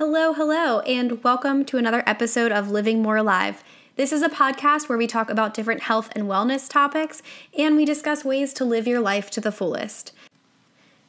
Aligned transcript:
Hello, 0.00 0.32
hello, 0.32 0.80
and 0.80 1.22
welcome 1.22 1.62
to 1.66 1.76
another 1.76 2.02
episode 2.06 2.52
of 2.52 2.70
Living 2.70 3.02
More 3.02 3.18
Alive. 3.18 3.62
This 3.96 4.12
is 4.12 4.22
a 4.22 4.30
podcast 4.30 4.88
where 4.88 4.96
we 4.96 5.06
talk 5.06 5.28
about 5.28 5.52
different 5.52 5.82
health 5.82 6.08
and 6.12 6.24
wellness 6.24 6.70
topics 6.70 7.22
and 7.58 7.76
we 7.76 7.84
discuss 7.84 8.24
ways 8.24 8.54
to 8.54 8.64
live 8.64 8.86
your 8.86 9.00
life 9.00 9.30
to 9.32 9.42
the 9.42 9.52
fullest. 9.52 10.12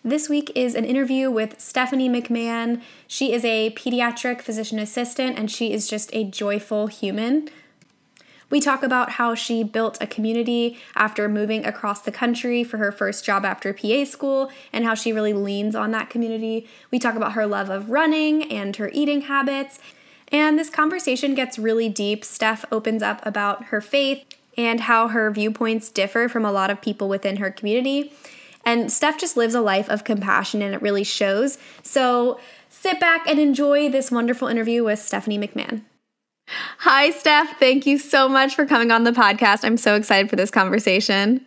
This 0.04 0.28
week 0.28 0.52
is 0.56 0.76
an 0.76 0.84
interview 0.84 1.32
with 1.32 1.58
Stephanie 1.58 2.10
McMahon. 2.10 2.82
She 3.08 3.32
is 3.32 3.46
a 3.46 3.70
pediatric 3.78 4.42
physician 4.42 4.78
assistant 4.78 5.40
and 5.40 5.50
she 5.50 5.72
is 5.72 5.88
just 5.88 6.10
a 6.14 6.26
joyful 6.26 6.88
human. 6.88 7.48
We 8.52 8.60
talk 8.60 8.84
about 8.84 9.12
how 9.12 9.34
she 9.34 9.64
built 9.64 9.98
a 10.00 10.06
community 10.06 10.78
after 10.94 11.28
moving 11.28 11.66
across 11.66 12.02
the 12.02 12.12
country 12.12 12.64
for 12.64 12.78
her 12.78 12.92
first 12.92 13.26
job 13.26 13.46
after 13.46 13.74
PA 13.74 14.04
school 14.04 14.52
and 14.72 14.86
how 14.86 14.94
she 14.94 15.14
really 15.14 15.34
leans 15.34 15.74
on 15.74 15.92
that 15.92 16.10
community. 16.10 16.68
We 16.92 17.00
talk 17.00 17.16
about 17.16 17.34
her 17.34 17.48
love 17.48 17.70
of 17.70 17.90
running 17.90 18.52
and 18.52 18.76
her 18.76 18.92
eating 18.94 19.22
habits. 19.22 19.80
And 20.32 20.60
this 20.60 20.70
conversation 20.70 21.34
gets 21.34 21.58
really 21.58 21.90
deep. 21.90 22.24
Steph 22.24 22.66
opens 22.72 23.02
up 23.02 23.26
about 23.26 23.66
her 23.66 23.82
faith 23.82 24.24
and 24.58 24.82
how 24.82 25.08
her 25.08 25.32
viewpoints 25.32 25.90
differ 25.90 26.28
from 26.28 26.46
a 26.46 26.52
lot 26.52 26.70
of 26.70 26.82
people 26.82 27.08
within 27.08 27.38
her 27.38 27.52
community. 27.52 28.12
And 28.66 28.92
Steph 28.92 29.18
just 29.18 29.38
lives 29.38 29.56
a 29.56 29.62
life 29.62 29.90
of 29.90 30.04
compassion 30.04 30.62
and 30.62 30.76
it 30.76 30.82
really 30.82 31.04
shows. 31.04 31.58
So 31.84 32.40
sit 32.70 33.00
back 33.00 33.28
and 33.28 33.40
enjoy 33.40 33.90
this 33.90 34.12
wonderful 34.12 34.48
interview 34.48 34.84
with 34.84 35.00
Stephanie 35.00 35.40
McMahon. 35.40 35.84
Hi, 36.48 37.12
Steph. 37.12 37.58
Thank 37.60 37.86
you 37.86 37.98
so 37.98 38.28
much 38.28 38.56
for 38.56 38.66
coming 38.66 38.92
on 38.92 39.04
the 39.04 39.12
podcast. 39.12 39.64
I'm 39.64 39.78
so 39.78 39.96
excited 39.96 40.30
for 40.30 40.36
this 40.36 40.52
conversation. 40.52 41.46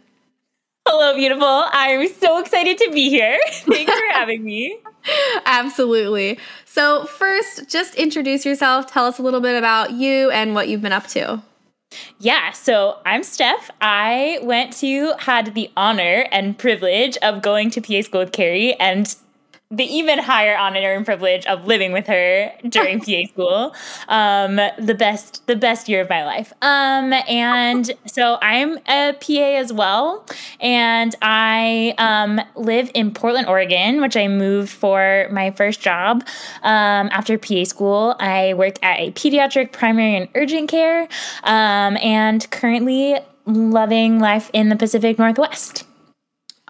Hello, 0.86 1.14
beautiful. 1.16 1.46
I'm 1.46 2.06
so 2.08 2.38
excited 2.38 2.78
to 2.78 2.90
be 2.92 3.08
here. 3.08 3.38
Thanks 3.50 3.92
for 3.92 4.12
having 4.12 4.44
me. 4.44 4.78
Absolutely. 5.46 6.38
So, 6.66 7.06
first, 7.06 7.68
just 7.68 7.94
introduce 7.94 8.44
yourself. 8.44 8.86
Tell 8.86 9.06
us 9.06 9.18
a 9.18 9.22
little 9.22 9.40
bit 9.40 9.56
about 9.56 9.92
you 9.92 10.30
and 10.30 10.54
what 10.54 10.68
you've 10.68 10.82
been 10.82 10.92
up 10.92 11.06
to. 11.08 11.42
Yeah, 12.18 12.52
so 12.52 12.98
I'm 13.06 13.22
Steph. 13.22 13.70
I 13.80 14.40
went 14.42 14.72
to, 14.78 15.12
had 15.18 15.54
the 15.54 15.70
honor 15.76 16.26
and 16.32 16.58
privilege 16.58 17.16
of 17.18 17.42
going 17.42 17.70
to 17.70 17.80
PA 17.80 18.02
school 18.02 18.20
with 18.20 18.32
Kerri 18.32 18.74
and 18.78 19.14
the 19.76 19.84
even 19.84 20.18
higher 20.18 20.56
honor 20.56 20.92
and 20.92 21.04
privilege 21.04 21.46
of 21.46 21.66
living 21.66 21.92
with 21.92 22.06
her 22.06 22.52
during 22.68 23.00
PA 23.00 23.22
school. 23.28 23.74
Um, 24.08 24.56
the 24.78 24.94
best, 24.96 25.46
the 25.46 25.56
best 25.56 25.88
year 25.88 26.00
of 26.00 26.08
my 26.08 26.24
life. 26.24 26.52
Um, 26.62 27.12
and 27.28 27.90
so 28.06 28.38
I'm 28.40 28.78
a 28.88 29.14
PA 29.20 29.56
as 29.58 29.72
well, 29.72 30.26
and 30.60 31.14
I 31.22 31.94
um, 31.98 32.40
live 32.54 32.90
in 32.94 33.12
Portland, 33.12 33.48
Oregon, 33.48 34.00
which 34.00 34.16
I 34.16 34.28
moved 34.28 34.70
for 34.70 35.28
my 35.32 35.50
first 35.50 35.80
job 35.80 36.24
um, 36.62 37.08
after 37.12 37.38
PA 37.38 37.64
school. 37.64 38.14
I 38.20 38.54
worked 38.54 38.78
at 38.82 39.00
a 39.00 39.10
pediatric 39.12 39.72
primary 39.72 40.16
and 40.16 40.28
urgent 40.34 40.70
care, 40.70 41.08
um, 41.42 41.96
and 41.98 42.48
currently 42.50 43.18
loving 43.46 44.18
life 44.20 44.50
in 44.52 44.68
the 44.68 44.76
Pacific 44.76 45.18
Northwest. 45.18 45.84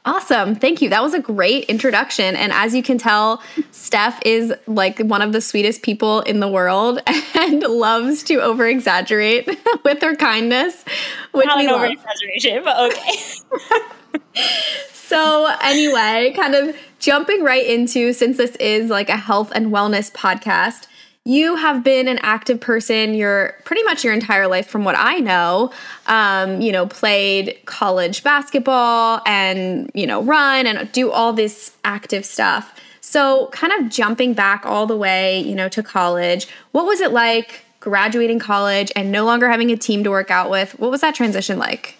Awesome. 0.06 0.54
Thank 0.54 0.82
you. 0.82 0.90
That 0.90 1.02
was 1.02 1.14
a 1.14 1.18
great 1.18 1.64
introduction. 1.64 2.36
And 2.36 2.52
as 2.52 2.74
you 2.74 2.82
can 2.82 2.98
tell, 2.98 3.42
Steph 3.70 4.20
is 4.26 4.52
like 4.66 4.98
one 4.98 5.22
of 5.22 5.32
the 5.32 5.40
sweetest 5.40 5.82
people 5.82 6.20
in 6.20 6.40
the 6.40 6.48
world 6.48 7.00
and 7.34 7.62
loves 7.62 8.22
to 8.24 8.42
over 8.42 8.66
exaggerate 8.66 9.48
with 9.84 10.02
her 10.02 10.14
kindness. 10.14 10.84
Which 11.32 11.46
Not 11.46 11.60
an 11.60 11.70
over 11.70 11.86
exaggeration, 11.86 12.64
but 12.64 12.92
okay. 12.92 14.20
so, 14.92 15.54
anyway, 15.62 16.34
kind 16.36 16.54
of 16.54 16.76
jumping 16.98 17.42
right 17.42 17.66
into 17.66 18.12
since 18.12 18.36
this 18.36 18.56
is 18.56 18.90
like 18.90 19.08
a 19.08 19.16
health 19.16 19.52
and 19.54 19.68
wellness 19.68 20.12
podcast, 20.12 20.86
you 21.24 21.56
have 21.56 21.82
been 21.82 22.06
an 22.06 22.18
active 22.18 22.60
person 22.60 23.14
your 23.14 23.56
pretty 23.64 23.82
much 23.84 24.04
your 24.04 24.12
entire 24.12 24.46
life 24.46 24.66
from 24.66 24.84
what 24.84 24.94
i 24.96 25.18
know. 25.18 25.72
Um, 26.06 26.60
you 26.60 26.70
know 26.70 26.86
played 26.86 27.58
college 27.64 28.22
basketball 28.22 29.22
and 29.26 29.90
you 29.94 30.06
know 30.06 30.22
run 30.22 30.66
and 30.66 30.90
do 30.92 31.10
all 31.10 31.32
this 31.32 31.76
active 31.84 32.24
stuff. 32.24 32.78
So 33.00 33.48
kind 33.52 33.72
of 33.72 33.90
jumping 33.90 34.34
back 34.34 34.66
all 34.66 34.86
the 34.86 34.96
way 34.96 35.40
you 35.40 35.54
know 35.54 35.68
to 35.70 35.82
college 35.82 36.46
what 36.72 36.84
was 36.84 37.00
it 37.00 37.12
like 37.12 37.64
graduating 37.80 38.38
college 38.38 38.90
and 38.96 39.12
no 39.12 39.24
longer 39.24 39.48
having 39.50 39.70
a 39.70 39.76
team 39.76 40.04
to 40.04 40.10
work 40.10 40.30
out 40.30 40.50
with? 40.50 40.78
What 40.78 40.90
was 40.90 41.00
that 41.00 41.14
transition 41.14 41.58
like 41.58 41.96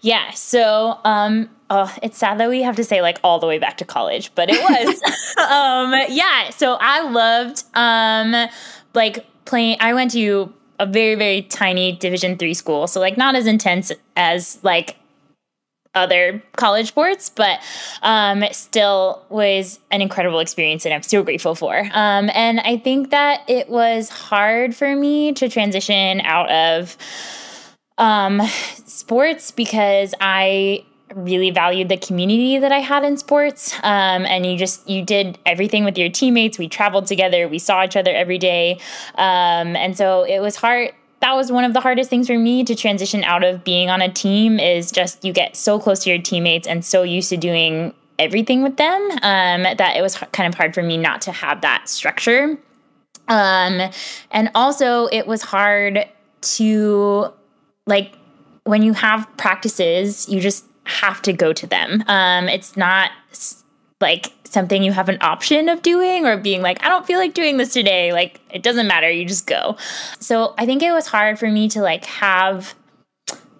yeah 0.00 0.30
so 0.30 0.98
um 1.04 1.48
oh, 1.72 1.96
it's 2.02 2.18
sad 2.18 2.38
that 2.38 2.50
we 2.50 2.62
have 2.62 2.76
to 2.76 2.84
say 2.84 3.00
like 3.00 3.18
all 3.24 3.38
the 3.38 3.46
way 3.46 3.58
back 3.58 3.78
to 3.78 3.84
college, 3.84 4.30
but 4.34 4.50
it 4.50 4.62
was. 4.62 5.02
um, 5.38 6.14
yeah, 6.14 6.50
so 6.50 6.76
I 6.78 7.00
loved 7.08 7.64
um, 7.74 8.48
like 8.94 9.24
playing. 9.46 9.78
I 9.80 9.94
went 9.94 10.10
to 10.12 10.52
a 10.78 10.86
very 10.86 11.14
very 11.14 11.42
tiny 11.42 11.92
Division 11.92 12.36
three 12.36 12.54
school, 12.54 12.86
so 12.86 13.00
like 13.00 13.16
not 13.16 13.34
as 13.34 13.46
intense 13.46 13.90
as 14.16 14.62
like 14.62 14.96
other 15.94 16.42
college 16.56 16.88
sports, 16.88 17.30
but 17.30 17.60
um, 18.02 18.44
still 18.52 19.24
was 19.28 19.78
an 19.90 20.00
incredible 20.00 20.40
experience 20.40 20.86
and 20.86 20.94
I'm 20.94 21.02
so 21.02 21.22
grateful 21.22 21.54
for. 21.54 21.78
Um, 21.92 22.30
and 22.32 22.60
I 22.60 22.78
think 22.78 23.10
that 23.10 23.42
it 23.46 23.68
was 23.68 24.08
hard 24.08 24.74
for 24.74 24.96
me 24.96 25.32
to 25.34 25.50
transition 25.50 26.22
out 26.22 26.50
of 26.50 26.96
um, 28.02 28.42
sports 28.84 29.52
because 29.52 30.12
I 30.20 30.84
really 31.14 31.50
valued 31.50 31.88
the 31.88 31.96
community 31.96 32.58
that 32.58 32.72
I 32.72 32.78
had 32.78 33.04
in 33.04 33.16
sports. 33.16 33.74
Um, 33.82 34.26
and 34.26 34.44
you 34.44 34.58
just 34.58 34.88
you 34.88 35.04
did 35.04 35.38
everything 35.46 35.84
with 35.84 35.96
your 35.96 36.08
teammates. 36.08 36.58
We 36.58 36.68
traveled 36.68 37.06
together. 37.06 37.46
We 37.46 37.60
saw 37.60 37.84
each 37.84 37.96
other 37.96 38.10
every 38.10 38.38
day. 38.38 38.80
Um, 39.14 39.76
and 39.76 39.96
so 39.96 40.24
it 40.24 40.40
was 40.40 40.56
hard. 40.56 40.92
That 41.20 41.34
was 41.34 41.52
one 41.52 41.62
of 41.62 41.74
the 41.74 41.80
hardest 41.80 42.10
things 42.10 42.26
for 42.26 42.36
me 42.36 42.64
to 42.64 42.74
transition 42.74 43.22
out 43.22 43.44
of 43.44 43.62
being 43.62 43.88
on 43.88 44.02
a 44.02 44.12
team. 44.12 44.58
Is 44.58 44.90
just 44.90 45.24
you 45.24 45.32
get 45.32 45.54
so 45.54 45.78
close 45.78 46.02
to 46.04 46.10
your 46.10 46.20
teammates 46.20 46.66
and 46.66 46.84
so 46.84 47.04
used 47.04 47.28
to 47.28 47.36
doing 47.36 47.94
everything 48.18 48.64
with 48.64 48.78
them 48.78 49.10
um, 49.22 49.62
that 49.62 49.96
it 49.96 50.02
was 50.02 50.16
kind 50.32 50.52
of 50.52 50.54
hard 50.56 50.74
for 50.74 50.82
me 50.82 50.96
not 50.96 51.22
to 51.22 51.32
have 51.32 51.60
that 51.60 51.88
structure. 51.88 52.58
Um, 53.28 53.90
and 54.32 54.50
also, 54.56 55.06
it 55.06 55.28
was 55.28 55.42
hard 55.42 56.04
to 56.40 57.32
like 57.86 58.12
when 58.64 58.82
you 58.82 58.92
have 58.92 59.28
practices, 59.36 60.28
you 60.28 60.40
just 60.40 60.64
have 60.84 61.22
to 61.22 61.32
go 61.32 61.52
to 61.52 61.66
them. 61.66 62.04
Um, 62.06 62.48
it's 62.48 62.76
not 62.76 63.10
like 64.00 64.32
something 64.44 64.82
you 64.82 64.92
have 64.92 65.08
an 65.08 65.18
option 65.20 65.68
of 65.68 65.82
doing 65.82 66.26
or 66.26 66.36
being 66.36 66.60
like, 66.60 66.84
I 66.84 66.88
don't 66.88 67.06
feel 67.06 67.18
like 67.18 67.34
doing 67.34 67.56
this 67.56 67.72
today. 67.72 68.12
Like, 68.12 68.40
it 68.50 68.62
doesn't 68.62 68.86
matter. 68.86 69.10
You 69.10 69.24
just 69.24 69.46
go. 69.46 69.76
So 70.18 70.54
I 70.58 70.66
think 70.66 70.82
it 70.82 70.92
was 70.92 71.06
hard 71.06 71.38
for 71.38 71.50
me 71.50 71.68
to 71.70 71.80
like 71.80 72.04
have 72.04 72.74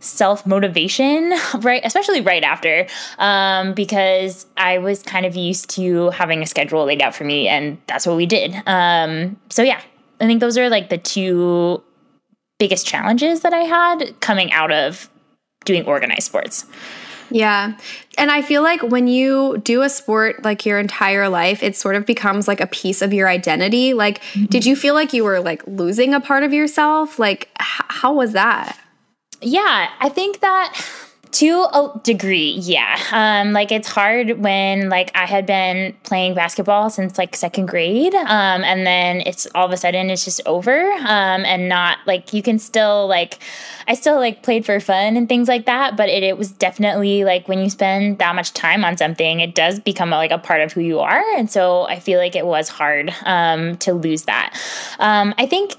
self 0.01 0.45
motivation, 0.45 1.33
right? 1.61 1.81
Especially 1.85 2.21
right 2.21 2.43
after, 2.43 2.87
um, 3.19 3.73
because 3.73 4.47
I 4.57 4.79
was 4.79 5.03
kind 5.03 5.25
of 5.25 5.35
used 5.37 5.71
to 5.71 6.11
having 6.11 6.43
a 6.43 6.47
schedule 6.47 6.85
laid 6.85 7.01
out 7.01 7.15
for 7.15 7.25
me, 7.25 7.49
and 7.49 7.79
that's 7.87 8.07
what 8.07 8.17
we 8.17 8.27
did. 8.27 8.55
Um, 8.67 9.39
so 9.49 9.63
yeah, 9.63 9.81
I 10.21 10.27
think 10.27 10.41
those 10.41 10.59
are 10.59 10.69
like 10.69 10.91
the 10.91 10.99
two 10.99 11.83
biggest 12.63 12.87
challenges 12.87 13.41
that 13.41 13.53
I 13.53 13.63
had 13.63 14.21
coming 14.21 14.53
out 14.53 14.71
of 14.71 15.11
doing 15.65 15.85
organized 15.85 16.23
sports. 16.23 16.65
Yeah. 17.29 17.77
And 18.17 18.31
I 18.31 18.41
feel 18.41 18.63
like 18.63 18.81
when 18.85 19.09
you 19.09 19.59
do 19.65 19.83
a 19.83 19.89
sport 19.89 20.45
like 20.45 20.65
your 20.65 20.79
entire 20.79 21.29
life, 21.29 21.65
it 21.65 21.75
sort 21.75 21.97
of 21.97 22.07
becomes 22.07 22.47
like 22.47 22.61
a 22.61 22.69
piece 22.69 23.03
of 23.03 23.13
your 23.13 23.29
identity. 23.29 23.95
Like, 23.95 24.23
mm-hmm. 24.23 24.45
did 24.45 24.65
you 24.65 24.77
feel 24.77 24.95
like 24.95 25.13
you 25.13 25.25
were 25.25 25.41
like 25.41 25.67
losing 25.67 26.15
a 26.15 26.21
part 26.21 26.45
of 26.45 26.53
yourself? 26.53 27.19
Like, 27.19 27.49
h- 27.61 27.87
how 27.89 28.13
was 28.13 28.31
that? 28.31 28.79
Yeah, 29.41 29.91
I 29.99 30.09
think 30.09 30.39
that 30.39 30.81
to 31.33 31.51
a 31.73 32.01
degree, 32.03 32.59
yeah. 32.61 32.99
Um, 33.11 33.53
like 33.53 33.73
it's 33.73 33.89
hard 33.89 34.39
when 34.39 34.91
like 34.91 35.11
I 35.15 35.25
had 35.25 35.47
been 35.47 35.95
playing 36.03 36.35
basketball 36.35 36.91
since 36.91 37.17
like 37.17 37.35
second 37.35 37.67
grade, 37.67 38.15
um, 38.15 38.63
and 38.63 38.87
then 38.87 39.23
it's 39.23 39.47
all 39.55 39.65
of 39.65 39.73
a 39.73 39.77
sudden 39.79 40.11
it's 40.11 40.25
just 40.25 40.43
over, 40.45 40.93
um, 40.93 41.45
and 41.45 41.69
not 41.69 41.99
like 42.07 42.33
you 42.35 42.43
can 42.43 42.59
still 42.59 43.07
like 43.09 43.39
I 43.89 43.95
still 43.95 44.17
like 44.17 44.43
played 44.43 44.67
for 44.67 44.79
fun 44.79 45.17
and 45.17 45.29
things 45.29 45.49
like 45.49 45.65
that, 45.67 45.97
but 45.97 46.11
it, 46.11 46.23
it 46.23 46.37
was 46.37 46.53
definitely 46.53 47.25
like 47.25 47.49
when 47.49 47.61
you 47.61 47.71
spend 47.71 48.19
that 48.19 48.35
much 48.35 48.53
time 48.53 48.85
on 48.85 48.99
something, 48.99 49.41
it 49.41 49.55
does 49.55 49.81
become 49.81 50.11
like 50.11 50.31
a 50.31 50.39
part 50.39 50.61
of 50.61 50.73
who 50.73 50.83
you 50.83 51.01
are, 51.01 51.23
and 51.37 51.51
so 51.51 51.85
I 51.85 51.99
feel 51.99 52.19
like 52.19 52.37
it 52.37 52.47
was 52.47 52.69
hard 52.69 53.13
um, 53.25 53.79
to 53.79 53.95
lose 53.95 54.25
that. 54.25 54.55
Um, 54.99 55.35
I 55.39 55.47
think 55.47 55.77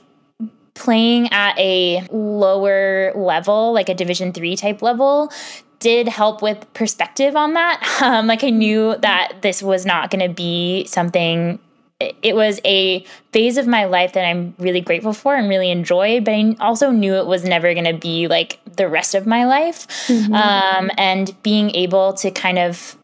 playing 0.74 1.32
at 1.32 1.58
a 1.58 2.08
lower 2.12 3.14
level, 3.16 3.74
like 3.74 3.90
a 3.90 3.94
Division 3.94 4.34
three 4.34 4.56
type 4.56 4.82
level, 4.82 5.32
did 5.80 6.08
help 6.08 6.42
with 6.42 6.72
perspective 6.74 7.36
on 7.36 7.54
that. 7.54 7.82
Um, 8.04 8.28
like 8.28 8.44
I 8.44 8.50
knew 8.50 8.98
that 8.98 9.42
this 9.42 9.64
was 9.64 9.86
not 9.86 10.10
going 10.12 10.28
to 10.28 10.34
be 10.34 10.86
something. 10.86 11.58
It 12.00 12.36
was 12.36 12.60
a 12.66 13.06
phase 13.32 13.56
of 13.56 13.66
my 13.66 13.86
life 13.86 14.12
that 14.14 14.26
I'm 14.26 14.56
really 14.60 14.82
grateful 14.82 15.14
for 15.14 15.36
and 15.36 15.48
really 15.48 15.72
enjoy, 15.72 16.20
but 16.20 16.34
I 16.34 16.56
also 16.60 16.92
knew 16.92 17.16
it 17.16 17.26
was 17.26 17.46
never 17.46 17.74
going 17.74 17.86
to 17.86 17.94
be 17.94 18.28
like 18.28 18.60
the 18.76 18.90
rest 18.90 19.16
of 19.16 19.26
my 19.26 19.46
life. 19.46 19.88
Mm-hmm. 20.08 20.34
Um, 20.34 20.92
and 20.98 21.34
being 21.44 21.74
able 21.76 22.12
to 22.14 22.32
kind 22.32 22.60
of 22.60 22.98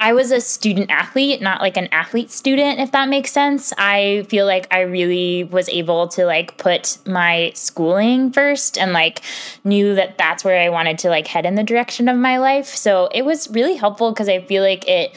I 0.00 0.12
was 0.12 0.30
a 0.30 0.40
student 0.40 0.90
athlete, 0.92 1.42
not 1.42 1.60
like 1.60 1.76
an 1.76 1.88
athlete 1.90 2.30
student, 2.30 2.78
if 2.78 2.92
that 2.92 3.08
makes 3.08 3.32
sense. 3.32 3.72
I 3.76 4.24
feel 4.28 4.46
like 4.46 4.68
I 4.70 4.82
really 4.82 5.42
was 5.42 5.68
able 5.68 6.06
to 6.08 6.24
like 6.24 6.56
put 6.56 6.98
my 7.04 7.50
schooling 7.56 8.30
first 8.30 8.78
and 8.78 8.92
like 8.92 9.22
knew 9.64 9.96
that 9.96 10.16
that's 10.16 10.44
where 10.44 10.60
I 10.60 10.68
wanted 10.68 10.98
to 11.00 11.08
like 11.08 11.26
head 11.26 11.44
in 11.44 11.56
the 11.56 11.64
direction 11.64 12.08
of 12.08 12.16
my 12.16 12.38
life. 12.38 12.66
So 12.66 13.08
it 13.12 13.24
was 13.24 13.50
really 13.50 13.74
helpful 13.74 14.12
because 14.12 14.28
I 14.28 14.40
feel 14.40 14.62
like 14.62 14.86
it 14.86 15.16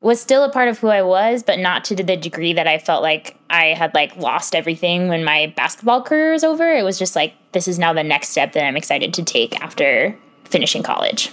was 0.00 0.18
still 0.18 0.44
a 0.44 0.50
part 0.50 0.68
of 0.68 0.78
who 0.78 0.88
I 0.88 1.02
was, 1.02 1.42
but 1.42 1.58
not 1.58 1.84
to 1.84 1.94
the 1.94 2.16
degree 2.16 2.54
that 2.54 2.66
I 2.66 2.78
felt 2.78 3.02
like 3.02 3.36
I 3.50 3.74
had 3.74 3.92
like 3.92 4.16
lost 4.16 4.54
everything 4.54 5.08
when 5.08 5.24
my 5.24 5.52
basketball 5.56 6.02
career 6.02 6.32
was 6.32 6.42
over. 6.42 6.72
It 6.72 6.84
was 6.84 6.98
just 6.98 7.14
like, 7.14 7.34
this 7.52 7.68
is 7.68 7.78
now 7.78 7.92
the 7.92 8.02
next 8.02 8.30
step 8.30 8.54
that 8.54 8.64
I'm 8.64 8.78
excited 8.78 9.12
to 9.12 9.22
take 9.22 9.60
after 9.60 10.16
finishing 10.44 10.82
college. 10.82 11.30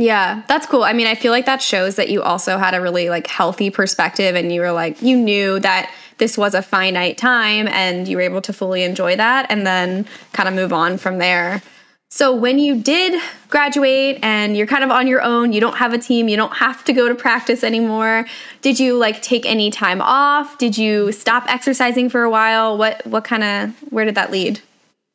Yeah, 0.00 0.42
that's 0.46 0.64
cool. 0.64 0.84
I 0.84 0.92
mean, 0.92 1.08
I 1.08 1.16
feel 1.16 1.32
like 1.32 1.46
that 1.46 1.60
shows 1.60 1.96
that 1.96 2.08
you 2.08 2.22
also 2.22 2.56
had 2.56 2.72
a 2.72 2.80
really 2.80 3.10
like 3.10 3.26
healthy 3.26 3.68
perspective 3.68 4.36
and 4.36 4.52
you 4.52 4.60
were 4.60 4.70
like 4.70 5.02
you 5.02 5.16
knew 5.16 5.58
that 5.58 5.92
this 6.18 6.38
was 6.38 6.54
a 6.54 6.62
finite 6.62 7.18
time 7.18 7.66
and 7.66 8.06
you 8.06 8.16
were 8.16 8.22
able 8.22 8.40
to 8.42 8.52
fully 8.52 8.84
enjoy 8.84 9.16
that 9.16 9.50
and 9.50 9.66
then 9.66 10.06
kind 10.32 10.48
of 10.48 10.54
move 10.54 10.72
on 10.72 10.98
from 10.98 11.18
there. 11.18 11.62
So 12.10 12.32
when 12.32 12.60
you 12.60 12.80
did 12.80 13.20
graduate 13.48 14.20
and 14.22 14.56
you're 14.56 14.68
kind 14.68 14.84
of 14.84 14.90
on 14.92 15.08
your 15.08 15.20
own, 15.20 15.52
you 15.52 15.60
don't 15.60 15.76
have 15.76 15.92
a 15.92 15.98
team, 15.98 16.28
you 16.28 16.36
don't 16.36 16.54
have 16.54 16.84
to 16.84 16.92
go 16.92 17.08
to 17.08 17.14
practice 17.16 17.64
anymore. 17.64 18.24
Did 18.62 18.78
you 18.78 18.96
like 18.96 19.20
take 19.20 19.44
any 19.46 19.68
time 19.68 20.00
off? 20.00 20.58
Did 20.58 20.78
you 20.78 21.10
stop 21.10 21.44
exercising 21.48 22.08
for 22.08 22.22
a 22.22 22.30
while? 22.30 22.78
What 22.78 23.04
what 23.04 23.24
kind 23.24 23.42
of 23.42 23.70
where 23.92 24.04
did 24.04 24.14
that 24.14 24.30
lead? 24.30 24.60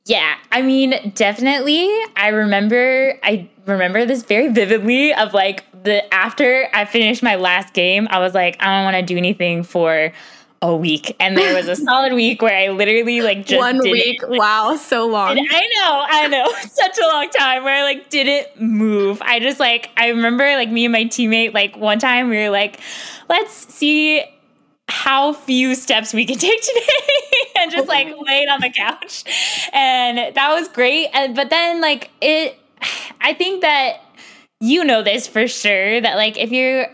Yeah, 0.06 0.36
I 0.52 0.62
mean, 0.62 1.14
definitely. 1.16 1.90
I 2.16 2.30
remember 2.30 3.18
I 3.24 3.50
remember 3.66 4.06
this 4.06 4.24
very 4.24 4.50
vividly 4.50 5.14
of 5.14 5.34
like 5.34 5.64
the 5.84 6.14
after 6.14 6.68
I 6.74 6.86
finished 6.86 7.24
my 7.24 7.36
last 7.36 7.74
game, 7.74 8.08
I 8.10 8.20
was 8.20 8.34
like, 8.34 8.58
I 8.62 8.66
don't 8.66 8.84
want 8.84 8.98
to 8.98 9.14
do 9.14 9.18
anything 9.18 9.64
for 9.64 10.12
a 10.62 10.76
week. 10.76 11.16
And 11.20 11.38
there 11.38 11.56
was 11.56 11.68
a 11.68 11.76
solid 11.86 12.14
week 12.14 12.42
where 12.42 12.58
I 12.58 12.70
literally 12.70 13.22
like 13.22 13.46
just 13.46 13.60
one 13.60 13.80
week. 13.80 14.22
Wow, 14.28 14.76
so 14.76 15.08
long. 15.08 15.38
And 15.38 15.48
I 15.50 15.62
know, 15.62 16.06
I 16.10 16.28
know, 16.28 16.52
such 16.62 16.98
a 16.98 17.08
long 17.08 17.30
time 17.30 17.64
where 17.64 17.76
I 17.76 17.84
like 17.84 18.10
didn't 18.10 18.62
move. 18.62 19.22
I 19.22 19.40
just 19.40 19.60
like 19.60 19.90
I 19.96 20.10
remember 20.10 20.44
like 20.56 20.70
me 20.70 20.86
and 20.86 20.92
my 20.92 21.06
teammate 21.06 21.54
like 21.54 21.78
one 21.78 22.00
time 22.00 22.30
we 22.30 22.38
were 22.38 22.50
like, 22.50 22.80
let's 23.30 23.54
see 23.74 24.24
how 24.90 25.34
few 25.34 25.76
steps 25.76 26.14
we 26.14 26.26
can 26.26 26.38
take 26.40 26.62
today 26.62 26.88
and 27.58 27.72
just 27.72 27.88
like 27.88 28.08
lay 28.08 28.44
it 28.44 28.50
on 28.50 28.62
the 28.62 28.70
couch. 28.70 29.24
And 29.74 30.36
that 30.36 30.54
was 30.54 30.68
great. 30.68 31.10
And 31.14 31.36
but 31.36 31.50
then 31.50 31.82
like 31.82 32.10
it 32.22 32.58
I 33.22 33.34
think 33.34 33.62
that 33.62 34.02
you 34.60 34.84
know 34.84 35.02
this 35.04 35.28
for 35.28 35.48
sure 35.48 36.00
that 36.00 36.16
like 36.16 36.38
if 36.38 36.52
you're 36.52 36.88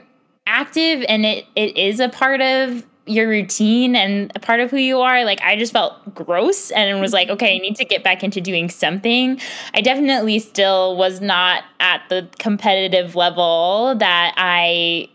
active 0.48 1.06
and 1.08 1.26
it 1.26 1.46
it 1.56 1.78
is 1.78 2.00
a 2.00 2.10
part 2.10 2.42
of 2.42 2.86
your 3.06 3.28
routine 3.28 3.96
and 3.96 4.32
a 4.36 4.40
part 4.40 4.60
of 4.60 4.70
who 4.70 4.78
you 4.78 5.00
are 5.00 5.26
like 5.26 5.42
i 5.42 5.56
just 5.56 5.74
felt 5.74 6.14
gross 6.14 6.70
and 6.72 7.02
was 7.02 7.12
like 7.12 7.30
okay 7.30 7.56
i 7.56 7.58
need 7.60 7.76
to 7.76 7.86
get 7.86 8.04
back 8.04 8.24
into 8.24 8.40
doing 8.40 8.70
something 8.70 9.40
i 9.74 9.82
definitely 9.82 10.38
still 10.38 10.96
was 10.96 11.20
not 11.22 11.64
at 11.80 12.02
the 12.10 12.28
competitive 12.38 13.16
level 13.16 13.96
that 13.96 14.34
i 14.38 15.08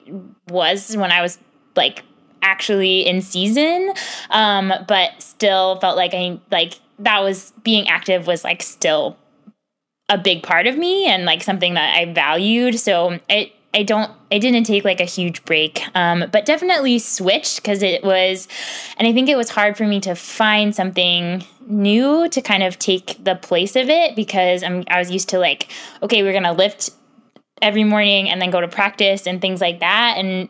was 0.48 0.96
when 0.96 1.12
i 1.12 1.22
was 1.22 1.38
like 1.76 2.02
actually 2.44 3.00
in 3.00 3.20
season 3.23 3.93
um 4.31 4.73
but 4.87 5.11
still 5.20 5.81
felt 5.81 5.96
like 5.96 6.14
i 6.14 6.38
like 6.50 6.75
that 6.99 7.23
was 7.23 7.52
being 7.62 7.88
active 7.88 8.26
was 8.26 8.44
like 8.44 8.62
still 8.62 9.17
a 10.08 10.19
big 10.19 10.43
part 10.43 10.67
of 10.67 10.76
me 10.76 11.06
and 11.06 11.25
like 11.25 11.43
something 11.43 11.75
that 11.75 11.96
I 11.96 12.12
valued. 12.12 12.79
So 12.79 13.19
it 13.29 13.52
I 13.73 13.82
don't 13.82 14.11
I 14.31 14.38
didn't 14.38 14.64
take 14.64 14.85
like 14.85 15.00
a 15.00 15.05
huge 15.05 15.44
break, 15.44 15.82
um, 15.96 16.26
but 16.31 16.46
definitely 16.46 17.00
switched 17.00 17.56
because 17.56 17.82
it 17.82 18.05
was, 18.05 18.46
and 18.96 19.08
I 19.08 19.12
think 19.12 19.29
it 19.29 19.37
was 19.37 19.50
hard 19.50 19.76
for 19.76 19.85
me 19.85 19.99
to 20.00 20.14
find 20.14 20.75
something 20.75 21.44
new 21.67 22.29
to 22.29 22.41
kind 22.41 22.62
of 22.62 22.79
take 22.79 23.23
the 23.25 23.35
place 23.35 23.75
of 23.75 23.88
it 23.88 24.14
because 24.14 24.62
I'm 24.62 24.85
I 24.88 25.00
was 25.00 25.11
used 25.11 25.31
to 25.31 25.38
like 25.38 25.73
okay 26.02 26.23
we're 26.23 26.32
gonna 26.32 26.52
lift 26.52 26.91
every 27.62 27.85
morning 27.85 28.29
and 28.31 28.41
then 28.41 28.50
go 28.50 28.61
to 28.61 28.69
practice 28.69 29.26
and 29.26 29.41
things 29.41 29.61
like 29.61 29.81
that, 29.81 30.19
and 30.19 30.49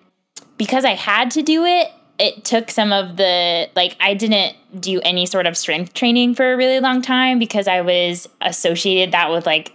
because 0.56 0.84
I 0.84 0.94
had 0.94 1.30
to 1.32 1.42
do 1.42 1.64
it, 1.64 1.90
it 2.18 2.44
took 2.44 2.70
some 2.70 2.92
of 2.92 3.16
the 3.16 3.68
like 3.74 3.96
I 4.00 4.14
didn't 4.14 4.56
do 4.80 5.00
any 5.00 5.26
sort 5.26 5.46
of 5.46 5.56
strength 5.56 5.94
training 5.94 6.34
for 6.34 6.52
a 6.52 6.56
really 6.56 6.80
long 6.80 7.02
time 7.02 7.38
because 7.38 7.66
I 7.66 7.80
was 7.80 8.28
associated 8.40 9.12
that 9.12 9.30
with 9.30 9.46
like 9.46 9.72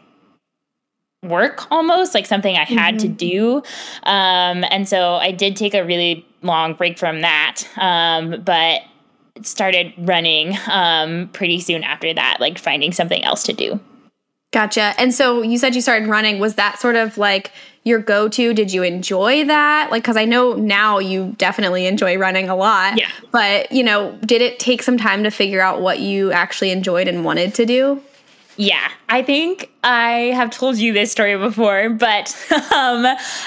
work 1.23 1.69
almost 1.69 2.13
like 2.13 2.25
something 2.25 2.55
I 2.55 2.63
had 2.63 2.95
mm-hmm. 2.95 2.97
to 2.97 3.07
do. 3.09 3.55
Um, 4.03 4.63
and 4.71 4.87
so 4.87 5.15
I 5.15 5.31
did 5.31 5.55
take 5.55 5.73
a 5.73 5.83
really 5.83 6.25
long 6.41 6.75
break 6.75 6.97
from 6.97 7.21
that. 7.21 7.63
Um, 7.75 8.41
but 8.41 8.81
started 9.41 9.93
running 9.97 10.57
um, 10.69 11.29
pretty 11.33 11.59
soon 11.59 11.83
after 11.83 12.13
that, 12.13 12.37
like 12.39 12.57
finding 12.57 12.91
something 12.91 13.23
else 13.23 13.43
to 13.43 13.53
do. 13.53 13.79
Gotcha. 14.51 14.93
And 14.97 15.13
so 15.13 15.41
you 15.43 15.57
said 15.57 15.75
you 15.75 15.81
started 15.81 16.07
running. 16.07 16.39
Was 16.39 16.55
that 16.55 16.79
sort 16.79 16.95
of 16.95 17.17
like 17.17 17.51
your 17.83 17.99
go 17.99 18.27
to? 18.29 18.53
Did 18.53 18.73
you 18.73 18.83
enjoy 18.83 19.45
that? 19.45 19.89
Like, 19.91 20.03
because 20.03 20.17
I 20.17 20.25
know 20.25 20.53
now 20.53 20.99
you 20.99 21.35
definitely 21.37 21.85
enjoy 21.85 22.17
running 22.17 22.49
a 22.49 22.55
lot. 22.55 22.97
Yeah. 22.97 23.09
But, 23.31 23.71
you 23.71 23.83
know, 23.83 24.17
did 24.25 24.41
it 24.41 24.59
take 24.59 24.83
some 24.83 24.97
time 24.97 25.23
to 25.23 25.31
figure 25.31 25.61
out 25.61 25.81
what 25.81 25.99
you 25.99 26.31
actually 26.31 26.71
enjoyed 26.71 27.07
and 27.07 27.23
wanted 27.23 27.53
to 27.55 27.65
do? 27.65 28.01
Yeah, 28.57 28.89
I 29.07 29.23
think 29.23 29.71
I 29.85 30.33
have 30.35 30.49
told 30.49 30.77
you 30.77 30.91
this 30.91 31.13
story 31.13 31.37
before, 31.37 31.89
but 31.91 32.35
um, 32.51 33.05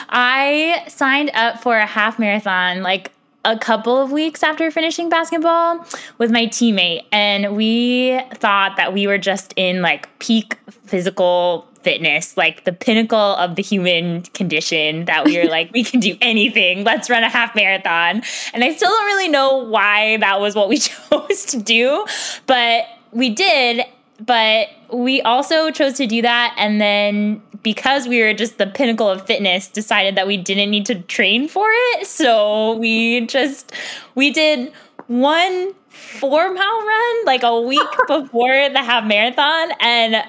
I 0.08 0.84
signed 0.88 1.30
up 1.34 1.60
for 1.60 1.76
a 1.76 1.84
half 1.84 2.18
marathon 2.18 2.82
like 2.82 3.12
a 3.44 3.58
couple 3.58 4.00
of 4.00 4.10
weeks 4.10 4.42
after 4.42 4.70
finishing 4.70 5.08
basketball 5.08 5.84
with 6.18 6.30
my 6.30 6.46
teammate 6.46 7.04
and 7.12 7.56
we 7.56 8.20
thought 8.34 8.76
that 8.76 8.92
we 8.92 9.06
were 9.06 9.18
just 9.18 9.52
in 9.56 9.82
like 9.82 10.08
peak 10.18 10.56
physical 10.86 11.68
fitness 11.82 12.36
like 12.36 12.64
the 12.64 12.72
pinnacle 12.72 13.18
of 13.18 13.56
the 13.56 13.62
human 13.62 14.22
condition 14.22 15.04
that 15.06 15.24
we 15.24 15.38
were 15.38 15.50
like 15.50 15.70
we 15.72 15.84
can 15.84 16.00
do 16.00 16.16
anything. 16.20 16.84
Let's 16.84 17.10
run 17.10 17.22
a 17.24 17.28
half 17.28 17.54
marathon. 17.54 18.22
And 18.54 18.64
i 18.64 18.74
still 18.74 18.88
don't 18.88 19.06
really 19.06 19.28
know 19.28 19.56
why 19.56 20.16
that 20.18 20.40
was 20.40 20.54
what 20.54 20.68
we 20.68 20.78
chose 21.10 21.44
to 21.46 21.58
do 21.60 22.04
but 22.46 22.84
we 23.12 23.30
did. 23.30 23.84
But 24.20 24.68
we 24.92 25.20
also 25.22 25.70
chose 25.70 25.94
to 25.94 26.06
do 26.06 26.22
that. 26.22 26.54
And 26.56 26.80
then 26.80 27.42
because 27.62 28.06
we 28.06 28.22
were 28.22 28.34
just 28.34 28.58
the 28.58 28.66
pinnacle 28.66 29.08
of 29.08 29.26
fitness, 29.26 29.68
decided 29.68 30.16
that 30.16 30.26
we 30.26 30.36
didn't 30.36 30.70
need 30.70 30.86
to 30.86 30.96
train 31.02 31.48
for 31.48 31.68
it. 31.70 32.06
So 32.06 32.74
we 32.74 33.26
just 33.26 33.72
we 34.14 34.30
did 34.30 34.72
one 35.06 35.72
four 35.88 36.52
mile 36.52 36.86
run 36.86 37.24
like 37.24 37.42
a 37.42 37.60
week 37.60 37.88
before 38.06 38.68
the 38.70 38.82
half 38.82 39.04
marathon, 39.04 39.72
and 39.80 40.24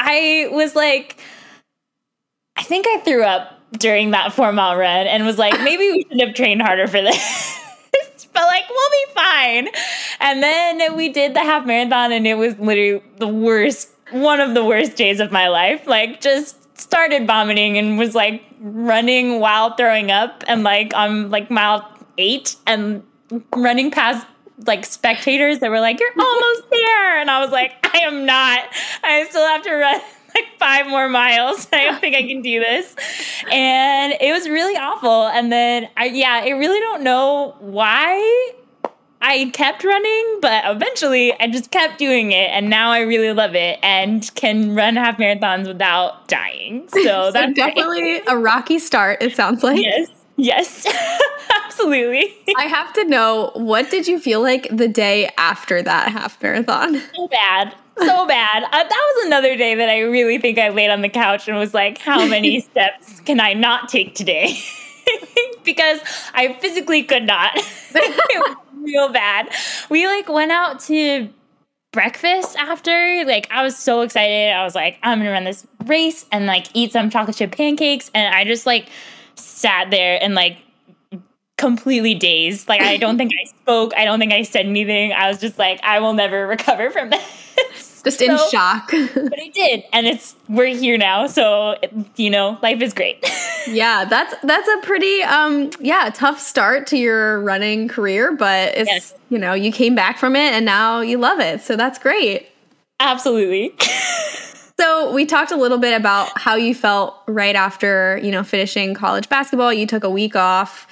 I 0.00 0.48
was 0.50 0.74
like, 0.74 1.20
I 2.56 2.62
think 2.62 2.86
I 2.88 3.00
threw 3.00 3.22
up 3.22 3.60
during 3.72 4.10
that 4.10 4.32
four 4.32 4.52
mile 4.52 4.76
run 4.76 5.06
and 5.06 5.24
was 5.24 5.38
like, 5.38 5.60
maybe 5.60 5.90
we 5.90 6.06
should 6.10 6.20
have 6.26 6.34
trained 6.34 6.62
harder 6.62 6.86
for 6.86 7.00
this. 7.00 7.60
but 8.32 8.42
like 8.42 8.64
we'll 8.68 8.90
be 8.90 9.14
fine. 9.14 9.68
And 10.20 10.42
then 10.42 10.96
we 10.96 11.10
did 11.10 11.34
the 11.34 11.40
half 11.40 11.66
marathon 11.66 12.12
and 12.12 12.26
it 12.26 12.34
was 12.34 12.58
literally 12.58 13.02
the 13.18 13.28
worst 13.28 13.90
one 14.10 14.40
of 14.40 14.54
the 14.54 14.64
worst 14.64 14.96
days 14.96 15.20
of 15.20 15.30
my 15.30 15.48
life. 15.48 15.86
Like 15.86 16.20
just 16.20 16.56
started 16.78 17.26
vomiting 17.26 17.78
and 17.78 17.98
was 17.98 18.14
like 18.14 18.42
running 18.58 19.38
while 19.38 19.76
throwing 19.76 20.10
up 20.10 20.42
and 20.48 20.62
like 20.62 20.94
on 20.94 21.30
like 21.30 21.50
mile 21.50 21.88
8 22.18 22.56
and 22.66 23.02
running 23.54 23.90
past 23.90 24.26
like 24.66 24.84
spectators 24.84 25.60
that 25.60 25.70
were 25.70 25.80
like 25.80 26.00
you're 26.00 26.12
almost 26.18 26.70
there 26.70 27.20
and 27.20 27.30
I 27.30 27.40
was 27.40 27.50
like 27.50 27.72
I 27.94 27.98
am 28.00 28.26
not. 28.26 28.64
I 29.02 29.26
still 29.28 29.46
have 29.46 29.62
to 29.62 29.74
run 29.74 30.00
like 30.34 30.58
five 30.58 30.86
more 30.86 31.08
miles. 31.08 31.68
I 31.72 31.84
don't 31.84 32.00
think 32.00 32.16
I 32.16 32.22
can 32.22 32.42
do 32.42 32.60
this. 32.60 32.94
And 33.50 34.14
it 34.20 34.32
was 34.32 34.48
really 34.48 34.76
awful. 34.76 35.28
And 35.28 35.50
then 35.50 35.88
I 35.96 36.06
yeah, 36.06 36.40
I 36.44 36.50
really 36.50 36.80
don't 36.80 37.02
know 37.02 37.56
why 37.60 38.52
I 39.22 39.50
kept 39.52 39.84
running, 39.84 40.38
but 40.40 40.64
eventually 40.64 41.38
I 41.38 41.48
just 41.48 41.70
kept 41.70 41.98
doing 41.98 42.32
it, 42.32 42.50
and 42.50 42.70
now 42.70 42.90
I 42.90 43.00
really 43.00 43.32
love 43.34 43.54
it 43.54 43.78
and 43.82 44.28
can 44.34 44.74
run 44.74 44.96
half 44.96 45.18
marathons 45.18 45.66
without 45.66 46.26
dying. 46.26 46.88
So 46.88 47.30
that's 47.32 47.52
definitely 47.52 48.00
great. 48.00 48.22
a 48.28 48.38
rocky 48.38 48.78
start. 48.78 49.22
It 49.22 49.36
sounds 49.36 49.62
like 49.62 49.82
yes, 49.82 50.08
yes, 50.36 50.86
absolutely. 51.80 52.34
I 52.56 52.64
have 52.64 52.92
to 52.94 53.04
know 53.04 53.50
what 53.54 53.90
did 53.90 54.06
you 54.06 54.18
feel 54.18 54.40
like 54.42 54.68
the 54.70 54.88
day 54.88 55.30
after 55.38 55.82
that 55.82 56.08
half 56.08 56.40
marathon? 56.42 57.00
So 57.14 57.28
bad, 57.28 57.74
so 57.98 58.26
bad. 58.26 58.64
Uh, 58.64 58.70
that 58.70 58.88
was 58.88 59.26
another 59.26 59.56
day 59.56 59.74
that 59.74 59.88
I 59.88 60.00
really 60.00 60.38
think 60.38 60.58
I 60.58 60.70
laid 60.70 60.90
on 60.90 61.02
the 61.02 61.08
couch 61.08 61.48
and 61.48 61.56
was 61.58 61.74
like, 61.74 61.98
"How 61.98 62.26
many 62.26 62.60
steps 62.70 63.20
can 63.20 63.40
I 63.40 63.52
not 63.52 63.88
take 63.88 64.14
today?" 64.14 64.56
because 65.64 66.00
I 66.32 66.54
physically 66.60 67.02
could 67.02 67.24
not. 67.24 67.52
real 68.74 69.10
bad. 69.10 69.50
We 69.90 70.06
like 70.06 70.28
went 70.28 70.50
out 70.50 70.80
to 70.80 71.28
breakfast 71.92 72.56
after. 72.56 73.24
Like 73.26 73.48
I 73.50 73.62
was 73.62 73.76
so 73.76 74.00
excited. 74.00 74.52
I 74.52 74.64
was 74.64 74.74
like, 74.74 74.98
I'm 75.02 75.18
gonna 75.18 75.30
run 75.30 75.44
this 75.44 75.66
race 75.84 76.26
and 76.32 76.46
like 76.46 76.66
eat 76.74 76.92
some 76.92 77.10
chocolate 77.10 77.36
chip 77.36 77.52
pancakes. 77.52 78.10
And 78.14 78.34
I 78.34 78.44
just 78.44 78.66
like 78.66 78.88
sat 79.34 79.90
there 79.90 80.22
and 80.22 80.34
like 80.34 80.58
completely 81.60 82.14
dazed. 82.14 82.68
Like 82.68 82.80
I 82.80 82.96
don't 82.96 83.18
think 83.18 83.32
I 83.40 83.44
spoke. 83.60 83.92
I 83.96 84.04
don't 84.04 84.18
think 84.18 84.32
I 84.32 84.42
said 84.42 84.66
anything. 84.66 85.12
I 85.12 85.28
was 85.28 85.38
just 85.38 85.58
like, 85.58 85.78
I 85.84 86.00
will 86.00 86.14
never 86.14 86.46
recover 86.46 86.90
from 86.90 87.10
this. 87.10 88.02
Just 88.02 88.22
in 88.22 88.36
shock. 88.50 88.90
but 88.90 89.38
I 89.38 89.50
did, 89.52 89.84
and 89.92 90.06
it's 90.06 90.34
we're 90.48 90.74
here 90.74 90.96
now. 90.96 91.26
So 91.26 91.76
you 92.16 92.30
know, 92.30 92.58
life 92.62 92.80
is 92.80 92.94
great. 92.94 93.22
yeah, 93.68 94.06
that's 94.06 94.34
that's 94.42 94.68
a 94.68 94.86
pretty 94.86 95.22
um 95.22 95.70
yeah 95.80 96.10
tough 96.14 96.40
start 96.40 96.86
to 96.88 96.96
your 96.96 97.42
running 97.42 97.88
career, 97.88 98.34
but 98.34 98.74
it's 98.74 98.88
yes. 98.90 99.14
you 99.28 99.38
know 99.38 99.52
you 99.52 99.70
came 99.70 99.94
back 99.94 100.16
from 100.16 100.34
it 100.34 100.54
and 100.54 100.64
now 100.64 101.00
you 101.00 101.18
love 101.18 101.40
it. 101.40 101.60
So 101.60 101.76
that's 101.76 101.98
great. 101.98 102.48
Absolutely. 103.00 103.74
So 104.80 105.12
we 105.12 105.26
talked 105.26 105.52
a 105.52 105.56
little 105.56 105.76
bit 105.76 105.94
about 105.94 106.30
how 106.38 106.54
you 106.54 106.74
felt 106.74 107.14
right 107.28 107.54
after, 107.54 108.18
you 108.22 108.30
know, 108.30 108.42
finishing 108.42 108.94
college 108.94 109.28
basketball. 109.28 109.74
You 109.74 109.86
took 109.86 110.04
a 110.04 110.10
week 110.10 110.34
off 110.34 110.86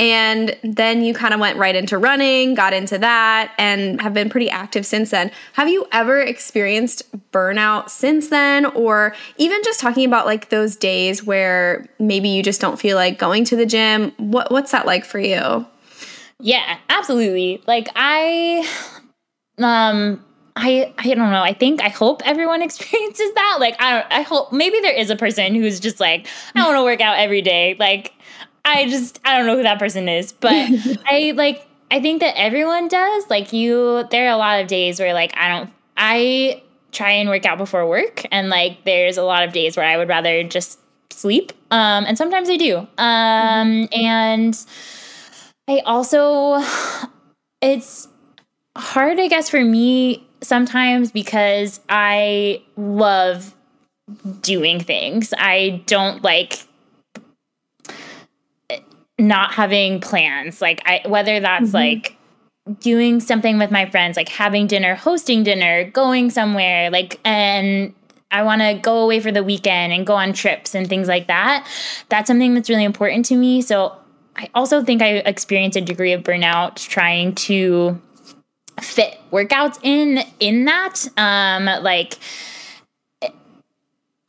and 0.00 0.56
then 0.62 1.02
you 1.02 1.12
kind 1.12 1.34
of 1.34 1.40
went 1.40 1.58
right 1.58 1.76
into 1.76 1.98
running, 1.98 2.54
got 2.54 2.72
into 2.72 2.96
that, 2.96 3.52
and 3.58 4.00
have 4.00 4.14
been 4.14 4.30
pretty 4.30 4.48
active 4.48 4.86
since 4.86 5.10
then. 5.10 5.30
Have 5.52 5.68
you 5.68 5.86
ever 5.92 6.18
experienced 6.18 7.02
burnout 7.32 7.90
since 7.90 8.28
then? 8.28 8.64
Or 8.64 9.14
even 9.36 9.62
just 9.62 9.78
talking 9.78 10.06
about 10.06 10.24
like 10.24 10.48
those 10.48 10.74
days 10.74 11.22
where 11.22 11.86
maybe 11.98 12.30
you 12.30 12.42
just 12.42 12.62
don't 12.62 12.80
feel 12.80 12.96
like 12.96 13.18
going 13.18 13.44
to 13.44 13.56
the 13.56 13.66
gym? 13.66 14.12
What, 14.16 14.50
what's 14.50 14.72
that 14.72 14.86
like 14.86 15.04
for 15.04 15.18
you? 15.18 15.66
Yeah, 16.38 16.78
absolutely. 16.88 17.62
Like 17.66 17.90
I, 17.94 18.66
um, 19.58 20.24
I 20.56 20.94
I 20.96 21.14
don't 21.14 21.30
know. 21.30 21.42
I 21.42 21.52
think 21.52 21.82
I 21.82 21.90
hope 21.90 22.22
everyone 22.24 22.62
experiences 22.62 23.32
that. 23.34 23.58
Like 23.60 23.76
I 23.78 23.90
don't 23.90 24.06
I 24.10 24.22
hope 24.22 24.50
maybe 24.50 24.80
there 24.80 24.96
is 24.96 25.10
a 25.10 25.16
person 25.16 25.54
who's 25.54 25.78
just 25.78 26.00
like 26.00 26.26
I 26.54 26.64
want 26.64 26.78
to 26.78 26.84
work 26.84 27.02
out 27.02 27.18
every 27.18 27.42
day. 27.42 27.76
Like 27.78 28.14
I 28.70 28.88
just 28.88 29.20
I 29.24 29.36
don't 29.36 29.46
know 29.46 29.56
who 29.56 29.62
that 29.62 29.78
person 29.78 30.08
is, 30.08 30.32
but 30.32 30.52
I 31.06 31.32
like 31.36 31.66
I 31.90 32.00
think 32.00 32.20
that 32.20 32.38
everyone 32.38 32.88
does. 32.88 33.28
Like 33.28 33.52
you 33.52 34.04
there 34.10 34.26
are 34.26 34.32
a 34.32 34.36
lot 34.36 34.60
of 34.60 34.68
days 34.68 35.00
where 35.00 35.12
like 35.14 35.36
I 35.36 35.48
don't 35.48 35.70
I 35.96 36.62
try 36.92 37.12
and 37.12 37.28
work 37.28 37.44
out 37.46 37.58
before 37.58 37.86
work 37.86 38.24
and 38.32 38.48
like 38.48 38.84
there's 38.84 39.16
a 39.16 39.22
lot 39.22 39.44
of 39.44 39.52
days 39.52 39.76
where 39.76 39.86
I 39.86 39.96
would 39.96 40.08
rather 40.08 40.42
just 40.42 40.78
sleep. 41.10 41.52
Um 41.70 42.04
and 42.06 42.16
sometimes 42.16 42.48
I 42.48 42.56
do. 42.56 42.78
Um 42.98 43.88
and 43.92 44.58
I 45.68 45.80
also 45.84 46.62
it's 47.60 48.08
hard 48.76 49.18
I 49.18 49.28
guess 49.28 49.48
for 49.50 49.64
me 49.64 50.26
sometimes 50.42 51.12
because 51.12 51.80
I 51.88 52.62
love 52.76 53.54
doing 54.40 54.80
things. 54.80 55.34
I 55.38 55.82
don't 55.86 56.22
like 56.22 56.66
not 59.20 59.52
having 59.52 60.00
plans 60.00 60.60
like 60.60 60.82
i 60.86 61.00
whether 61.06 61.40
that's 61.40 61.66
mm-hmm. 61.66 61.76
like 61.76 62.16
doing 62.80 63.20
something 63.20 63.58
with 63.58 63.70
my 63.70 63.88
friends 63.88 64.16
like 64.16 64.28
having 64.28 64.66
dinner 64.66 64.94
hosting 64.94 65.42
dinner 65.42 65.84
going 65.90 66.30
somewhere 66.30 66.90
like 66.90 67.20
and 67.24 67.94
i 68.30 68.42
want 68.42 68.60
to 68.60 68.74
go 68.74 68.98
away 68.98 69.20
for 69.20 69.32
the 69.32 69.42
weekend 69.42 69.92
and 69.92 70.06
go 70.06 70.14
on 70.14 70.32
trips 70.32 70.74
and 70.74 70.88
things 70.88 71.08
like 71.08 71.26
that 71.26 71.66
that's 72.08 72.26
something 72.28 72.54
that's 72.54 72.68
really 72.68 72.84
important 72.84 73.24
to 73.24 73.36
me 73.36 73.60
so 73.60 73.94
i 74.36 74.48
also 74.54 74.82
think 74.82 75.02
i 75.02 75.16
experience 75.18 75.76
a 75.76 75.80
degree 75.80 76.12
of 76.12 76.22
burnout 76.22 76.76
trying 76.76 77.34
to 77.34 78.00
fit 78.80 79.18
workouts 79.30 79.78
in 79.82 80.20
in 80.38 80.64
that 80.64 81.06
um 81.16 81.64
like 81.82 82.18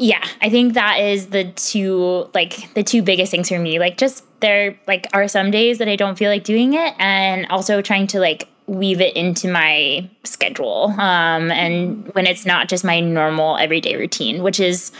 yeah 0.02 0.28
i 0.42 0.50
think 0.50 0.74
that 0.74 1.00
is 1.00 1.28
the 1.28 1.46
two 1.52 2.28
like 2.34 2.74
the 2.74 2.84
two 2.84 3.02
biggest 3.02 3.32
things 3.32 3.48
for 3.50 3.60
me. 3.60 3.80
Like 3.80 3.98
just 3.98 4.26
there 4.42 4.78
like 4.88 5.08
are 5.14 5.28
some 5.28 5.52
days 5.52 5.78
that 5.78 5.88
i 5.88 5.96
don't 5.96 6.18
feel 6.18 6.32
like 6.32 6.44
doing 6.44 6.74
it 6.74 6.96
and 6.98 7.46
also 7.52 7.82
trying 7.82 8.08
to 8.08 8.20
like 8.20 8.50
weave 8.66 9.00
it 9.00 9.16
into 9.16 9.48
my 9.52 10.10
schedule 10.24 10.94
um 10.98 11.52
and 11.52 12.08
when 12.14 12.26
it's 12.26 12.46
not 12.46 12.68
just 12.68 12.84
my 12.84 13.00
normal 13.00 13.58
everyday 13.58 13.96
routine 13.96 14.42
which 14.42 14.60
is 14.60 14.92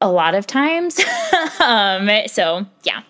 a 0.00 0.10
lot 0.10 0.34
of 0.34 0.46
times. 0.46 1.00
Um 1.60 2.08
so 2.26 2.66
yeah. 2.82 3.02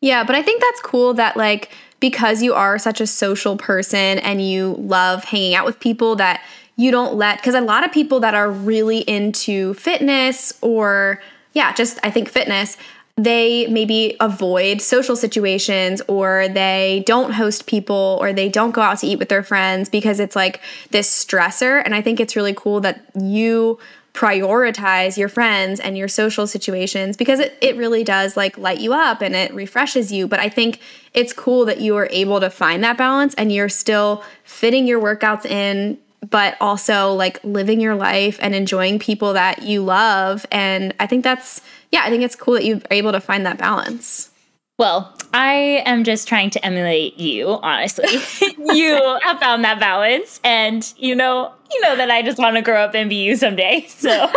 Yeah 0.00 0.24
but 0.24 0.36
i 0.36 0.42
think 0.42 0.60
that's 0.60 0.80
cool 0.82 1.14
that 1.14 1.36
like 1.36 1.70
because 1.98 2.42
you 2.42 2.52
are 2.54 2.78
such 2.78 3.00
a 3.00 3.06
social 3.06 3.56
person 3.56 4.18
and 4.18 4.46
you 4.46 4.74
love 4.78 5.24
hanging 5.24 5.54
out 5.54 5.64
with 5.64 5.80
people 5.80 6.16
that 6.16 6.42
you 6.76 6.90
don't 6.90 7.14
let 7.14 7.38
because 7.38 7.54
a 7.54 7.60
lot 7.60 7.84
of 7.84 7.92
people 7.92 8.20
that 8.20 8.34
are 8.34 8.50
really 8.50 8.98
into 9.00 9.74
fitness 9.74 10.52
or 10.60 11.20
yeah 11.52 11.72
just 11.72 11.98
i 12.02 12.10
think 12.10 12.28
fitness 12.28 12.76
they 13.16 13.66
maybe 13.68 14.14
avoid 14.20 14.82
social 14.82 15.16
situations 15.16 16.02
or 16.06 16.48
they 16.48 17.02
don't 17.06 17.32
host 17.32 17.66
people 17.66 18.18
or 18.20 18.32
they 18.32 18.48
don't 18.48 18.72
go 18.72 18.82
out 18.82 18.98
to 18.98 19.06
eat 19.06 19.18
with 19.18 19.30
their 19.30 19.42
friends 19.42 19.88
because 19.88 20.20
it's 20.20 20.36
like 20.36 20.60
this 20.90 21.08
stressor. 21.24 21.82
And 21.84 21.94
i 21.94 22.02
think 22.02 22.20
it's 22.20 22.36
really 22.36 22.54
cool 22.54 22.80
that 22.80 23.06
you 23.18 23.78
prioritize 24.12 25.18
your 25.18 25.28
friends 25.28 25.78
and 25.78 25.96
your 25.96 26.08
social 26.08 26.46
situations 26.46 27.18
because 27.18 27.38
it, 27.38 27.56
it 27.60 27.76
really 27.76 28.02
does 28.02 28.34
like 28.34 28.56
light 28.56 28.80
you 28.80 28.94
up 28.94 29.20
and 29.20 29.34
it 29.34 29.52
refreshes 29.54 30.12
you. 30.12 30.28
But 30.28 30.40
i 30.40 30.50
think 30.50 30.80
it's 31.14 31.32
cool 31.32 31.64
that 31.64 31.80
you 31.80 31.96
are 31.96 32.08
able 32.10 32.40
to 32.40 32.50
find 32.50 32.84
that 32.84 32.98
balance 32.98 33.34
and 33.36 33.50
you're 33.50 33.70
still 33.70 34.22
fitting 34.44 34.86
your 34.86 35.00
workouts 35.00 35.46
in 35.46 35.96
but 36.28 36.56
also 36.60 37.12
like 37.12 37.42
living 37.44 37.80
your 37.80 37.94
life 37.94 38.38
and 38.40 38.54
enjoying 38.54 38.98
people 38.98 39.32
that 39.34 39.62
you 39.62 39.82
love. 39.82 40.46
And 40.50 40.94
I 41.00 41.06
think 41.06 41.24
that's, 41.24 41.60
yeah, 41.92 42.02
I 42.04 42.10
think 42.10 42.22
it's 42.22 42.36
cool 42.36 42.54
that 42.54 42.64
you 42.64 42.76
are 42.76 42.82
able 42.90 43.12
to 43.12 43.20
find 43.20 43.46
that 43.46 43.58
balance. 43.58 44.30
Well, 44.78 45.14
I 45.32 45.82
am 45.86 46.04
just 46.04 46.28
trying 46.28 46.50
to 46.50 46.64
emulate 46.64 47.18
you, 47.18 47.48
honestly. 47.48 48.08
you 48.74 49.18
have 49.22 49.38
found 49.40 49.64
that 49.64 49.80
balance 49.80 50.38
and 50.44 50.92
you 50.98 51.14
know, 51.14 51.52
you 51.72 51.80
know 51.80 51.96
that 51.96 52.10
I 52.10 52.22
just 52.22 52.38
want 52.38 52.56
to 52.56 52.62
grow 52.62 52.82
up 52.82 52.94
and 52.94 53.08
be 53.08 53.16
you 53.16 53.36
someday. 53.36 53.86
So 53.88 54.30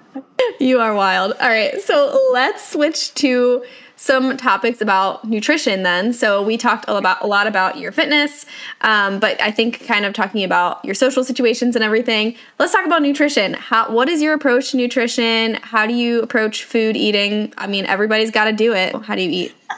you 0.60 0.80
are 0.80 0.94
wild. 0.94 1.32
All 1.40 1.48
right. 1.48 1.80
So 1.80 2.30
let's 2.32 2.70
switch 2.70 3.14
to 3.14 3.64
some 3.98 4.36
topics 4.36 4.80
about 4.80 5.24
nutrition 5.24 5.82
then. 5.82 6.12
So 6.12 6.40
we 6.40 6.56
talked 6.56 6.84
about 6.88 7.20
a 7.20 7.26
lot 7.26 7.46
about 7.48 7.78
your 7.78 7.90
fitness, 7.90 8.46
um, 8.80 9.18
but 9.18 9.40
I 9.42 9.50
think 9.50 9.86
kind 9.86 10.04
of 10.04 10.14
talking 10.14 10.44
about 10.44 10.84
your 10.84 10.94
social 10.94 11.24
situations 11.24 11.74
and 11.74 11.84
everything. 11.84 12.36
Let's 12.58 12.72
talk 12.72 12.86
about 12.86 13.02
nutrition. 13.02 13.54
How 13.54 13.90
what 13.90 14.08
is 14.08 14.22
your 14.22 14.34
approach 14.34 14.70
to 14.70 14.76
nutrition? 14.76 15.54
How 15.62 15.84
do 15.86 15.92
you 15.92 16.22
approach 16.22 16.64
food 16.64 16.96
eating? 16.96 17.52
I 17.58 17.66
mean, 17.66 17.86
everybody's 17.86 18.30
got 18.30 18.44
to 18.44 18.52
do 18.52 18.72
it. 18.72 18.94
How 18.94 19.14
do 19.14 19.22
you 19.22 19.30
eat? 19.30 19.54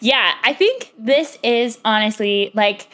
Yeah, 0.00 0.34
I 0.44 0.52
think 0.52 0.92
this 0.98 1.38
is 1.42 1.78
honestly 1.82 2.50
like 2.52 2.88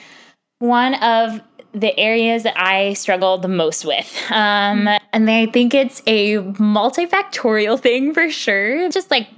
one 0.60 0.94
of 0.94 1.40
the 1.72 1.98
areas 1.98 2.44
that 2.44 2.56
I 2.56 2.92
struggle 2.92 3.38
the 3.38 3.48
most 3.48 3.84
with. 3.84 4.16
Um, 4.30 4.88
and 5.12 5.28
I 5.28 5.46
think 5.46 5.74
it's 5.74 6.02
a 6.06 6.36
multifactorial 6.36 7.80
thing 7.82 8.14
for 8.14 8.30
sure. 8.30 8.88
Just 8.90 9.10
like 9.10 9.28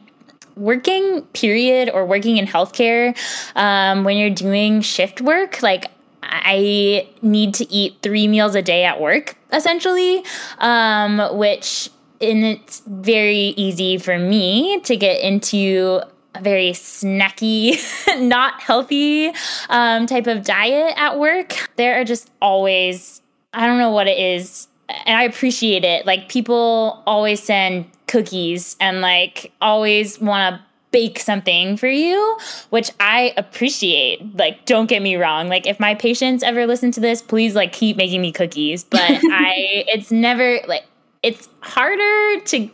working 0.56 1.23
period 1.32 1.90
or 1.92 2.04
working 2.04 2.37
in 2.37 2.46
healthcare 2.46 3.16
um, 3.56 4.04
when 4.04 4.16
you're 4.16 4.30
doing 4.30 4.80
shift 4.80 5.20
work 5.20 5.62
like 5.62 5.90
i 6.23 7.06
need 7.23 7.52
to 7.54 7.70
eat 7.73 7.96
three 8.02 8.28
meals 8.28 8.54
a 8.54 8.62
day 8.62 8.84
at 8.84 9.00
work 9.00 9.37
essentially 9.52 10.25
um, 10.58 11.20
which 11.37 11.90
and 12.20 12.44
it's 12.44 12.80
very 12.87 13.54
easy 13.56 13.99
for 13.99 14.18
me 14.18 14.80
to 14.80 14.96
get 14.96 15.20
into 15.20 16.00
a 16.34 16.40
very 16.40 16.70
snacky, 16.70 17.78
not 18.20 18.61
healthy 18.61 19.32
um, 19.68 20.06
type 20.06 20.26
of 20.26 20.44
diet 20.44 20.94
at 20.96 21.18
work. 21.18 21.70
There 21.76 22.00
are 22.00 22.04
just 22.04 22.30
always, 22.40 23.20
I 23.52 23.66
don't 23.66 23.78
know 23.78 23.90
what 23.90 24.08
it 24.08 24.18
is, 24.18 24.68
and 25.06 25.16
I 25.16 25.24
appreciate 25.24 25.84
it. 25.84 26.06
Like 26.06 26.28
people 26.28 27.02
always 27.06 27.42
send 27.42 27.86
cookies 28.06 28.76
and 28.80 29.00
like 29.00 29.52
always 29.60 30.20
want 30.20 30.56
to 30.56 30.62
bake 30.94 31.18
something 31.18 31.76
for 31.76 31.88
you, 31.88 32.38
which 32.70 32.88
I 33.00 33.34
appreciate. 33.36 34.36
Like, 34.36 34.64
don't 34.64 34.86
get 34.86 35.02
me 35.02 35.16
wrong. 35.16 35.48
Like, 35.48 35.66
if 35.66 35.80
my 35.80 35.96
patients 35.96 36.44
ever 36.44 36.68
listen 36.68 36.92
to 36.92 37.00
this, 37.00 37.20
please 37.20 37.56
like 37.56 37.72
keep 37.72 37.96
making 37.96 38.22
me 38.22 38.30
cookies. 38.30 38.84
But 38.84 39.00
I, 39.10 39.84
it's 39.88 40.12
never 40.12 40.60
like, 40.68 40.84
it's 41.24 41.48
harder 41.62 42.40
to 42.44 42.70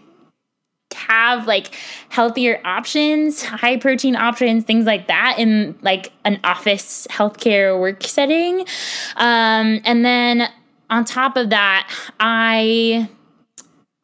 have 0.94 1.46
like 1.46 1.74
healthier 2.10 2.60
options, 2.62 3.42
high 3.42 3.78
protein 3.78 4.16
options, 4.16 4.64
things 4.64 4.84
like 4.84 5.06
that 5.06 5.36
in 5.38 5.78
like 5.80 6.12
an 6.26 6.40
office 6.44 7.06
healthcare 7.10 7.80
work 7.80 8.02
setting. 8.02 8.66
Um, 9.16 9.80
and 9.86 10.04
then 10.04 10.46
on 10.90 11.04
top 11.04 11.37
of 11.37 11.50
that, 11.50 11.90
I 12.18 13.09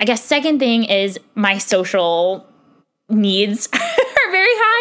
I 0.01 0.05
guess 0.05 0.23
second 0.23 0.59
thing 0.59 0.85
is 0.85 1.19
my 1.35 1.59
social 1.59 2.47
needs 3.09 3.69
are 3.73 4.31
very 4.31 4.47
high 4.51 4.77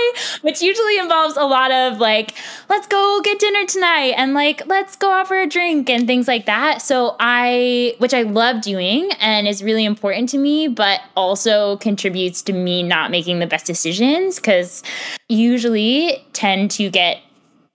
which 0.46 0.62
usually 0.62 1.00
involves 1.00 1.36
a 1.38 1.44
lot 1.44 1.72
of 1.72 2.00
like, 2.00 2.36
let's 2.70 2.88
go 2.88 3.20
get 3.24 3.40
dinner 3.40 3.66
tonight 3.66 4.14
and 4.16 4.34
like, 4.34 4.66
let's 4.68 4.96
go 4.96 5.12
out 5.12 5.28
for 5.28 5.40
a 5.40 5.48
drink 5.48 5.90
and 5.90 6.06
things 6.06 6.28
like 6.28 6.46
that. 6.46 6.82
So 6.82 7.16
I, 7.20 7.96
which 7.98 8.14
I 8.14 8.22
love 8.22 8.62
doing 8.62 9.12
and 9.20 9.48
is 9.48 9.64
really 9.64 9.86
important 9.86 10.30
to 10.30 10.38
me, 10.38 10.68
but 10.68 11.02
also 11.16 11.78
contributes 11.78 12.42
to 12.44 12.54
me 12.54 12.84
not 12.84 13.12
making 13.12 13.40
the 13.40 13.48
best 13.48 13.66
decisions 13.66 14.36
because 14.36 14.84
usually 15.30 16.24
tend 16.34 16.72
to 16.72 16.90
get 16.90 17.22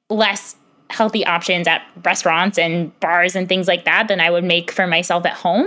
less 0.08 0.54
healthy 0.90 1.24
options 1.24 1.66
at 1.66 1.82
restaurants 2.04 2.58
and 2.58 2.98
bars 3.00 3.36
and 3.36 3.48
things 3.48 3.68
like 3.68 3.84
that 3.84 4.08
than 4.08 4.20
I 4.20 4.30
would 4.30 4.44
make 4.44 4.70
for 4.70 4.86
myself 4.86 5.24
at 5.24 5.32
home. 5.32 5.66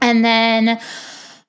And 0.00 0.24
then 0.24 0.80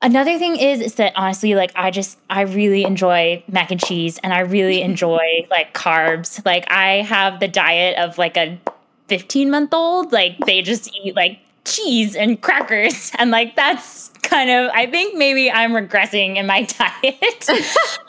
another 0.01 0.38
thing 0.38 0.56
is 0.58 0.82
is 0.82 0.96
that 0.96 1.13
honestly 1.15 1.56
like 1.56 1.72
I 1.75 1.91
just 1.91 2.20
I 2.29 2.41
really 2.41 2.84
enjoy 2.84 3.44
mac 3.48 3.72
and 3.72 3.84
cheese 3.84 4.20
and 4.24 4.34
I 4.34 4.39
really 4.39 4.82
enjoy 4.89 5.48
like 5.50 5.74
carbs. 5.74 6.46
Like 6.46 6.70
I 6.72 7.01
have 7.01 7.39
the 7.39 7.48
diet 7.48 7.98
of 7.98 8.18
like 8.18 8.38
a 8.38 8.60
15 9.08 9.50
month 9.50 9.74
old. 9.74 10.12
Like 10.12 10.38
they 10.46 10.62
just 10.62 10.94
eat 11.03 11.15
like 11.15 11.39
cheese 11.65 12.15
and 12.15 12.41
crackers 12.41 13.12
and 13.20 13.32
like 13.32 13.56
that's 13.56 14.10
kind 14.24 14.50
of 14.50 14.72
I 14.74 14.88
think 14.88 15.15
maybe 15.15 15.50
I'm 15.50 15.72
regressing 15.72 16.36
in 16.36 16.48
my 16.48 16.63
diet. 17.01 17.50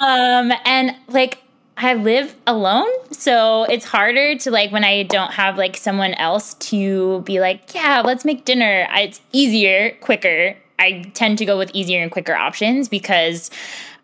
um 0.00 0.52
and 0.64 0.96
like 1.08 1.38
I 1.82 1.94
live 1.94 2.34
alone, 2.46 2.90
so 3.10 3.64
it's 3.64 3.86
harder 3.86 4.36
to 4.36 4.50
like 4.50 4.70
when 4.70 4.84
I 4.84 5.02
don't 5.04 5.32
have 5.32 5.56
like 5.56 5.76
someone 5.76 6.12
else 6.14 6.54
to 6.54 7.22
be 7.22 7.40
like, 7.40 7.74
yeah, 7.74 8.02
let's 8.04 8.24
make 8.24 8.44
dinner. 8.44 8.86
It's 8.92 9.20
easier, 9.32 9.96
quicker. 10.00 10.56
I 10.78 11.10
tend 11.14 11.38
to 11.38 11.46
go 11.46 11.56
with 11.56 11.70
easier 11.72 12.02
and 12.02 12.10
quicker 12.10 12.34
options 12.34 12.88
because 12.88 13.50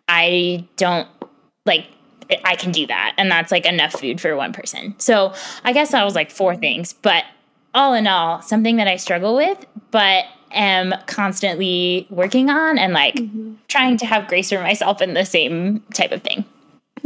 I 0.09 0.67
don't 0.77 1.07
like 1.67 1.87
I 2.45 2.57
can 2.57 2.73
do 2.73 2.87
that 2.87 3.15
and 3.19 3.31
that's 3.31 3.53
like 3.53 3.67
enough 3.67 3.93
food 3.93 4.21
for 4.21 4.35
one 4.37 4.53
person. 4.53 4.95
So, 4.99 5.35
I 5.63 5.73
guess 5.73 5.93
that 5.93 6.05
was 6.05 6.15
like 6.15 6.31
four 6.31 6.57
things, 6.57 6.95
but 6.95 7.25
all 7.75 7.93
in 7.93 8.07
all, 8.07 8.41
something 8.41 8.77
that 8.77 8.89
I 8.89 8.97
struggle 8.97 9.37
with, 9.37 9.65
but 9.91 10.25
am 10.51 10.95
constantly 11.07 12.07
working 12.09 12.49
on 12.49 12.79
and 12.79 12.95
like 12.95 13.15
mm-hmm. 13.15 13.55
trying 13.69 13.99
to 13.99 14.07
have 14.07 14.29
grace 14.29 14.51
for 14.51 14.61
myself 14.63 15.03
in 15.03 15.13
the 15.15 15.25
same 15.25 15.81
type 15.93 16.13
of 16.13 16.23
thing. 16.23 16.45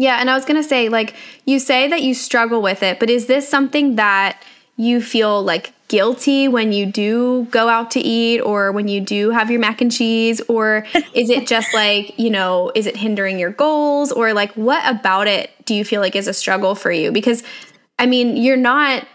Yeah, 0.01 0.17
and 0.19 0.31
I 0.31 0.35
was 0.35 0.47
going 0.47 0.57
to 0.57 0.67
say 0.67 0.89
like 0.89 1.15
you 1.45 1.59
say 1.59 1.87
that 1.89 2.03
you 2.03 2.15
struggle 2.15 2.63
with 2.63 2.83
it, 2.83 2.99
but 2.99 3.11
is 3.11 3.27
this 3.27 3.47
something 3.47 3.97
that 3.97 4.43
you 4.77 5.03
feel 5.03 5.43
like 5.43 5.75
guilty 5.89 6.49
when 6.49 6.73
you 6.73 6.87
do 6.87 7.47
go 7.51 7.69
out 7.69 7.91
to 7.91 8.01
eat 8.01 8.41
or 8.41 8.73
when 8.73 8.89
you 8.89 9.03
do 9.03 9.29
have 9.29 9.51
your 9.51 9.61
mac 9.61 9.83
and 9.83 9.93
cheese 9.93 10.41
or 10.49 10.87
is 11.13 11.29
it 11.29 11.47
just 11.47 11.75
like, 11.75 12.19
you 12.19 12.31
know, 12.31 12.73
is 12.75 12.87
it 12.87 12.97
hindering 12.97 13.39
your 13.39 13.51
goals 13.51 14.11
or 14.11 14.33
like 14.33 14.53
what 14.55 14.83
about 14.89 15.27
it 15.27 15.51
do 15.67 15.75
you 15.75 15.85
feel 15.85 16.01
like 16.01 16.17
is 16.17 16.27
a 16.27 16.33
struggle 16.33 16.75
for 16.75 16.91
you? 16.91 17.13
Because 17.13 17.43
I 17.99 18.07
mean, 18.07 18.39
you're 18.39 18.57
not 18.57 19.07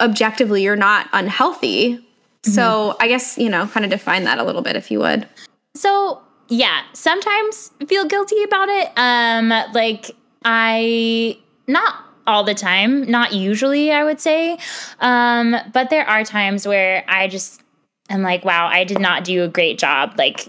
objectively 0.00 0.62
you're 0.62 0.76
not 0.76 1.08
unhealthy. 1.12 1.96
Mm-hmm. 1.96 2.50
So, 2.52 2.96
I 3.00 3.08
guess, 3.08 3.38
you 3.38 3.48
know, 3.48 3.66
kind 3.66 3.84
of 3.84 3.90
define 3.90 4.22
that 4.24 4.38
a 4.38 4.44
little 4.44 4.62
bit 4.62 4.76
if 4.76 4.92
you 4.92 5.00
would. 5.00 5.26
So, 5.74 6.22
yeah, 6.48 6.82
sometimes 6.92 7.70
feel 7.86 8.04
guilty 8.04 8.42
about 8.42 8.68
it. 8.68 8.90
Um, 8.96 9.48
like 9.72 10.10
I 10.44 11.38
not 11.66 11.94
all 12.26 12.44
the 12.44 12.54
time, 12.54 13.10
not 13.10 13.32
usually, 13.32 13.92
I 13.92 14.04
would 14.04 14.20
say. 14.20 14.58
Um, 15.00 15.56
but 15.72 15.90
there 15.90 16.06
are 16.08 16.24
times 16.24 16.66
where 16.66 17.04
I 17.08 17.28
just 17.28 17.60
am 18.08 18.22
like, 18.22 18.44
wow, 18.44 18.66
I 18.66 18.84
did 18.84 19.00
not 19.00 19.24
do 19.24 19.42
a 19.42 19.48
great 19.48 19.78
job, 19.78 20.14
like 20.18 20.46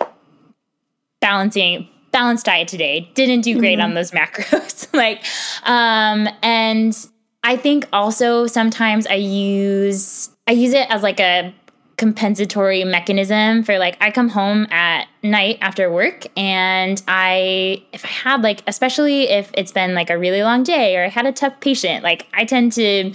balancing 1.20 1.88
balanced 2.12 2.46
diet 2.46 2.68
today. 2.68 3.10
Didn't 3.16 3.42
do 3.42 3.58
great 3.60 3.80
mm-hmm. 3.80 3.86
on 3.86 3.94
those 3.96 4.12
macros. 4.18 4.94
like, 4.94 5.24
um, 5.64 6.28
and 6.42 6.96
I 7.44 7.58
think 7.58 7.88
also 7.92 8.48
sometimes 8.48 9.06
I 9.08 9.16
use 9.16 10.30
I 10.48 10.52
use 10.52 10.74
it 10.74 10.90
as 10.90 11.04
like 11.04 11.20
a 11.20 11.54
compensatory 12.04 12.84
mechanism 12.84 13.64
for 13.64 13.80
like 13.80 13.96
I 14.02 14.12
come 14.12 14.28
home 14.28 14.68
at 14.72 15.08
night 15.24 15.58
after 15.62 15.90
work 15.90 16.26
and 16.36 17.02
I 17.08 17.82
if 17.94 18.04
I 18.04 18.10
had 18.10 18.42
like 18.42 18.62
especially 18.68 19.30
if 19.30 19.50
it's 19.54 19.72
been 19.72 19.96
like 19.96 20.10
a 20.10 20.18
really 20.18 20.44
long 20.44 20.64
day 20.64 20.98
or 20.98 21.06
I 21.06 21.08
had 21.08 21.26
a 21.26 21.32
tough 21.32 21.62
patient 21.62 22.04
like 22.04 22.28
I 22.34 22.44
tend 22.44 22.74
to 22.74 23.14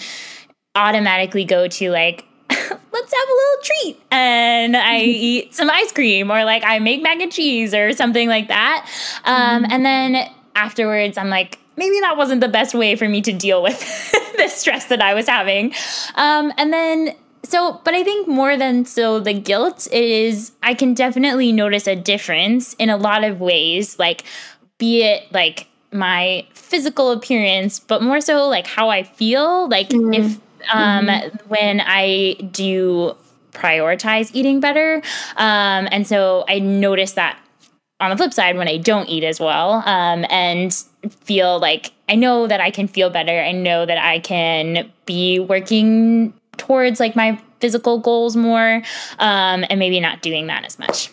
automatically 0.74 1.44
go 1.44 1.68
to 1.68 1.90
like 1.90 2.24
let's 2.48 2.72
have 2.72 3.28
a 3.28 3.36
little 3.36 3.62
treat 3.62 4.00
and 4.10 4.74
I 4.74 5.00
eat 5.00 5.54
some 5.54 5.68
ice 5.68 5.92
cream 5.92 6.30
or 6.30 6.46
like 6.46 6.62
I 6.64 6.78
make 6.78 7.02
mac 7.02 7.20
and 7.20 7.30
cheese 7.30 7.74
or 7.74 7.92
something 7.92 8.26
like 8.26 8.48
that. 8.48 8.88
Um, 9.26 9.64
mm-hmm. 9.64 9.70
and 9.70 9.84
then 9.84 10.30
afterwards 10.56 11.18
I'm 11.18 11.28
like 11.28 11.58
maybe 11.76 12.00
that 12.00 12.16
wasn't 12.16 12.40
the 12.40 12.48
best 12.48 12.74
way 12.74 12.96
for 12.96 13.06
me 13.06 13.20
to 13.20 13.34
deal 13.34 13.62
with 13.62 13.78
the 14.38 14.48
stress 14.48 14.86
that 14.86 15.02
I 15.02 15.12
was 15.12 15.28
having. 15.28 15.74
Um, 16.14 16.54
and 16.56 16.72
then 16.72 17.14
so, 17.48 17.80
but 17.82 17.94
I 17.94 18.04
think 18.04 18.28
more 18.28 18.58
than 18.58 18.84
so 18.84 19.20
the 19.20 19.32
guilt 19.32 19.90
is 19.90 20.52
I 20.62 20.74
can 20.74 20.92
definitely 20.92 21.50
notice 21.50 21.86
a 21.86 21.96
difference 21.96 22.74
in 22.74 22.90
a 22.90 22.96
lot 22.98 23.24
of 23.24 23.40
ways, 23.40 23.98
like 23.98 24.24
be 24.76 25.02
it 25.02 25.32
like 25.32 25.66
my 25.90 26.46
physical 26.52 27.10
appearance, 27.10 27.80
but 27.80 28.02
more 28.02 28.20
so 28.20 28.46
like 28.48 28.66
how 28.66 28.90
I 28.90 29.02
feel. 29.02 29.66
Like 29.66 29.88
mm-hmm. 29.88 30.12
if 30.12 30.38
um 30.70 31.06
mm-hmm. 31.06 31.48
when 31.48 31.80
I 31.80 32.34
do 32.52 33.16
prioritize 33.52 34.30
eating 34.34 34.60
better. 34.60 35.00
Um 35.36 35.88
and 35.90 36.06
so 36.06 36.44
I 36.48 36.58
notice 36.58 37.12
that 37.12 37.38
on 37.98 38.10
the 38.10 38.16
flip 38.18 38.34
side 38.34 38.58
when 38.58 38.68
I 38.68 38.76
don't 38.76 39.08
eat 39.08 39.24
as 39.24 39.40
well. 39.40 39.82
Um 39.86 40.26
and 40.28 40.74
feel 41.08 41.58
like 41.58 41.92
I 42.10 42.14
know 42.14 42.46
that 42.46 42.60
I 42.60 42.70
can 42.70 42.88
feel 42.88 43.08
better. 43.08 43.40
I 43.40 43.52
know 43.52 43.86
that 43.86 43.96
I 43.96 44.18
can 44.18 44.92
be 45.06 45.38
working 45.38 46.34
towards 46.68 47.00
like 47.00 47.16
my 47.16 47.40
physical 47.58 47.98
goals 47.98 48.36
more 48.36 48.82
um, 49.18 49.64
and 49.68 49.78
maybe 49.78 49.98
not 49.98 50.22
doing 50.22 50.46
that 50.46 50.64
as 50.64 50.78
much. 50.78 51.10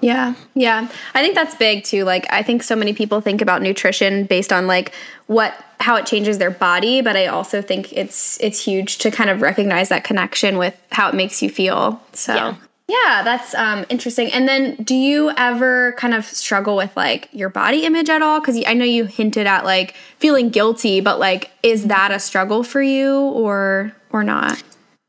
Yeah, 0.00 0.34
yeah. 0.54 0.88
I 1.14 1.22
think 1.22 1.34
that's 1.34 1.54
big 1.54 1.82
too. 1.84 2.04
Like, 2.04 2.26
I 2.30 2.42
think 2.42 2.62
so 2.62 2.76
many 2.76 2.92
people 2.92 3.20
think 3.20 3.40
about 3.40 3.62
nutrition 3.62 4.24
based 4.24 4.52
on 4.52 4.66
like 4.66 4.92
what 5.26 5.54
how 5.80 5.96
it 5.96 6.04
changes 6.04 6.38
their 6.38 6.50
body, 6.50 7.00
but 7.00 7.16
I 7.16 7.26
also 7.26 7.62
think 7.62 7.92
it's 7.92 8.38
it's 8.40 8.62
huge 8.62 8.98
to 8.98 9.10
kind 9.10 9.30
of 9.30 9.40
recognize 9.40 9.88
that 9.88 10.04
connection 10.04 10.58
with 10.58 10.78
how 10.92 11.08
it 11.08 11.14
makes 11.14 11.42
you 11.42 11.48
feel. 11.50 12.00
So. 12.12 12.34
Yeah. 12.34 12.54
Yeah, 12.86 13.22
that's 13.24 13.54
um, 13.54 13.86
interesting. 13.88 14.30
And 14.30 14.46
then, 14.46 14.74
do 14.74 14.94
you 14.94 15.30
ever 15.38 15.92
kind 15.92 16.12
of 16.12 16.26
struggle 16.26 16.76
with 16.76 16.94
like 16.94 17.30
your 17.32 17.48
body 17.48 17.86
image 17.86 18.10
at 18.10 18.20
all? 18.20 18.40
Because 18.40 18.62
I 18.66 18.74
know 18.74 18.84
you 18.84 19.06
hinted 19.06 19.46
at 19.46 19.64
like 19.64 19.94
feeling 20.18 20.50
guilty, 20.50 21.00
but 21.00 21.18
like, 21.18 21.50
is 21.62 21.86
that 21.86 22.10
a 22.10 22.20
struggle 22.20 22.62
for 22.62 22.82
you 22.82 23.20
or 23.20 23.94
or 24.10 24.22
not? 24.22 24.62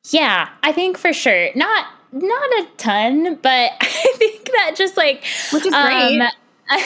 Yeah, 0.09 0.49
I 0.63 0.71
think 0.71 0.97
for 0.97 1.13
sure. 1.13 1.49
Not 1.55 1.85
not 2.11 2.49
a 2.59 2.67
ton, 2.77 3.35
but 3.41 3.71
I 3.81 4.13
think 4.15 4.45
that 4.45 4.75
just 4.75 4.97
like 4.97 5.23
which 5.51 5.65
is 5.65 5.73
great. 5.73 6.21
Um, 6.21 6.29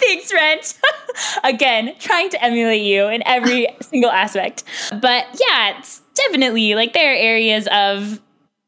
Thanks, 0.00 0.32
Rent. 0.32 0.78
Again, 1.44 1.94
trying 1.98 2.30
to 2.30 2.42
emulate 2.42 2.82
you 2.82 3.06
in 3.08 3.22
every 3.26 3.68
single 3.82 4.10
aspect. 4.10 4.64
But 4.90 5.26
yeah, 5.38 5.78
it's 5.78 6.00
definitely 6.14 6.74
like 6.74 6.94
there 6.94 7.12
are 7.12 7.16
areas 7.16 7.68
of 7.70 8.20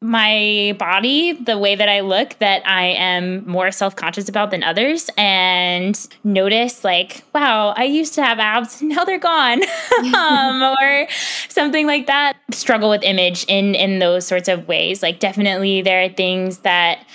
my 0.02 0.74
body, 0.78 1.32
the 1.32 1.56
way 1.56 1.76
that 1.76 1.88
I 1.88 2.00
look, 2.00 2.38
that 2.40 2.66
I 2.66 2.86
am 2.86 3.46
more 3.48 3.70
self 3.70 3.94
conscious 3.94 4.28
about 4.28 4.50
than 4.50 4.62
others, 4.62 5.08
and 5.16 5.98
notice, 6.24 6.84
like, 6.84 7.22
wow, 7.32 7.72
I 7.76 7.84
used 7.84 8.14
to 8.14 8.24
have 8.24 8.38
abs, 8.38 8.82
now 8.82 9.04
they're 9.04 9.18
gone, 9.18 9.62
um, 10.14 10.76
or 10.82 11.06
something 11.48 11.86
like 11.86 12.08
that. 12.08 12.36
Struggle 12.50 12.90
with 12.90 13.02
image 13.02 13.44
in 13.48 13.74
in 13.74 14.00
those 14.00 14.26
sorts 14.26 14.48
of 14.48 14.66
ways. 14.66 15.02
Like, 15.02 15.20
definitely, 15.20 15.82
there 15.82 16.02
are 16.04 16.08
things 16.08 16.58
that, 16.58 17.06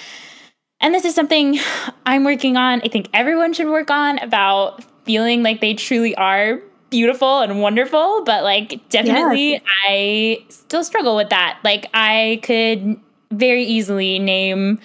and 0.80 0.93
this 0.93 1.06
is 1.06 1.13
something 1.13 1.60
I'm 2.06 2.23
working 2.23 2.56
on. 2.56 2.82
I 2.84 2.88
think 2.88 3.10
everyone 3.13 3.54
should 3.54 3.67
work 3.67 3.91
on 3.91 4.17
about 4.19 4.84
feeling 5.06 5.43
like 5.43 5.62
they 5.62 5.73
truly 5.73 6.15
are 6.15 6.62
beautiful 6.89 7.41
and 7.41 7.62
wonderful, 7.62 8.23
but 8.23 8.43
like 8.43 8.88
definitely 8.89 9.52
yes. 9.52 9.62
I 9.88 10.43
still 10.50 10.84
struggle 10.84 11.15
with 11.15 11.30
that. 11.30 11.60
Like 11.63 11.89
I 11.93 12.39
could 12.43 13.00
very 13.32 13.63
easily 13.63 14.19
name 14.19 14.80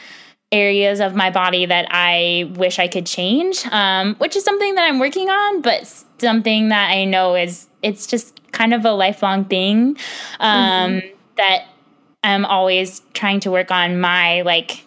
areas 0.51 1.01
of 1.01 1.15
my 1.15 1.31
body 1.31 1.65
that 1.67 1.87
I 1.91 2.53
wish 2.57 2.79
I 2.79 2.87
could 2.87 3.07
change, 3.07 3.65
um, 3.67 4.15
which 4.17 4.37
is 4.37 4.45
something 4.45 4.75
that 4.75 4.85
I'm 4.85 4.99
working 4.99 5.31
on, 5.31 5.63
but 5.63 5.87
something 6.19 6.69
that 6.69 6.91
I 6.91 7.05
know 7.05 7.35
is 7.35 7.69
it's 7.83 8.07
just 8.07 8.41
kind 8.53 8.75
of 8.75 8.85
a 8.85 8.93
lifelong 8.93 9.47
thing 9.47 9.97
um, 10.41 10.93
mm-hmm. 10.93 11.07
that 11.37 11.67
I'm 12.23 12.45
always 12.45 13.01
trying 13.15 13.41
to 13.41 13.51
work 13.51 13.71
on 13.71 13.99
my 14.01 14.43
like 14.43 14.85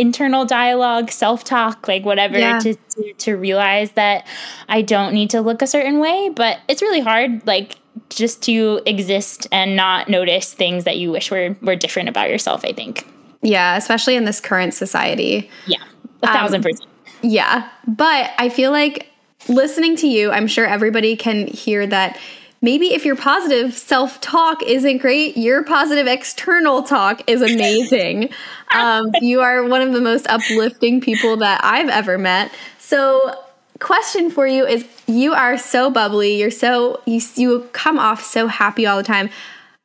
internal 0.00 0.44
dialogue, 0.44 1.10
self 1.10 1.44
talk, 1.44 1.88
like 1.88 2.04
whatever, 2.04 2.38
yeah. 2.38 2.58
to, 2.58 2.74
to, 2.74 3.12
to 3.14 3.34
realize 3.34 3.92
that 3.92 4.26
I 4.68 4.82
don't 4.82 5.12
need 5.12 5.30
to 5.30 5.40
look 5.40 5.62
a 5.62 5.66
certain 5.66 5.98
way. 5.98 6.30
But 6.34 6.60
it's 6.68 6.82
really 6.82 7.00
hard, 7.00 7.46
like 7.46 7.76
just 8.10 8.42
to 8.42 8.80
exist 8.86 9.46
and 9.50 9.76
not 9.76 10.08
notice 10.08 10.52
things 10.52 10.84
that 10.84 10.98
you 10.98 11.10
wish 11.10 11.30
were 11.30 11.56
were 11.62 11.76
different 11.76 12.08
about 12.08 12.30
yourself. 12.30 12.64
I 12.64 12.72
think. 12.72 13.06
Yeah, 13.42 13.76
especially 13.76 14.16
in 14.16 14.24
this 14.24 14.40
current 14.40 14.74
society. 14.74 15.50
Yeah, 15.66 15.82
a 16.22 16.26
thousand 16.26 16.56
um, 16.56 16.62
percent. 16.62 16.90
Yeah, 17.22 17.68
but 17.86 18.30
I 18.38 18.48
feel 18.48 18.70
like 18.70 19.10
listening 19.48 19.96
to 19.96 20.06
you, 20.06 20.30
I'm 20.30 20.46
sure 20.46 20.66
everybody 20.66 21.16
can 21.16 21.46
hear 21.46 21.86
that 21.86 22.18
maybe 22.62 22.86
if 22.94 23.04
your 23.04 23.16
positive 23.16 23.74
self 23.74 24.20
talk 24.20 24.62
isn't 24.62 24.98
great, 24.98 25.36
your 25.36 25.62
positive 25.64 26.06
external 26.06 26.82
talk 26.82 27.22
is 27.26 27.42
amazing. 27.42 28.30
um, 28.74 29.10
you 29.20 29.40
are 29.40 29.64
one 29.64 29.82
of 29.82 29.92
the 29.92 30.00
most 30.00 30.26
uplifting 30.28 31.00
people 31.00 31.36
that 31.38 31.60
I've 31.62 31.88
ever 31.88 32.18
met. 32.18 32.52
So, 32.78 33.34
question 33.80 34.30
for 34.30 34.46
you 34.46 34.66
is 34.66 34.86
you 35.06 35.34
are 35.34 35.58
so 35.58 35.90
bubbly, 35.90 36.38
you're 36.38 36.50
so, 36.50 37.00
you, 37.06 37.20
you 37.34 37.68
come 37.72 37.98
off 37.98 38.22
so 38.24 38.46
happy 38.46 38.86
all 38.86 38.96
the 38.96 39.02
time. 39.02 39.28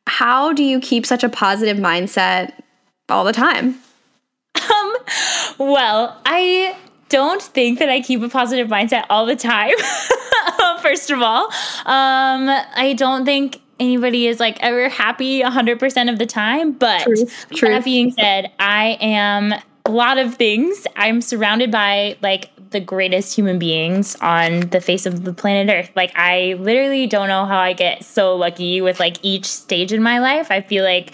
How 0.07 0.53
do 0.53 0.63
you 0.63 0.79
keep 0.79 1.05
such 1.05 1.23
a 1.23 1.29
positive 1.29 1.77
mindset 1.77 2.53
all 3.10 3.23
the 3.23 3.34
time? 3.34 3.79
Um, 4.71 4.95
well, 5.57 6.21
I 6.25 6.75
don't 7.12 7.41
think 7.41 7.80
that 7.80 7.89
I 7.89 8.02
keep 8.02 8.21
a 8.24 8.30
positive 8.30 8.69
mindset 8.69 9.06
all 9.10 9.26
the 9.26 9.36
time. 9.36 9.74
First 10.82 11.12
of 11.12 11.21
all, 11.21 11.45
um, 11.86 12.50
I 12.50 12.95
don't 12.97 13.26
think 13.26 13.62
anybody 13.80 14.28
is 14.28 14.39
like 14.39 14.58
ever 14.62 14.89
happy 14.89 15.41
100% 15.41 16.12
of 16.12 16.17
the 16.17 16.26
time. 16.26 16.71
But 16.71 17.04
truth, 17.04 17.45
truth. 17.54 17.71
that 17.71 17.84
being 17.84 18.12
said, 18.12 18.52
I 18.60 18.97
am 19.02 19.54
a 19.86 19.91
lot 19.91 20.17
of 20.17 20.36
things. 20.36 20.88
I'm 20.95 21.21
surrounded 21.21 21.69
by 21.69 22.17
like 22.21 22.50
the 22.71 22.80
greatest 22.80 23.36
human 23.36 23.60
beings 23.60 24.15
on 24.21 24.62
the 24.69 24.80
face 24.80 25.06
of 25.06 25.26
the 25.26 25.34
planet 25.34 25.76
Earth. 25.76 25.91
Like, 25.95 26.13
I 26.15 26.56
literally 26.60 27.06
don't 27.06 27.28
know 27.28 27.45
how 27.45 27.60
I 27.60 27.74
get 27.74 28.06
so 28.06 28.36
lucky 28.36 28.80
with 28.80 29.00
like 29.00 29.17
each 29.21 29.45
stage 29.45 29.91
in 29.91 30.02
my 30.02 30.19
life. 30.19 30.50
I 30.50 30.62
feel 30.62 30.86
like 30.86 31.12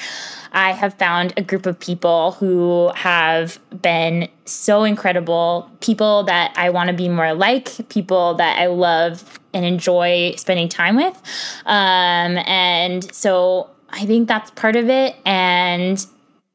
I 0.51 0.71
have 0.71 0.93
found 0.95 1.33
a 1.37 1.41
group 1.41 1.65
of 1.65 1.79
people 1.79 2.33
who 2.33 2.91
have 2.95 3.59
been 3.81 4.29
so 4.45 4.83
incredible, 4.83 5.69
people 5.81 6.23
that 6.23 6.53
I 6.57 6.69
want 6.69 6.89
to 6.89 6.93
be 6.93 7.09
more 7.09 7.33
like, 7.33 7.89
people 7.89 8.35
that 8.35 8.59
I 8.59 8.67
love 8.67 9.39
and 9.53 9.65
enjoy 9.65 10.35
spending 10.37 10.69
time 10.69 10.95
with. 10.95 11.21
Um, 11.65 12.37
and 12.47 13.13
so 13.13 13.69
I 13.89 14.05
think 14.05 14.27
that's 14.27 14.51
part 14.51 14.75
of 14.75 14.89
it. 14.89 15.15
And 15.25 16.05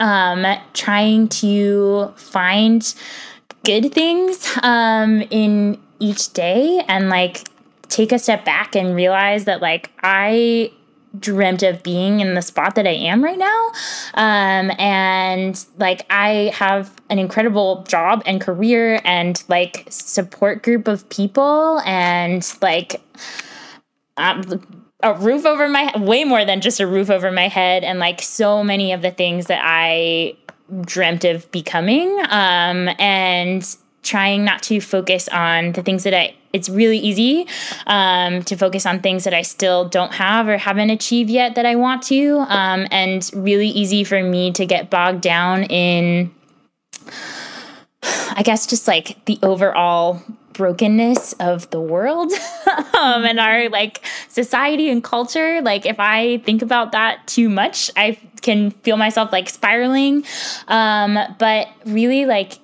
um, 0.00 0.44
trying 0.74 1.28
to 1.28 2.12
find 2.16 2.94
good 3.64 3.92
things 3.92 4.58
um, 4.62 5.22
in 5.30 5.80
each 5.98 6.32
day 6.32 6.82
and 6.88 7.08
like 7.08 7.46
take 7.88 8.10
a 8.10 8.18
step 8.18 8.44
back 8.44 8.74
and 8.74 8.96
realize 8.96 9.44
that 9.44 9.62
like 9.62 9.90
I 10.02 10.72
dreamt 11.18 11.62
of 11.62 11.82
being 11.82 12.20
in 12.20 12.34
the 12.34 12.42
spot 12.42 12.74
that 12.74 12.86
I 12.86 12.92
am 12.92 13.22
right 13.22 13.38
now. 13.38 13.66
Um, 14.14 14.72
and 14.78 15.64
like 15.78 16.06
I 16.10 16.52
have 16.54 16.92
an 17.10 17.18
incredible 17.18 17.84
job 17.88 18.22
and 18.26 18.40
career 18.40 19.00
and 19.04 19.42
like 19.48 19.86
support 19.90 20.62
group 20.62 20.88
of 20.88 21.08
people 21.08 21.80
and 21.80 22.46
like 22.62 23.00
um, 24.16 24.42
a 25.02 25.14
roof 25.14 25.44
over 25.44 25.68
my 25.68 25.92
way 25.98 26.24
more 26.24 26.44
than 26.44 26.60
just 26.60 26.80
a 26.80 26.86
roof 26.86 27.10
over 27.10 27.32
my 27.32 27.48
head 27.48 27.84
and 27.84 27.98
like 27.98 28.22
so 28.22 28.62
many 28.62 28.92
of 28.92 29.02
the 29.02 29.10
things 29.10 29.46
that 29.46 29.60
I 29.62 30.36
dreamt 30.82 31.24
of 31.24 31.50
becoming 31.50 32.18
um, 32.30 32.88
and 32.98 33.76
trying 34.02 34.44
not 34.44 34.62
to 34.64 34.80
focus 34.80 35.28
on 35.28 35.72
the 35.72 35.82
things 35.82 36.04
that 36.04 36.14
I 36.14 36.34
it's 36.52 36.68
really 36.68 36.98
easy 36.98 37.46
um, 37.86 38.42
to 38.42 38.56
focus 38.56 38.84
on 38.84 39.00
things 39.00 39.24
that 39.24 39.32
I 39.32 39.40
still 39.42 39.88
don't 39.88 40.12
have 40.12 40.48
or 40.48 40.58
haven't 40.58 40.90
achieved 40.90 41.30
yet 41.30 41.54
that 41.54 41.64
I 41.64 41.76
want 41.76 42.02
to 42.04 42.44
um, 42.48 42.86
and 42.90 43.28
really 43.34 43.68
easy 43.68 44.04
for 44.04 44.22
me 44.22 44.52
to 44.52 44.66
get 44.66 44.90
bogged 44.90 45.22
down 45.22 45.64
in 45.64 46.30
I 48.02 48.42
guess 48.42 48.66
just 48.66 48.88
like 48.88 49.24
the 49.26 49.38
overall 49.42 50.22
brokenness 50.52 51.32
of 51.34 51.70
the 51.70 51.80
world 51.80 52.30
um, 52.66 53.24
and 53.24 53.40
our 53.40 53.70
like 53.70 54.04
society 54.28 54.90
and 54.90 55.02
culture. 55.02 55.62
Like 55.62 55.86
if 55.86 55.98
i 55.98 56.38
think 56.38 56.60
about 56.60 56.92
that 56.92 57.26
too 57.26 57.48
much 57.48 57.90
i 57.96 58.18
can 58.42 58.70
feel 58.70 58.96
myself 58.96 59.32
like 59.32 59.48
spiraling 59.48 60.24
um, 60.68 61.18
but 61.38 61.68
really 61.86 62.26
like 62.26 62.58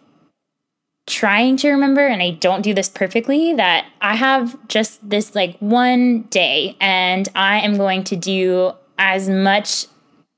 trying 1.08 1.56
to 1.58 1.70
remember, 1.70 2.06
and 2.06 2.22
I 2.22 2.30
don't 2.30 2.62
do 2.62 2.72
this 2.74 2.88
perfectly, 2.88 3.54
that 3.54 3.86
I 4.00 4.14
have 4.14 4.56
just 4.68 5.08
this 5.08 5.34
like 5.34 5.56
one 5.58 6.22
day 6.24 6.76
and 6.80 7.28
I 7.34 7.60
am 7.60 7.76
going 7.76 8.04
to 8.04 8.16
do 8.16 8.72
as 8.98 9.28
much 9.28 9.86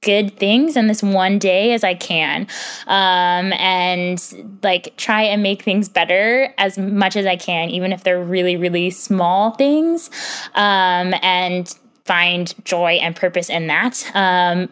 good 0.03 0.39
things 0.39 0.77
in 0.77 0.87
this 0.87 1.03
one 1.03 1.39
day 1.39 1.75
as 1.75 1.85
I 1.85 1.95
can. 1.95 2.47
Um, 2.87 3.53
and 3.53 4.59
like 4.63 4.97
try 4.97 5.23
and 5.23 5.43
make 5.43 5.63
things 5.63 5.89
better 5.89 6.55
as 6.57 6.79
much 6.79 7.17
as 7.17 7.27
I 7.27 7.37
can, 7.37 7.69
even 7.69 7.93
if 7.93 8.03
they're 8.03 8.23
really, 8.23 8.57
really 8.57 8.91
small 8.91 9.51
things. 9.51 10.09
Um, 10.55 11.15
and 11.23 11.75
find 12.07 12.55
joy 12.65 12.93
and 12.95 13.15
purpose 13.15 13.51
in 13.51 13.67
that. 13.69 14.11
Um, 14.15 14.69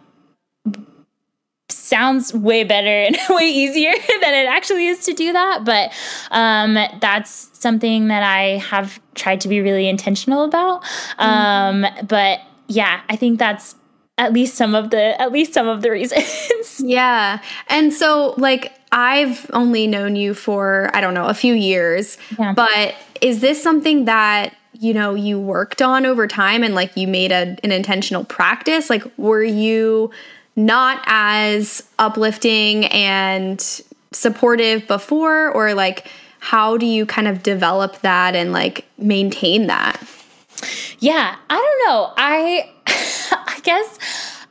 sounds 1.88 2.34
way 2.34 2.64
better 2.64 2.88
and 2.88 3.16
way 3.30 3.48
easier 3.48 3.92
than 4.20 4.34
it 4.34 4.46
actually 4.46 4.86
is 4.86 5.04
to 5.04 5.12
do 5.12 5.32
that 5.32 5.64
but 5.64 5.92
um, 6.30 6.74
that's 7.00 7.50
something 7.58 8.08
that 8.08 8.22
i 8.22 8.58
have 8.58 9.00
tried 9.14 9.40
to 9.40 9.48
be 9.48 9.60
really 9.60 9.88
intentional 9.88 10.44
about 10.44 10.82
um, 11.18 11.82
mm-hmm. 11.82 12.06
but 12.06 12.40
yeah 12.68 13.00
i 13.08 13.16
think 13.16 13.38
that's 13.38 13.74
at 14.18 14.32
least 14.32 14.56
some 14.56 14.74
of 14.74 14.90
the 14.90 15.20
at 15.20 15.32
least 15.32 15.54
some 15.54 15.66
of 15.68 15.82
the 15.82 15.90
reasons 15.98 16.80
yeah 16.80 17.40
and 17.68 17.92
so 17.92 18.34
like 18.36 18.72
i've 18.92 19.48
only 19.52 19.86
known 19.86 20.16
you 20.16 20.34
for 20.34 20.90
i 20.94 21.00
don't 21.00 21.14
know 21.14 21.26
a 21.26 21.34
few 21.34 21.54
years 21.54 22.18
yeah. 22.38 22.52
but 22.52 22.94
is 23.20 23.40
this 23.40 23.62
something 23.62 24.04
that 24.04 24.54
you 24.74 24.92
know 24.92 25.14
you 25.14 25.40
worked 25.40 25.82
on 25.82 26.04
over 26.04 26.26
time 26.26 26.62
and 26.62 26.74
like 26.74 26.96
you 26.96 27.08
made 27.08 27.32
a, 27.32 27.56
an 27.64 27.72
intentional 27.72 28.24
practice 28.24 28.90
like 28.90 29.04
were 29.16 29.42
you 29.42 30.10
not 30.58 31.00
as 31.06 31.84
uplifting 32.00 32.84
and 32.86 33.60
supportive 34.10 34.88
before 34.88 35.52
or 35.52 35.72
like 35.72 36.10
how 36.40 36.76
do 36.76 36.84
you 36.84 37.06
kind 37.06 37.28
of 37.28 37.44
develop 37.44 38.00
that 38.00 38.34
and 38.34 38.52
like 38.52 38.84
maintain 38.98 39.68
that? 39.68 40.02
Yeah 40.98 41.36
i 41.48 41.54
don't 41.54 41.88
know. 41.88 42.12
I 42.16 42.70
i 42.86 43.60
guess 43.62 43.98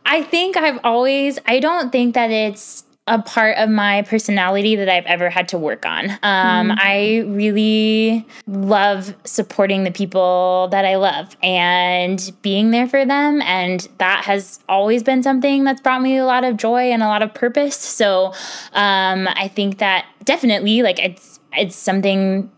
i 0.05 0.23
think 0.23 0.55
i've 0.55 0.79
always 0.83 1.39
i 1.45 1.59
don't 1.59 1.91
think 1.91 2.13
that 2.15 2.31
it's 2.31 2.83
a 3.07 3.21
part 3.21 3.57
of 3.57 3.69
my 3.69 4.01
personality 4.01 4.75
that 4.75 4.89
I've 4.89 5.05
ever 5.05 5.29
had 5.29 5.47
to 5.49 5.57
work 5.57 5.85
on. 5.85 6.11
Um, 6.23 6.69
mm-hmm. 6.69 6.71
I 6.77 7.23
really 7.27 8.27
love 8.47 9.15
supporting 9.23 9.85
the 9.85 9.91
people 9.91 10.67
that 10.71 10.83
I 10.83 10.97
love 10.97 11.35
and 11.41 12.31
being 12.41 12.71
there 12.71 12.87
for 12.87 13.05
them. 13.05 13.41
And 13.43 13.87
that 13.97 14.25
has 14.25 14.59
always 14.67 15.03
been 15.03 15.23
something 15.23 15.63
that's 15.63 15.79
brought 15.79 16.01
me 16.01 16.17
a 16.17 16.25
lot 16.25 16.43
of 16.43 16.57
joy 16.57 16.91
and 16.91 17.01
a 17.01 17.07
lot 17.07 17.21
of 17.21 17.33
purpose. 17.33 17.77
So 17.77 18.33
um, 18.73 19.29
I 19.29 19.47
think 19.47 19.77
that 19.77 20.05
definitely, 20.25 20.81
like, 20.81 20.99
it's, 20.99 21.39
it's 21.53 21.77
something 21.77 22.51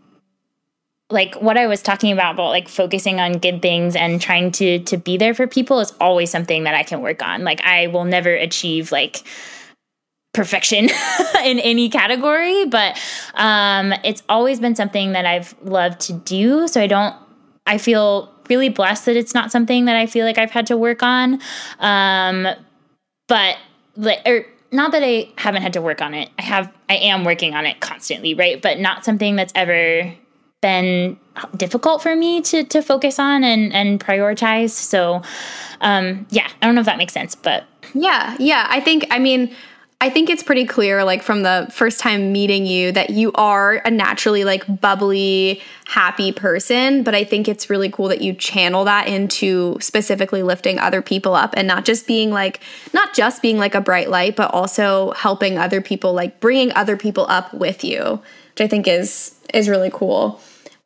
like 1.11 1.35
what 1.35 1.57
I 1.57 1.67
was 1.67 1.81
talking 1.81 2.11
about 2.11 2.35
about 2.35 2.49
like 2.49 2.67
focusing 2.67 3.19
on 3.19 3.33
good 3.33 3.61
things 3.61 3.95
and 3.95 4.21
trying 4.21 4.51
to 4.53 4.79
to 4.79 4.97
be 4.97 5.17
there 5.17 5.33
for 5.33 5.47
people 5.47 5.79
is 5.79 5.91
always 5.99 6.29
something 6.29 6.65
that 6.65 6.75
I 6.75 6.83
can 6.83 7.01
work 7.01 7.23
on. 7.23 7.43
Like 7.43 7.61
I 7.61 7.87
will 7.87 8.05
never 8.05 8.33
achieve 8.33 8.91
like 8.91 9.23
perfection 10.39 10.85
in 11.43 11.59
any 11.59 11.89
category, 11.89 12.63
but 12.63 12.97
um, 13.33 13.93
it's 14.05 14.23
always 14.29 14.57
been 14.61 14.73
something 14.73 15.11
that 15.11 15.25
I've 15.25 15.53
loved 15.63 15.99
to 16.01 16.13
do. 16.13 16.65
So 16.69 16.79
I 16.79 16.87
don't, 16.87 17.13
I 17.67 17.77
feel 17.77 18.33
really 18.49 18.69
blessed 18.69 19.05
that 19.07 19.17
it's 19.17 19.33
not 19.33 19.51
something 19.51 19.83
that 19.83 19.97
I 19.97 20.05
feel 20.05 20.25
like 20.25 20.37
I've 20.37 20.51
had 20.51 20.65
to 20.67 20.77
work 20.77 21.03
on. 21.03 21.41
Um, 21.79 22.47
but 23.27 23.57
like, 23.97 24.21
or 24.25 24.45
not 24.71 24.93
that 24.93 25.03
I 25.03 25.29
haven't 25.37 25.61
had 25.61 25.73
to 25.73 25.81
work 25.81 26.01
on 26.01 26.13
it. 26.13 26.29
I 26.39 26.43
have, 26.43 26.73
I 26.87 26.95
am 26.95 27.25
working 27.25 27.53
on 27.53 27.65
it 27.65 27.81
constantly, 27.81 28.33
right? 28.33 28.61
But 28.61 28.79
not 28.79 29.03
something 29.03 29.35
that's 29.35 29.51
ever 29.55 30.13
been 30.61 31.19
difficult 31.57 32.01
for 32.01 32.15
me 32.17 32.41
to 32.41 32.65
to 32.65 32.81
focus 32.81 33.17
on 33.17 33.45
and 33.45 33.73
and 33.73 33.97
prioritize. 33.97 34.71
So, 34.71 35.21
um, 35.79 36.27
yeah, 36.31 36.49
I 36.61 36.65
don't 36.65 36.75
know 36.75 36.81
if 36.81 36.85
that 36.85 36.97
makes 36.97 37.13
sense, 37.13 37.33
but 37.33 37.65
yeah, 37.93 38.35
yeah, 38.39 38.67
I 38.69 38.81
think 38.81 39.05
I 39.09 39.19
mean 39.19 39.55
I 40.01 40.09
think 40.09 40.29
it's 40.29 40.43
pretty 40.43 40.65
clear, 40.65 41.03
like 41.03 41.21
from 41.23 41.43
the 41.43 41.67
first 41.71 41.99
time 41.99 42.31
meeting 42.31 42.65
you, 42.65 42.93
that 42.93 43.09
you 43.09 43.33
are 43.35 43.81
a 43.83 43.91
naturally 43.91 44.45
like 44.45 44.63
bubbly, 44.79 45.61
happy 45.87 46.31
person. 46.31 47.03
But 47.03 47.15
I 47.15 47.25
think 47.25 47.49
it's 47.49 47.69
really 47.69 47.91
cool 47.91 48.07
that 48.07 48.21
you 48.21 48.33
channel 48.33 48.85
that 48.85 49.09
into 49.09 49.77
specifically 49.81 50.41
lifting 50.41 50.79
other 50.79 51.01
people 51.01 51.35
up 51.35 51.53
and 51.57 51.67
not 51.67 51.83
just 51.83 52.07
being 52.07 52.31
like, 52.31 52.61
not 52.93 53.13
just 53.13 53.41
being 53.41 53.57
like 53.57 53.75
a 53.75 53.81
bright 53.81 54.09
light, 54.09 54.37
but 54.37 54.53
also 54.53 55.11
helping 55.17 55.57
other 55.57 55.81
people, 55.81 56.13
like 56.13 56.39
bringing 56.39 56.71
other 56.75 56.95
people 56.95 57.25
up 57.27 57.53
with 57.53 57.83
you, 57.83 58.21
which 58.51 58.61
I 58.61 58.67
think 58.69 58.87
is 58.87 59.35
is 59.53 59.67
really 59.67 59.91
cool. 59.91 60.39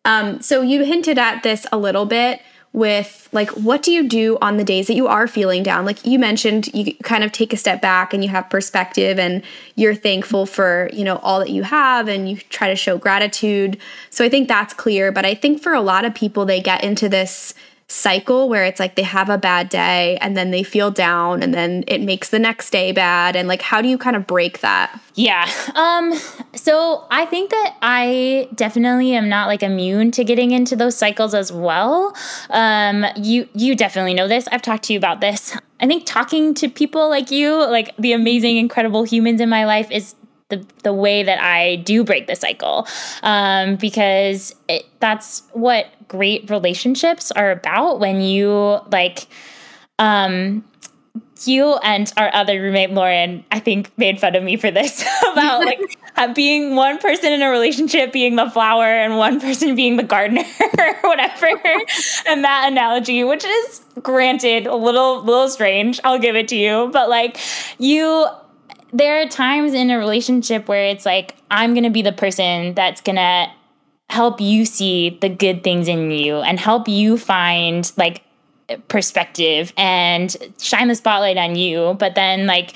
Um, 0.05 0.41
so 0.41 0.61
you 0.61 0.83
hinted 0.83 1.19
at 1.19 1.43
this 1.43 1.67
a 1.71 1.77
little 1.77 2.05
bit 2.05 2.41
with 2.73 3.29
like 3.31 3.49
what 3.51 3.83
do 3.83 3.91
you 3.91 4.09
do 4.09 4.37
on 4.41 4.57
the 4.57 4.63
days 4.63 4.87
that 4.87 4.95
you 4.95 5.07
are 5.07 5.27
feeling 5.27 5.63
down? 5.63 5.85
Like 5.85 6.05
you 6.05 6.17
mentioned 6.17 6.73
you 6.73 6.95
kind 7.03 7.23
of 7.23 7.31
take 7.31 7.53
a 7.53 7.57
step 7.57 7.81
back 7.81 8.13
and 8.13 8.23
you 8.23 8.29
have 8.29 8.49
perspective 8.49 9.19
and 9.19 9.43
you're 9.75 9.95
thankful 9.95 10.45
for 10.45 10.89
you 10.91 11.03
know 11.03 11.17
all 11.17 11.39
that 11.39 11.51
you 11.51 11.63
have 11.63 12.07
and 12.07 12.29
you 12.29 12.37
try 12.49 12.69
to 12.69 12.75
show 12.75 12.97
gratitude. 12.97 13.77
So 14.09 14.25
i 14.25 14.29
think 14.29 14.47
that's 14.47 14.73
clear 14.73 15.11
but 15.11 15.25
i 15.25 15.35
think 15.35 15.61
for 15.61 15.73
a 15.73 15.81
lot 15.81 16.05
of 16.05 16.13
people 16.13 16.45
they 16.45 16.61
get 16.61 16.83
into 16.83 17.07
this 17.07 17.53
cycle 17.87 18.49
where 18.49 18.63
it's 18.63 18.79
like 18.79 18.95
they 18.95 19.03
have 19.03 19.29
a 19.29 19.37
bad 19.37 19.69
day 19.69 20.17
and 20.21 20.35
then 20.35 20.51
they 20.51 20.63
feel 20.63 20.89
down 20.89 21.43
and 21.43 21.53
then 21.53 21.83
it 21.87 22.01
makes 22.01 22.29
the 22.29 22.39
next 22.39 22.69
day 22.69 22.91
bad 22.91 23.35
and 23.35 23.47
like 23.47 23.61
how 23.61 23.81
do 23.81 23.87
you 23.87 23.97
kind 23.97 24.15
of 24.15 24.25
break 24.25 24.61
that? 24.61 24.99
Yeah 25.15 25.49
um 25.75 26.13
so 26.55 27.05
i 27.11 27.25
think 27.25 27.51
that 27.51 27.75
i 27.81 28.49
definitely 28.55 29.13
am 29.13 29.29
not 29.29 29.47
like 29.47 29.61
immune 29.61 30.09
to 30.11 30.23
getting 30.23 30.51
into 30.51 30.75
those 30.75 30.97
cycles 30.97 31.33
as 31.33 31.51
well. 31.51 32.15
Um 32.49 33.05
you 33.15 33.47
you 33.53 33.75
definitely 33.75 34.13
know 34.13 34.27
this. 34.27 34.47
I've 34.51 34.61
talked 34.61 34.83
to 34.85 34.93
you 34.93 34.99
about 34.99 35.21
this. 35.21 35.55
I 35.79 35.87
think 35.87 36.05
talking 36.05 36.53
to 36.55 36.69
people 36.69 37.09
like 37.09 37.29
you 37.29 37.55
like 37.69 37.95
the 37.97 38.13
amazing 38.13 38.57
incredible 38.57 39.03
humans 39.03 39.41
in 39.41 39.49
my 39.49 39.65
life 39.65 39.91
is 39.91 40.15
the, 40.55 40.65
the 40.83 40.93
way 40.93 41.23
that 41.23 41.41
I 41.41 41.77
do 41.77 42.03
break 42.03 42.27
the 42.27 42.35
cycle 42.35 42.87
um, 43.23 43.75
because 43.75 44.55
it, 44.67 44.85
that's 44.99 45.43
what 45.53 45.87
great 46.07 46.49
relationships 46.49 47.31
are 47.31 47.51
about 47.51 47.99
when 47.99 48.21
you 48.21 48.79
like 48.91 49.27
um 49.99 50.63
you 51.47 51.73
and 51.83 52.11
our 52.17 52.33
other 52.33 52.61
roommate 52.61 52.91
Lauren, 52.91 53.43
I 53.51 53.59
think, 53.59 53.91
made 53.97 54.19
fun 54.19 54.35
of 54.35 54.43
me 54.43 54.57
for 54.57 54.71
this 54.71 55.01
about 55.31 55.65
like 55.65 55.79
being 56.35 56.75
one 56.75 56.97
person 56.99 57.31
in 57.31 57.41
a 57.41 57.49
relationship 57.49 58.11
being 58.11 58.35
the 58.35 58.49
flower 58.49 58.85
and 58.85 59.17
one 59.17 59.39
person 59.39 59.75
being 59.75 59.97
the 59.97 60.03
gardener 60.03 60.43
or 60.77 60.93
whatever. 61.01 61.49
and 62.27 62.43
that 62.43 62.71
analogy, 62.71 63.23
which 63.23 63.43
is 63.43 63.81
granted 64.01 64.67
a 64.67 64.75
little 64.75 65.23
little 65.23 65.49
strange, 65.49 65.99
I'll 66.03 66.19
give 66.19 66.35
it 66.35 66.47
to 66.49 66.55
you, 66.55 66.89
but 66.93 67.09
like 67.09 67.37
you 67.77 68.27
there 68.93 69.21
are 69.21 69.27
times 69.27 69.73
in 69.73 69.89
a 69.89 69.97
relationship 69.97 70.67
where 70.67 70.85
it's 70.85 71.05
like 71.05 71.35
I'm 71.51 71.73
going 71.73 71.83
to 71.83 71.89
be 71.89 72.03
the 72.03 72.11
person 72.11 72.75
that's 72.75 73.01
going 73.01 73.15
to 73.15 73.47
help 74.09 74.39
you 74.39 74.65
see 74.65 75.17
the 75.21 75.29
good 75.29 75.63
things 75.63 75.87
in 75.87 76.11
you 76.11 76.37
and 76.37 76.59
help 76.59 76.87
you 76.87 77.17
find 77.17 77.91
like 77.97 78.23
perspective 78.87 79.73
and 79.75 80.35
shine 80.59 80.87
the 80.87 80.95
spotlight 80.95 81.37
on 81.37 81.55
you. 81.55 81.95
But 81.99 82.13
then 82.13 82.45
like 82.45 82.73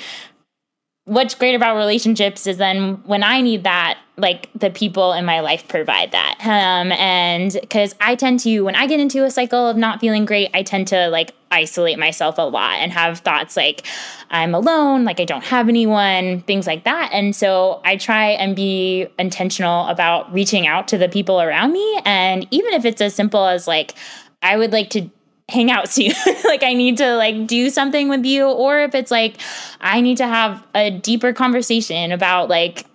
what's 1.06 1.36
great 1.36 1.54
about 1.54 1.78
relationships 1.78 2.48
is 2.48 2.58
then 2.58 2.96
when 3.06 3.24
I 3.24 3.42
need 3.42 3.64
that, 3.64 4.00
like 4.20 4.50
the 4.56 4.72
people 4.72 5.14
in 5.14 5.26
my 5.26 5.42
life 5.42 5.68
provide 5.68 6.12
that. 6.12 6.38
Um, 6.42 6.92
and 6.94 7.56
because 7.62 7.94
I 8.02 8.16
tend 8.16 8.40
to, 8.42 8.62
when 8.62 8.76
I 8.76 8.88
get 8.88 9.00
into 9.00 9.24
a 9.24 9.30
cycle 9.30 9.68
of 9.68 9.78
not 9.78 10.00
feeling 10.00 10.26
great, 10.26 10.50
I 10.56 10.64
tend 10.64 10.88
to 10.88 11.08
like 11.10 11.34
isolate 11.52 12.00
myself 12.00 12.40
a 12.40 12.42
lot 12.42 12.78
and 12.80 12.92
have 12.92 13.20
thoughts 13.20 13.56
like 13.56 13.86
I'm 14.32 14.56
alone, 14.56 15.06
like 15.06 15.20
I 15.20 15.26
don't 15.26 15.44
have 15.44 15.70
anyone, 15.70 16.42
things 16.42 16.66
like 16.66 16.84
that. 16.86 17.12
And 17.14 17.36
so 17.36 17.80
I 17.86 17.96
try 17.96 18.30
and 18.32 18.56
be 18.56 19.08
intentional 19.20 19.88
about 19.88 20.34
reaching 20.34 20.66
out 20.66 20.88
to 20.90 20.98
the 20.98 21.08
people 21.08 21.40
around 21.40 21.72
me. 21.72 22.02
And 22.04 22.48
even 22.50 22.74
if 22.74 22.86
it's 22.86 23.02
as 23.02 23.14
simple 23.14 23.46
as 23.46 23.68
like, 23.68 23.94
I 24.42 24.58
would 24.58 24.72
like 24.72 24.90
to 24.92 25.10
hang 25.50 25.72
out 25.72 25.88
soon 25.94 26.12
like 26.44 26.62
i 26.62 26.74
need 26.74 26.98
to 26.98 27.16
like 27.16 27.48
do 27.48 27.70
something 27.70 28.10
with 28.10 28.26
you 28.26 28.46
or 28.46 28.82
if 28.82 28.94
it's 28.94 29.10
like 29.10 29.38
i 29.80 30.02
need 30.02 30.18
to 30.18 30.28
have 30.28 30.62
a 30.76 30.92
deeper 30.92 31.32
conversation 31.32 32.12
about 32.12 32.50
like 32.50 32.86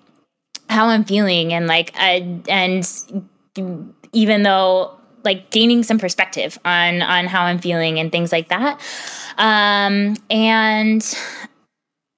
how 0.72 0.88
i'm 0.88 1.04
feeling 1.04 1.52
and 1.52 1.66
like 1.66 1.92
I, 1.96 2.40
and 2.48 2.88
even 4.12 4.42
though 4.42 4.98
like 5.24 5.50
gaining 5.50 5.82
some 5.82 5.98
perspective 5.98 6.58
on 6.64 7.02
on 7.02 7.26
how 7.26 7.44
i'm 7.44 7.58
feeling 7.58 7.98
and 7.98 8.10
things 8.10 8.32
like 8.32 8.48
that 8.48 8.80
um 9.38 10.16
and 10.30 11.18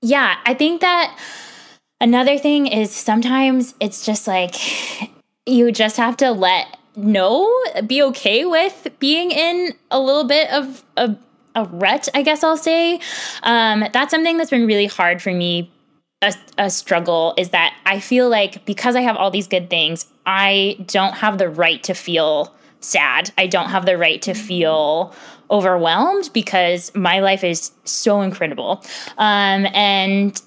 yeah 0.01 0.37
i 0.47 0.55
think 0.55 0.81
that 0.81 1.19
another 2.01 2.39
thing 2.39 2.67
is 2.67 2.91
sometimes 2.91 3.75
it's 3.81 4.07
just 4.07 4.27
like 4.27 4.55
you 5.47 5.71
just 5.73 5.97
have 5.97 6.17
to 6.19 6.31
let 6.31 6.79
know, 6.97 7.51
be 7.87 8.03
okay 8.03 8.45
with 8.45 8.89
being 8.99 9.31
in 9.31 9.73
a 9.91 10.01
little 10.01 10.25
bit 10.25 10.51
of 10.53 10.85
a, 10.97 11.17
a 11.55 11.65
rut, 11.65 12.09
I 12.15 12.23
guess 12.23 12.45
I'll 12.45 12.57
say. 12.57 13.01
Um, 13.43 13.85
that's 13.93 14.11
something 14.11 14.37
that's 14.37 14.51
been 14.51 14.67
really 14.67 14.87
hard 14.87 15.21
for 15.21 15.33
me. 15.33 15.71
A, 16.23 16.35
a 16.57 16.71
struggle 16.71 17.35
is 17.37 17.51
that 17.51 17.77
I 17.85 18.01
feel 18.01 18.29
like 18.29 18.65
because 18.65 18.97
I 18.97 19.03
have 19.03 19.17
all 19.17 19.31
these 19.31 19.47
good 19.47 19.69
things, 19.69 20.07
I 20.25 20.79
don't 20.87 21.15
have 21.15 21.39
the 21.39 21.51
right 21.51 21.83
to 21.83 21.95
feel 21.95 22.55
sad. 22.81 23.31
I 23.37 23.47
don't 23.47 23.69
have 23.69 23.87
the 23.87 23.99
right 23.99 24.21
to 24.23 24.35
feel 24.35 25.15
overwhelmed 25.51 26.31
because 26.33 26.95
my 26.95 27.21
life 27.21 27.45
is 27.45 27.73
so 27.85 28.23
incredible. 28.23 28.83
Um, 29.19 29.67
and 29.75 30.41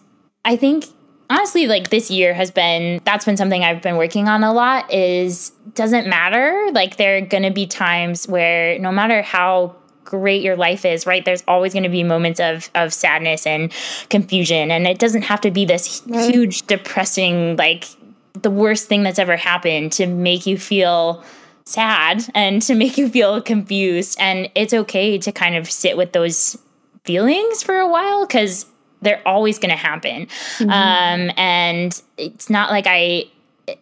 I 0.45 0.55
think 0.55 0.85
honestly 1.29 1.67
like 1.67 1.89
this 1.89 2.09
year 2.09 2.33
has 2.33 2.51
been 2.51 3.01
that's 3.03 3.25
been 3.25 3.37
something 3.37 3.63
I've 3.63 3.81
been 3.81 3.97
working 3.97 4.29
on 4.29 4.43
a 4.43 4.53
lot 4.53 4.91
is 4.91 5.51
doesn't 5.73 6.07
matter 6.07 6.69
like 6.71 6.95
there 6.95 7.17
are 7.17 7.21
going 7.21 7.43
to 7.43 7.51
be 7.51 7.67
times 7.67 8.27
where 8.27 8.79
no 8.79 8.91
matter 8.91 9.21
how 9.21 9.75
great 10.07 10.41
your 10.41 10.55
life 10.55 10.85
is 10.85 11.05
right 11.05 11.25
there's 11.25 11.43
always 11.49 11.73
going 11.73 11.83
to 11.83 11.89
be 11.89 12.01
moments 12.01 12.39
of 12.39 12.69
of 12.75 12.93
sadness 12.93 13.45
and 13.45 13.73
confusion 14.09 14.71
and 14.71 14.87
it 14.87 14.97
doesn't 14.97 15.23
have 15.23 15.41
to 15.41 15.51
be 15.51 15.65
this 15.65 16.01
right. 16.07 16.33
huge 16.33 16.65
depressing 16.65 17.57
like 17.57 17.85
the 18.33 18.49
worst 18.49 18.87
thing 18.87 19.03
that's 19.03 19.19
ever 19.19 19.35
happened 19.35 19.91
to 19.91 20.07
make 20.07 20.45
you 20.45 20.57
feel 20.57 21.21
sad 21.65 22.23
and 22.33 22.61
to 22.61 22.73
make 22.73 22.97
you 22.97 23.09
feel 23.09 23.41
confused 23.41 24.17
and 24.17 24.49
it's 24.55 24.73
okay 24.73 25.17
to 25.17 25.31
kind 25.33 25.55
of 25.55 25.69
sit 25.69 25.97
with 25.97 26.13
those 26.13 26.57
feelings 27.03 27.61
for 27.61 27.77
a 27.77 27.87
while 27.87 28.25
cuz 28.25 28.65
they're 29.01 29.21
always 29.27 29.59
going 29.59 29.69
to 29.69 29.77
happen. 29.77 30.25
Mm-hmm. 30.25 30.69
Um, 30.69 31.31
and 31.37 32.01
it's 32.17 32.49
not 32.49 32.71
like 32.71 32.85
I 32.87 33.25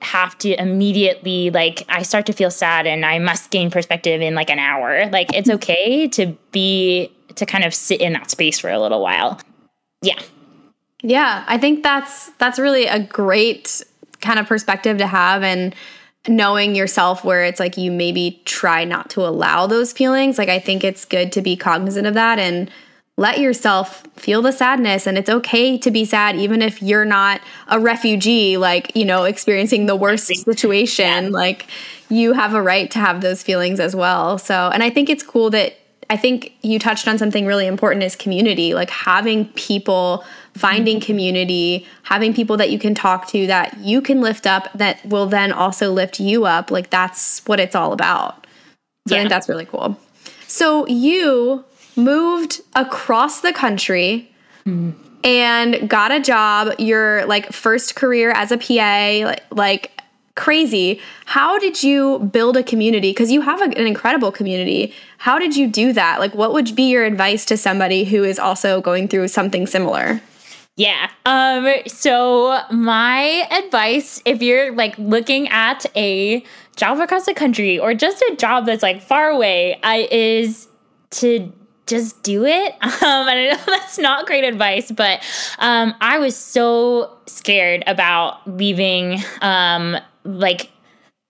have 0.02 0.38
to 0.40 0.60
immediately 0.60 1.50
like 1.52 1.84
I 1.90 2.04
start 2.04 2.26
to 2.28 2.34
feel 2.34 2.52
sad 2.52 2.88
and 2.88 3.06
I 3.06 3.20
must 3.20 3.52
gain 3.52 3.70
perspective 3.70 4.22
in 4.22 4.36
like 4.36 4.50
an 4.50 4.60
hour. 4.60 5.10
Like 5.10 5.34
it's 5.34 5.48
mm-hmm. 5.48 5.56
okay 5.56 6.08
to 6.10 6.36
be 6.52 7.12
to 7.36 7.46
kind 7.46 7.64
of 7.64 7.74
sit 7.74 8.02
in 8.02 8.14
that 8.14 8.32
space 8.32 8.60
for 8.60 8.70
a 8.70 8.80
little 8.80 9.02
while. 9.02 9.40
Yeah. 10.02 10.20
Yeah, 11.02 11.44
I 11.48 11.58
think 11.58 11.84
that's 11.84 12.30
that's 12.40 12.58
really 12.58 12.86
a 12.88 13.00
great 13.00 13.84
kind 14.22 14.40
of 14.40 14.48
perspective 14.48 14.98
to 14.98 15.08
have 15.08 15.44
and 15.44 15.76
knowing 16.28 16.74
yourself 16.74 17.24
where 17.24 17.44
it's 17.44 17.60
like 17.60 17.78
you 17.78 17.92
maybe 17.92 18.42
try 18.46 18.84
not 18.84 19.12
to 19.12 19.22
allow 19.22 19.68
those 19.68 19.94
feelings. 19.94 20.40
Like 20.40 20.50
I 20.50 20.58
think 20.58 20.84
it's 20.84 21.06
good 21.06 21.32
to 21.34 21.42
be 21.42 21.56
cognizant 21.56 22.08
of 22.08 22.16
that 22.16 22.40
and 22.40 22.72
let 23.18 23.40
yourself 23.40 24.04
feel 24.18 24.42
the 24.42 24.52
sadness 24.52 25.08
and 25.08 25.18
it's 25.18 25.30
okay 25.30 25.78
to 25.78 25.90
be 25.90 26.04
sad 26.04 26.36
even 26.36 26.62
if 26.62 26.82
you're 26.82 27.06
not 27.06 27.42
a 27.68 27.80
refugee 27.80 28.58
like 28.58 28.94
you 28.96 29.06
know 29.06 29.24
experiencing 29.24 29.86
the 29.86 29.96
worst 29.96 30.26
situation 30.28 31.26
yeah. 31.26 31.30
like 31.30 31.68
you 32.10 32.34
have 32.34 32.54
a 32.54 32.62
right 32.62 32.92
to 32.92 33.00
have 33.00 33.22
those 33.22 33.42
feelings 33.42 33.80
as 33.80 33.96
well 33.96 34.38
so 34.38 34.70
and 34.74 34.84
i 34.84 34.90
think 34.90 35.10
it's 35.10 35.24
cool 35.24 35.50
that 35.50 35.78
i 36.10 36.18
think 36.18 36.54
you 36.62 36.78
touched 36.78 37.08
on 37.08 37.18
something 37.18 37.46
really 37.46 37.68
important 37.68 38.04
is 38.04 38.16
community 38.16 38.74
like 38.74 38.90
having 38.90 39.46
people 39.54 40.24
finding 40.54 40.98
mm-hmm. 40.98 41.06
community 41.06 41.88
having 42.04 42.34
people 42.34 42.58
that 42.58 42.70
you 42.70 42.80
can 42.80 42.94
talk 42.94 43.28
to 43.28 43.48
that 43.48 43.78
you 43.78 44.02
can 44.02 44.20
lift 44.20 44.46
up 44.46 44.72
that 44.74 45.04
will 45.06 45.26
then 45.26 45.52
also 45.54 45.92
lift 45.92 46.20
you 46.20 46.46
up 46.46 46.70
like 46.70 46.90
that's 46.90 47.46
what 47.46 47.60
it's 47.60 47.76
all 47.76 47.94
about 47.94 48.46
so 49.08 49.16
yeah. 49.16 49.20
i 49.20 49.22
think 49.22 49.30
that's 49.30 49.48
really 49.48 49.66
cool 49.66 49.98
so 50.48 50.86
you 50.88 51.64
moved 51.98 52.62
across 52.76 53.42
the 53.42 53.54
country 53.54 54.32
mm. 54.66 54.94
and 55.24 55.90
got 55.90 56.12
a 56.12 56.20
job, 56.20 56.74
your 56.80 57.26
like 57.26 57.52
first 57.52 57.96
career 57.96 58.32
as 58.32 58.52
a 58.52 58.58
PA, 58.58 59.26
like, 59.26 59.44
like 59.52 60.02
crazy. 60.36 61.00
How 61.26 61.58
did 61.58 61.82
you 61.82 62.20
build 62.20 62.58
a 62.58 62.64
community? 62.64 63.12
Because 63.12 63.32
you 63.32 63.42
have 63.42 63.62
a, 63.62 63.66
an 63.66 63.88
incredible 63.88 64.32
community. 64.32 64.94
How 65.18 65.40
did 65.40 65.56
you 65.56 65.68
do 65.68 65.94
that? 65.94 66.20
Like, 66.20 66.36
what 66.36 66.54
would 66.54 66.76
be 66.76 66.84
your 66.84 67.06
advice 67.06 67.46
to 67.46 67.58
somebody 67.58 68.04
who 68.04 68.24
is 68.24 68.38
also 68.38 68.82
going 68.82 69.08
through 69.08 69.30
something 69.30 69.66
similar? 69.66 70.22
Yeah. 70.78 71.10
Um, 71.26 71.74
so 71.88 72.62
my 72.70 73.48
advice, 73.50 74.22
if 74.26 74.42
you're 74.42 74.76
like 74.76 74.98
looking 74.98 75.48
at 75.48 75.86
a 75.96 76.44
job 76.76 77.00
across 77.00 77.26
the 77.26 77.34
country 77.34 77.80
or 77.80 77.94
just 77.94 78.22
a 78.24 78.36
job 78.38 78.66
that's 78.66 78.84
like 78.84 79.02
far 79.02 79.30
away, 79.30 79.80
I 79.84 80.10
is 80.12 80.68
to 81.12 81.52
just 81.88 82.22
do 82.24 82.46
it. 82.46 82.74
Um, 83.06 83.28
I 83.28 83.50
know 83.50 83.64
that's 83.68 84.00
not 84.00 84.26
great 84.26 84.44
advice, 84.44 84.92
but 84.92 85.22
um, 85.60 85.94
I 86.02 86.18
was 86.18 86.36
so 86.36 87.18
scared 87.28 87.84
about 87.86 88.48
leaving, 88.58 89.20
um, 89.42 89.98
like 90.24 90.72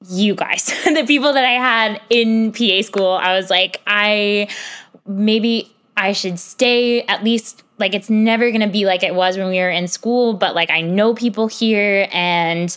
you 0.07 0.35
guys, 0.35 0.65
the 0.85 1.03
people 1.05 1.33
that 1.33 1.43
I 1.43 1.53
had 1.53 2.01
in 2.09 2.51
PA 2.53 2.81
school. 2.81 3.11
I 3.11 3.35
was 3.35 3.49
like, 3.49 3.81
I 3.87 4.47
maybe 5.05 5.73
I 5.97 6.13
should 6.13 6.39
stay 6.39 7.01
at 7.03 7.23
least. 7.23 7.63
Like 7.77 7.93
it's 7.93 8.09
never 8.09 8.51
gonna 8.51 8.69
be 8.69 8.85
like 8.85 9.03
it 9.03 9.15
was 9.15 9.37
when 9.37 9.49
we 9.49 9.57
were 9.59 9.69
in 9.69 9.87
school, 9.89 10.33
but 10.33 10.55
like 10.55 10.69
I 10.69 10.81
know 10.81 11.13
people 11.13 11.47
here, 11.47 12.07
and 12.11 12.75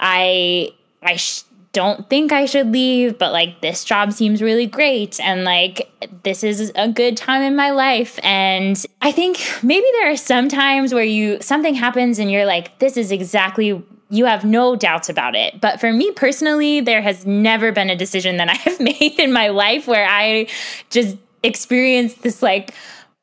I 0.00 0.70
I. 1.02 1.16
Sh- 1.16 1.42
don't 1.72 2.08
think 2.10 2.32
I 2.32 2.46
should 2.46 2.72
leave, 2.72 3.18
but 3.18 3.32
like 3.32 3.60
this 3.60 3.84
job 3.84 4.12
seems 4.12 4.42
really 4.42 4.66
great 4.66 5.20
and 5.20 5.44
like 5.44 5.88
this 6.24 6.42
is 6.42 6.72
a 6.74 6.88
good 6.88 7.16
time 7.16 7.42
in 7.42 7.54
my 7.54 7.70
life. 7.70 8.18
And 8.22 8.84
I 9.00 9.12
think 9.12 9.40
maybe 9.62 9.86
there 10.00 10.10
are 10.10 10.16
some 10.16 10.48
times 10.48 10.92
where 10.92 11.04
you 11.04 11.40
something 11.40 11.74
happens 11.74 12.18
and 12.18 12.30
you're 12.30 12.46
like, 12.46 12.78
this 12.80 12.96
is 12.96 13.12
exactly 13.12 13.82
you 14.12 14.24
have 14.24 14.44
no 14.44 14.74
doubts 14.74 15.08
about 15.08 15.36
it. 15.36 15.60
But 15.60 15.80
for 15.80 15.92
me 15.92 16.10
personally, 16.10 16.80
there 16.80 17.00
has 17.00 17.24
never 17.24 17.70
been 17.70 17.88
a 17.90 17.96
decision 17.96 18.38
that 18.38 18.48
I 18.50 18.54
have 18.54 18.80
made 18.80 19.18
in 19.20 19.32
my 19.32 19.48
life 19.48 19.86
where 19.86 20.06
I 20.08 20.48
just 20.90 21.16
experienced 21.42 22.22
this 22.22 22.42
like 22.42 22.74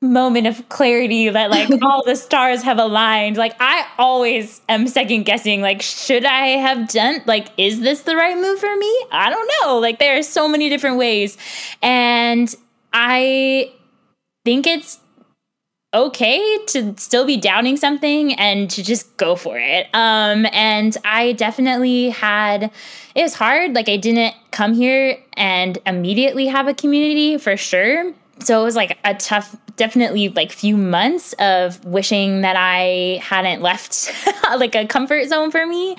moment 0.01 0.45
of 0.45 0.69
clarity 0.69 1.27
that 1.29 1.49
like 1.49 1.69
all 1.81 2.03
the 2.05 2.15
stars 2.15 2.61
have 2.63 2.77
aligned. 2.77 3.37
Like 3.37 3.55
i 3.59 3.85
always 3.97 4.61
am 4.69 4.87
second 4.87 5.23
guessing 5.23 5.61
like 5.61 5.81
should 5.81 6.25
i 6.25 6.49
have 6.49 6.87
done 6.89 7.21
like 7.25 7.47
is 7.57 7.81
this 7.81 8.01
the 8.01 8.15
right 8.15 8.37
move 8.37 8.59
for 8.59 8.75
me? 8.75 9.05
I 9.11 9.29
don't 9.29 9.51
know. 9.61 9.79
Like 9.79 9.99
there 9.99 10.17
are 10.17 10.23
so 10.23 10.47
many 10.47 10.69
different 10.69 10.97
ways. 10.97 11.37
And 11.81 12.53
i 12.93 13.71
think 14.45 14.67
it's 14.67 14.99
okay 15.93 16.59
to 16.67 16.93
still 16.97 17.25
be 17.25 17.37
doubting 17.37 17.75
something 17.75 18.33
and 18.35 18.69
to 18.69 18.83
just 18.83 19.17
go 19.17 19.35
for 19.35 19.57
it. 19.57 19.87
Um 19.93 20.45
and 20.53 20.95
i 21.05 21.31
definitely 21.33 22.09
had 22.09 22.71
it 23.15 23.23
was 23.23 23.33
hard. 23.33 23.73
Like 23.73 23.89
i 23.89 23.97
didn't 23.97 24.35
come 24.51 24.75
here 24.75 25.17
and 25.35 25.79
immediately 25.87 26.45
have 26.45 26.67
a 26.67 26.73
community 26.75 27.39
for 27.39 27.57
sure 27.57 28.13
so 28.39 28.61
it 28.61 28.63
was 28.63 28.75
like 28.75 28.97
a 29.03 29.13
tough 29.15 29.55
definitely 29.75 30.29
like 30.29 30.51
few 30.51 30.75
months 30.77 31.33
of 31.33 31.83
wishing 31.85 32.41
that 32.41 32.55
i 32.57 33.19
hadn't 33.23 33.61
left 33.61 34.11
like 34.57 34.75
a 34.75 34.85
comfort 34.85 35.27
zone 35.27 35.51
for 35.51 35.65
me. 35.65 35.95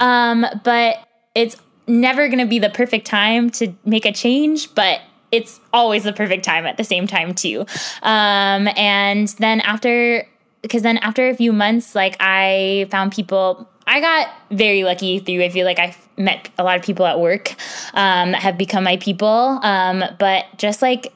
Um, 0.00 0.46
but 0.64 0.96
it's 1.34 1.56
never 1.86 2.28
going 2.28 2.38
to 2.38 2.46
be 2.46 2.58
the 2.58 2.70
perfect 2.70 3.06
time 3.06 3.50
to 3.50 3.72
make 3.84 4.04
a 4.04 4.12
change 4.12 4.74
but 4.74 5.00
it's 5.32 5.60
always 5.72 6.02
the 6.02 6.12
perfect 6.12 6.44
time 6.44 6.66
at 6.66 6.76
the 6.76 6.82
same 6.82 7.06
time 7.06 7.34
too. 7.34 7.64
Um, 8.02 8.68
and 8.76 9.28
then 9.38 9.60
after 9.60 10.26
because 10.62 10.82
then 10.82 10.98
after 10.98 11.28
a 11.28 11.34
few 11.34 11.52
months 11.52 11.94
like 11.94 12.16
i 12.20 12.86
found 12.90 13.12
people 13.12 13.66
i 13.86 13.98
got 13.98 14.28
very 14.50 14.84
lucky 14.84 15.18
through 15.18 15.42
i 15.42 15.48
feel 15.48 15.64
like 15.64 15.78
i 15.78 15.96
met 16.20 16.50
a 16.58 16.62
lot 16.62 16.76
of 16.76 16.84
people 16.84 17.06
at 17.06 17.18
work 17.18 17.54
um, 17.94 18.32
that 18.32 18.42
have 18.42 18.56
become 18.56 18.84
my 18.84 18.96
people. 18.98 19.58
Um, 19.62 20.04
but 20.18 20.44
just 20.58 20.82
like 20.82 21.12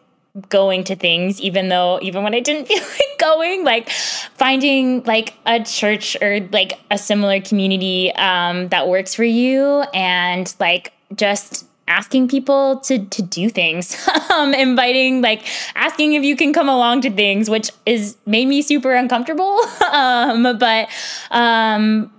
going 0.49 0.83
to 0.83 0.97
things 0.97 1.41
even 1.41 1.69
though 1.69 1.99
even 2.03 2.25
when 2.25 2.35
I 2.35 2.41
didn't 2.41 2.67
feel 2.69 2.83
like 2.83 3.19
going 3.19 3.65
like 3.65 3.91
finding 3.91 5.03
like 5.05 5.35
a 5.47 5.63
church 5.63 6.17
or 6.21 6.41
like 6.53 6.79
a 6.91 6.99
similar 6.99 7.41
community 7.41 8.13
um 8.15 8.69
that 8.69 8.89
works 8.89 9.15
for 9.15 9.25
you 9.25 9.85
and 9.95 10.53
like 10.59 10.93
just 11.15 11.67
asking 11.87 12.27
people 12.29 12.81
to 12.81 13.05
to 13.07 13.23
do 13.23 13.49
things 13.49 14.09
um 14.31 14.55
inviting 14.55 15.21
like 15.21 15.45
asking 15.77 16.15
if 16.15 16.25
you 16.25 16.35
can 16.35 16.53
come 16.53 16.69
along 16.69 17.03
to 17.03 17.11
things 17.11 17.49
which 17.49 17.71
is 17.87 18.17
made 18.27 18.49
me 18.49 18.61
super 18.63 18.93
uncomfortable 18.93 19.61
um 19.93 20.59
but 20.59 20.89
um 21.31 22.11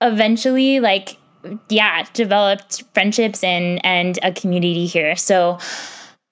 eventually 0.00 0.80
like 0.80 1.16
yeah 1.68 2.06
developed 2.12 2.82
friendships 2.94 3.42
and 3.44 3.84
and 3.84 4.18
a 4.22 4.32
community 4.32 4.86
here. 4.86 5.16
So 5.16 5.58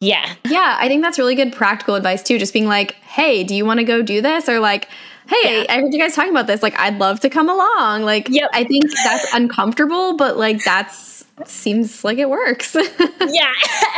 yeah. 0.00 0.34
Yeah, 0.44 0.76
I 0.78 0.88
think 0.88 1.02
that's 1.02 1.18
really 1.18 1.34
good 1.34 1.52
practical 1.52 1.94
advice 1.94 2.22
too. 2.22 2.38
Just 2.38 2.52
being 2.52 2.66
like, 2.66 2.92
hey, 2.96 3.44
do 3.44 3.54
you 3.54 3.64
want 3.64 3.78
to 3.78 3.84
go 3.84 4.02
do 4.02 4.20
this? 4.20 4.48
Or 4.48 4.60
like, 4.60 4.88
hey, 5.28 5.62
yeah. 5.62 5.74
I 5.74 5.80
heard 5.80 5.92
you 5.92 5.98
guys 5.98 6.14
talking 6.14 6.30
about 6.30 6.46
this. 6.46 6.62
Like, 6.62 6.78
I'd 6.78 6.98
love 6.98 7.20
to 7.20 7.30
come 7.30 7.48
along. 7.48 8.02
Like, 8.02 8.28
yep. 8.28 8.50
I 8.52 8.64
think 8.64 8.84
that's 9.04 9.26
uncomfortable, 9.34 10.16
but 10.16 10.36
like, 10.36 10.62
that's 10.64 11.24
seems 11.44 12.02
like 12.04 12.18
it 12.18 12.30
works. 12.30 12.74
yeah. 12.74 12.82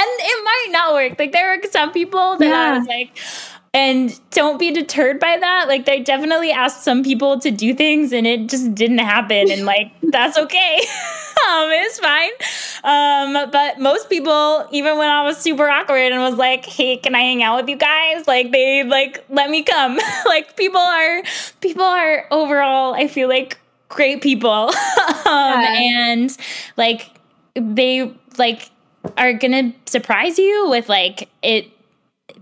And 0.00 0.10
it 0.20 0.44
might 0.44 0.68
not 0.70 0.94
work. 0.94 1.18
Like, 1.18 1.32
there 1.32 1.52
are 1.52 1.58
some 1.70 1.92
people 1.92 2.36
that 2.38 2.48
yeah. 2.48 2.74
I 2.74 2.78
was 2.78 2.86
like, 2.86 3.18
and 3.74 4.18
don't 4.30 4.58
be 4.58 4.70
deterred 4.70 5.20
by 5.20 5.36
that. 5.38 5.66
Like 5.68 5.84
they 5.84 6.00
definitely 6.00 6.50
asked 6.50 6.84
some 6.84 7.02
people 7.02 7.38
to 7.40 7.50
do 7.50 7.74
things 7.74 8.12
and 8.12 8.26
it 8.26 8.48
just 8.48 8.74
didn't 8.74 8.98
happen 8.98 9.50
and 9.50 9.64
like 9.64 9.92
that's 10.02 10.38
okay. 10.38 10.76
um 11.46 11.68
it's 11.70 11.98
fine. 11.98 12.30
Um 12.84 13.50
but 13.50 13.78
most 13.78 14.08
people 14.08 14.66
even 14.72 14.96
when 14.98 15.08
I 15.08 15.22
was 15.22 15.36
super 15.36 15.68
awkward 15.68 16.12
and 16.12 16.20
was 16.20 16.36
like, 16.36 16.64
"Hey, 16.64 16.96
can 16.96 17.14
I 17.14 17.20
hang 17.20 17.42
out 17.42 17.60
with 17.60 17.68
you 17.68 17.76
guys?" 17.76 18.26
like 18.26 18.52
they 18.52 18.84
like 18.84 19.24
let 19.28 19.50
me 19.50 19.62
come. 19.62 19.98
like 20.26 20.56
people 20.56 20.80
are 20.80 21.22
people 21.60 21.84
are 21.84 22.26
overall 22.30 22.94
I 22.94 23.06
feel 23.08 23.28
like 23.28 23.58
great 23.88 24.22
people. 24.22 24.50
um 24.50 24.72
yeah. 25.26 25.74
and 25.78 26.36
like 26.76 27.10
they 27.54 28.12
like 28.38 28.70
are 29.16 29.32
going 29.32 29.72
to 29.72 29.90
surprise 29.90 30.38
you 30.38 30.68
with 30.68 30.88
like 30.88 31.28
it 31.42 31.70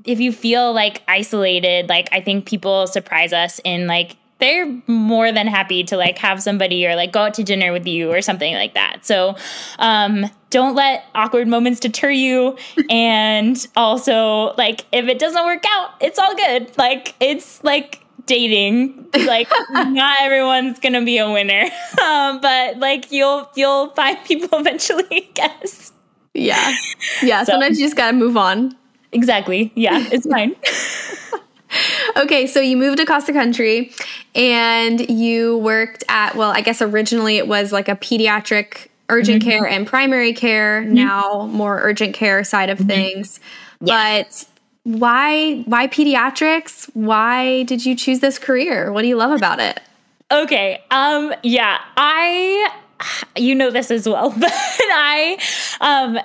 if 0.06 0.20
you 0.20 0.32
feel 0.32 0.72
like 0.72 1.02
isolated, 1.08 1.88
like 1.88 2.08
I 2.12 2.20
think 2.20 2.46
people 2.46 2.86
surprise 2.86 3.32
us 3.32 3.60
in 3.64 3.86
like 3.86 4.16
they're 4.38 4.66
more 4.86 5.32
than 5.32 5.46
happy 5.46 5.82
to 5.84 5.96
like 5.96 6.18
have 6.18 6.42
somebody 6.42 6.86
or 6.86 6.94
like 6.94 7.10
go 7.10 7.20
out 7.20 7.34
to 7.34 7.42
dinner 7.42 7.72
with 7.72 7.86
you 7.86 8.12
or 8.12 8.20
something 8.20 8.54
like 8.54 8.74
that. 8.74 9.04
So 9.04 9.36
um 9.78 10.30
don't 10.50 10.74
let 10.74 11.04
awkward 11.14 11.48
moments 11.48 11.80
deter 11.80 12.10
you 12.10 12.56
and 12.90 13.66
also 13.76 14.54
like 14.56 14.84
if 14.92 15.06
it 15.06 15.18
doesn't 15.18 15.44
work 15.44 15.64
out, 15.68 15.90
it's 16.00 16.18
all 16.18 16.34
good. 16.34 16.76
Like 16.78 17.14
it's 17.20 17.62
like 17.64 18.02
dating 18.26 19.08
like 19.26 19.48
not 19.70 20.18
everyone's 20.20 20.80
gonna 20.80 21.04
be 21.04 21.18
a 21.18 21.30
winner 21.30 21.62
um, 22.02 22.40
but 22.40 22.76
like 22.78 23.12
you'll 23.12 23.48
you'll 23.54 23.90
find 23.90 24.18
people 24.24 24.58
eventually 24.58 25.04
I 25.12 25.28
guess 25.32 25.92
yeah 26.34 26.74
yeah 27.22 27.44
so. 27.44 27.52
sometimes 27.52 27.78
you 27.78 27.86
just 27.86 27.96
gotta 27.96 28.16
move 28.16 28.36
on 28.36 28.76
Exactly. 29.16 29.72
Yeah, 29.74 30.06
it's 30.12 30.26
fine. 30.30 30.54
okay, 32.16 32.46
so 32.46 32.60
you 32.60 32.76
moved 32.76 33.00
across 33.00 33.26
the 33.26 33.32
country 33.32 33.92
and 34.34 35.08
you 35.10 35.58
worked 35.58 36.04
at, 36.08 36.36
well, 36.36 36.50
I 36.50 36.60
guess 36.60 36.82
originally 36.82 37.38
it 37.38 37.48
was 37.48 37.72
like 37.72 37.88
a 37.88 37.96
pediatric 37.96 38.88
urgent 39.08 39.42
mm-hmm. 39.42 39.50
care 39.50 39.66
and 39.66 39.86
primary 39.86 40.32
care, 40.32 40.82
mm-hmm. 40.82 40.94
now 40.94 41.46
more 41.46 41.80
urgent 41.80 42.14
care 42.14 42.44
side 42.44 42.68
of 42.68 42.78
mm-hmm. 42.78 42.88
things. 42.88 43.40
But 43.80 44.44
why 44.82 45.62
why 45.66 45.88
pediatrics? 45.88 46.90
Why 46.94 47.64
did 47.64 47.84
you 47.84 47.96
choose 47.96 48.20
this 48.20 48.38
career? 48.38 48.92
What 48.92 49.02
do 49.02 49.08
you 49.08 49.16
love 49.16 49.32
about 49.32 49.60
it? 49.60 49.80
Okay. 50.30 50.82
Um 50.90 51.34
yeah, 51.42 51.78
I 51.96 52.70
you 53.36 53.54
know 53.54 53.70
this 53.70 53.90
as 53.90 54.08
well, 54.08 54.30
but 54.38 54.52
I 54.52 55.38
um 55.80 56.18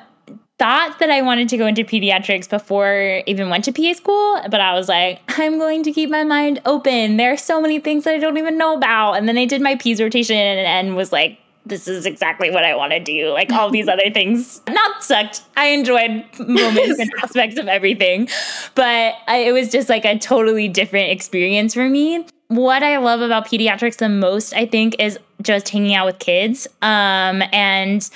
thought 0.62 1.00
that 1.00 1.10
I 1.10 1.24
wanted 1.24 1.50
to 1.50 1.58
go 1.58 1.66
into 1.66 1.84
pediatrics 1.84 2.48
before 2.48 3.24
even 3.26 3.50
went 3.50 3.66
to 3.66 3.72
PA 3.72 3.94
school, 3.94 4.40
but 4.52 4.62
I 4.62 4.76
was 4.76 4.88
like, 4.88 5.20
I'm 5.40 5.58
going 5.58 5.82
to 5.82 5.92
keep 5.92 6.12
my 6.12 6.24
mind 6.24 6.62
open. 6.68 7.18
There 7.18 7.34
are 7.34 7.38
so 7.38 7.60
many 7.60 7.80
things 7.80 8.04
that 8.04 8.14
I 8.14 8.20
don't 8.20 8.38
even 8.38 8.60
know 8.60 8.78
about. 8.78 9.14
And 9.14 9.28
then 9.28 9.40
I 9.40 9.46
did 9.46 9.60
my 9.60 9.74
Peds 9.74 10.00
rotation 10.00 10.38
and 10.38 10.96
was 10.96 11.12
like, 11.12 11.40
this 11.66 11.88
is 11.88 12.06
exactly 12.06 12.52
what 12.52 12.64
I 12.64 12.76
want 12.76 12.92
to 12.92 13.00
do. 13.00 13.30
Like 13.30 13.52
all 13.52 13.72
these 13.72 13.88
other 13.88 14.12
things, 14.12 14.62
not 14.70 15.04
sucked. 15.04 15.42
I 15.58 15.70
enjoyed 15.70 16.26
moments 16.38 17.00
and 17.00 17.10
aspects 17.24 17.58
of 17.58 17.68
everything, 17.68 18.30
but 18.76 19.16
I, 19.28 19.38
it 19.38 19.54
was 19.54 19.70
just 19.70 19.90
like 19.90 20.06
a 20.06 20.20
totally 20.20 20.68
different 20.68 21.10
experience 21.10 21.74
for 21.74 21.90
me. 21.90 22.28
What 22.50 22.84
I 22.84 22.98
love 22.98 23.22
about 23.22 23.48
pediatrics 23.48 23.98
the 23.98 24.10
most, 24.10 24.54
I 24.54 24.68
think, 24.68 24.96
is 25.00 25.18
just 25.42 25.70
hanging 25.70 25.96
out 25.96 26.06
with 26.06 26.20
kids. 26.20 26.68
Um, 26.84 27.42
and 27.52 28.08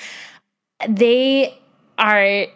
they 0.88 1.58
are 1.98 2.46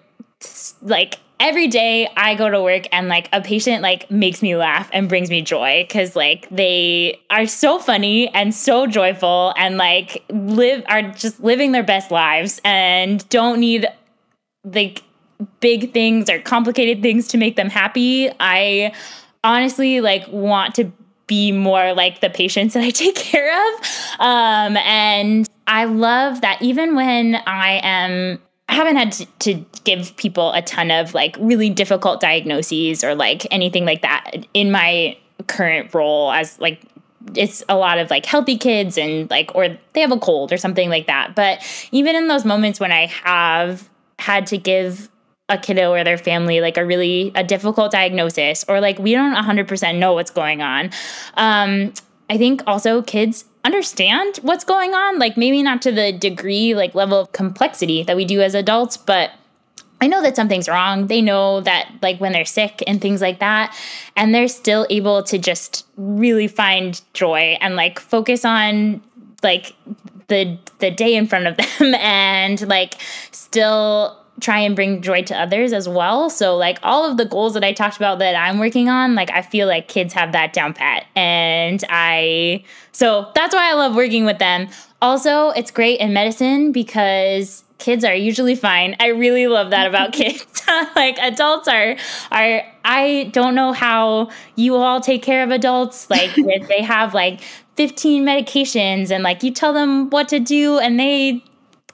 like 0.82 1.18
every 1.38 1.68
day 1.68 2.08
I 2.16 2.34
go 2.34 2.50
to 2.50 2.62
work 2.62 2.86
and 2.92 3.08
like 3.08 3.28
a 3.32 3.40
patient 3.40 3.82
like 3.82 4.10
makes 4.10 4.42
me 4.42 4.56
laugh 4.56 4.88
and 4.92 5.08
brings 5.08 5.30
me 5.30 5.40
joy 5.40 5.86
cuz 5.90 6.14
like 6.14 6.46
they 6.50 7.18
are 7.30 7.46
so 7.46 7.78
funny 7.78 8.28
and 8.28 8.54
so 8.54 8.86
joyful 8.86 9.54
and 9.56 9.78
like 9.78 10.22
live 10.30 10.84
are 10.88 11.02
just 11.02 11.40
living 11.40 11.72
their 11.72 11.82
best 11.82 12.10
lives 12.10 12.60
and 12.64 13.26
don't 13.30 13.58
need 13.58 13.86
like 14.64 15.02
big 15.60 15.92
things 15.92 16.28
or 16.28 16.38
complicated 16.40 17.02
things 17.02 17.28
to 17.28 17.38
make 17.38 17.56
them 17.56 17.70
happy. 17.70 18.30
I 18.38 18.92
honestly 19.42 20.02
like 20.02 20.28
want 20.28 20.74
to 20.74 20.92
be 21.26 21.52
more 21.52 21.94
like 21.94 22.20
the 22.20 22.28
patients 22.28 22.74
that 22.74 22.82
I 22.82 22.90
take 23.04 23.16
care 23.16 23.50
of. 23.50 23.86
Um 24.18 24.76
and 24.76 25.48
I 25.66 25.84
love 25.84 26.42
that 26.42 26.60
even 26.60 26.94
when 26.94 27.36
I 27.46 27.80
am 27.82 28.40
haven't 28.74 28.96
had 28.96 29.12
to, 29.12 29.26
to, 29.40 29.64
give 29.84 30.14
people 30.16 30.52
a 30.52 30.60
ton 30.60 30.90
of 30.90 31.14
like 31.14 31.36
really 31.40 31.70
difficult 31.70 32.20
diagnoses 32.20 33.02
or 33.02 33.14
like 33.14 33.46
anything 33.50 33.86
like 33.86 34.02
that 34.02 34.46
in 34.52 34.70
my 34.70 35.16
current 35.46 35.94
role 35.94 36.30
as 36.32 36.58
like 36.60 36.82
it's 37.34 37.64
a 37.68 37.76
lot 37.76 37.98
of 37.98 38.10
like 38.10 38.26
healthy 38.26 38.58
kids 38.58 38.98
and 38.98 39.30
like 39.30 39.54
or 39.54 39.68
they 39.94 40.00
have 40.02 40.12
a 40.12 40.18
cold 40.18 40.52
or 40.52 40.58
something 40.58 40.90
like 40.90 41.06
that. 41.06 41.34
But 41.34 41.64
even 41.92 42.14
in 42.14 42.28
those 42.28 42.44
moments 42.44 42.78
when 42.78 42.92
i 42.92 43.06
have 43.06 43.88
had 44.18 44.46
to 44.48 44.58
give 44.58 45.08
a 45.48 45.58
kiddo 45.58 45.90
or 45.90 46.04
their 46.04 46.16
family 46.16 46.60
like 46.60 46.76
a 46.76 46.84
really 46.86 47.32
a 47.34 47.42
difficult 47.42 47.90
diagnosis 47.90 48.64
or 48.68 48.80
like 48.80 48.98
we 48.98 49.12
don't 49.12 49.34
100% 49.34 49.98
know 49.98 50.12
what's 50.12 50.30
going 50.30 50.62
on 50.62 50.90
um 51.34 51.92
i 52.30 52.38
think 52.38 52.62
also 52.66 53.02
kids 53.02 53.44
understand 53.64 54.38
what's 54.42 54.64
going 54.64 54.94
on. 54.94 55.18
Like 55.18 55.36
maybe 55.36 55.62
not 55.62 55.82
to 55.82 55.92
the 55.92 56.12
degree, 56.12 56.74
like 56.74 56.94
level 56.94 57.18
of 57.18 57.32
complexity 57.32 58.02
that 58.02 58.16
we 58.16 58.24
do 58.24 58.40
as 58.40 58.54
adults, 58.54 58.96
but 58.96 59.32
I 60.02 60.06
know 60.06 60.22
that 60.22 60.34
something's 60.34 60.68
wrong. 60.68 61.08
They 61.08 61.20
know 61.20 61.60
that, 61.60 61.90
like, 62.00 62.18
when 62.22 62.32
they're 62.32 62.46
sick 62.46 62.82
and 62.86 63.02
things 63.02 63.20
like 63.20 63.38
that. 63.40 63.76
And 64.16 64.34
they're 64.34 64.48
still 64.48 64.86
able 64.88 65.22
to 65.24 65.36
just 65.36 65.86
really 65.98 66.48
find 66.48 66.98
joy 67.12 67.58
and, 67.60 67.76
like, 67.76 68.00
focus 68.00 68.46
on, 68.46 69.02
like, 69.42 69.74
the 70.30 70.56
the 70.78 70.90
day 70.90 71.14
in 71.14 71.26
front 71.26 71.46
of 71.46 71.56
them 71.78 71.94
and 71.96 72.66
like 72.66 72.94
still 73.32 74.16
try 74.40 74.58
and 74.60 74.74
bring 74.74 75.02
joy 75.02 75.22
to 75.22 75.38
others 75.38 75.72
as 75.72 75.88
well. 75.88 76.30
So 76.30 76.56
like 76.56 76.78
all 76.82 77.08
of 77.08 77.16
the 77.16 77.24
goals 77.24 77.54
that 77.54 77.64
I 77.64 77.72
talked 77.72 77.96
about 77.96 78.18
that 78.18 78.34
I'm 78.34 78.58
working 78.58 78.88
on, 78.88 79.14
like 79.14 79.30
I 79.30 79.42
feel 79.42 79.68
like 79.68 79.88
kids 79.88 80.12
have 80.14 80.32
that 80.32 80.52
down 80.52 80.74
pat. 80.74 81.06
And 81.14 81.82
I 81.88 82.64
so 82.92 83.30
that's 83.34 83.54
why 83.54 83.70
I 83.70 83.74
love 83.74 83.94
working 83.94 84.24
with 84.24 84.38
them. 84.38 84.68
Also, 85.02 85.50
it's 85.50 85.70
great 85.70 86.00
in 86.00 86.12
medicine 86.12 86.72
because 86.72 87.64
kids 87.78 88.04
are 88.04 88.14
usually 88.14 88.54
fine. 88.54 88.94
I 89.00 89.08
really 89.08 89.46
love 89.46 89.70
that 89.70 89.86
about 89.86 90.12
kids. 90.14 90.46
like 90.96 91.18
adults 91.18 91.68
are 91.68 91.96
are 92.30 92.62
I 92.84 93.30
don't 93.32 93.54
know 93.54 93.72
how 93.72 94.30
you 94.56 94.76
all 94.76 95.00
take 95.00 95.22
care 95.22 95.42
of 95.42 95.50
adults 95.50 96.08
like 96.10 96.30
if 96.36 96.68
they 96.68 96.82
have 96.82 97.14
like 97.14 97.40
15 97.76 98.24
medications 98.24 99.10
and 99.10 99.22
like 99.22 99.42
you 99.42 99.50
tell 99.50 99.72
them 99.72 100.10
what 100.10 100.28
to 100.28 100.38
do 100.38 100.78
and 100.78 100.98
they 100.98 101.42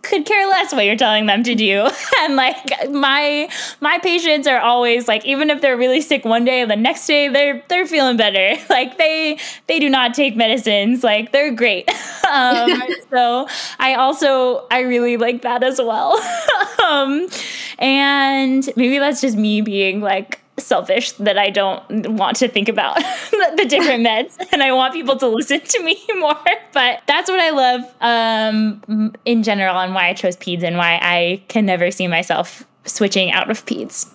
could 0.07 0.25
care 0.25 0.47
less 0.49 0.73
what 0.73 0.85
you're 0.85 0.97
telling 0.97 1.27
them 1.27 1.43
to 1.43 1.55
do. 1.55 1.89
and 2.21 2.37
like 2.37 2.91
my 2.91 3.49
my 3.81 3.99
patients 3.99 4.47
are 4.47 4.61
always 4.61 5.09
like 5.09 5.25
even 5.25 5.51
if 5.51 5.61
they're 5.61 5.77
really 5.77 6.01
sick 6.01 6.25
one 6.25 6.45
day 6.45 6.65
the 6.65 6.77
next 6.77 7.07
day 7.07 7.29
they're 7.29 7.63
they're 7.69 7.87
feeling 7.87 8.17
better. 8.17 8.57
Like 8.77 8.99
they 8.99 9.39
they 9.69 9.79
do 9.79 9.89
not 9.89 10.13
take 10.13 10.37
medicines. 10.37 11.03
Like 11.03 11.33
they're 11.33 11.53
great. 11.53 11.89
um, 12.31 12.83
so 13.11 13.49
I 13.79 13.95
also 13.95 14.67
I 14.71 14.81
really 14.81 15.17
like 15.17 15.43
that 15.43 15.63
as 15.63 15.79
well. 15.79 16.21
um, 16.85 17.29
and 17.79 18.69
maybe 18.77 18.99
that's 18.99 19.21
just 19.21 19.37
me 19.37 19.63
being 19.63 20.01
like 20.01 20.41
selfish 20.59 21.13
that 21.13 21.39
I 21.39 21.51
don't 21.51 22.17
want 22.17 22.37
to 22.39 22.49
think 22.49 22.69
about 22.69 22.97
the 23.57 23.67
different 23.69 24.07
meds 24.07 24.37
and 24.53 24.63
I 24.63 24.73
want 24.73 24.95
people 24.95 25.17
to 25.17 25.29
listen 25.29 25.61
to 25.61 25.83
me 25.83 26.01
more. 26.17 26.37
But 26.73 27.03
that's 27.07 27.29
what 27.29 27.41
I 27.41 27.51
love 27.51 27.83
um, 28.01 29.15
in 29.25 29.43
general 29.43 29.79
and 29.79 29.95
why 29.95 30.09
I 30.09 30.15
chose 30.15 30.37
peds 30.37 30.63
and 30.63 30.77
why 30.77 30.99
I 31.03 31.43
can 31.49 31.67
never 31.67 31.91
see 31.91 32.07
myself 32.09 32.67
switching 32.85 33.33
out 33.33 33.51
of 33.51 33.65
peds. 33.67 34.11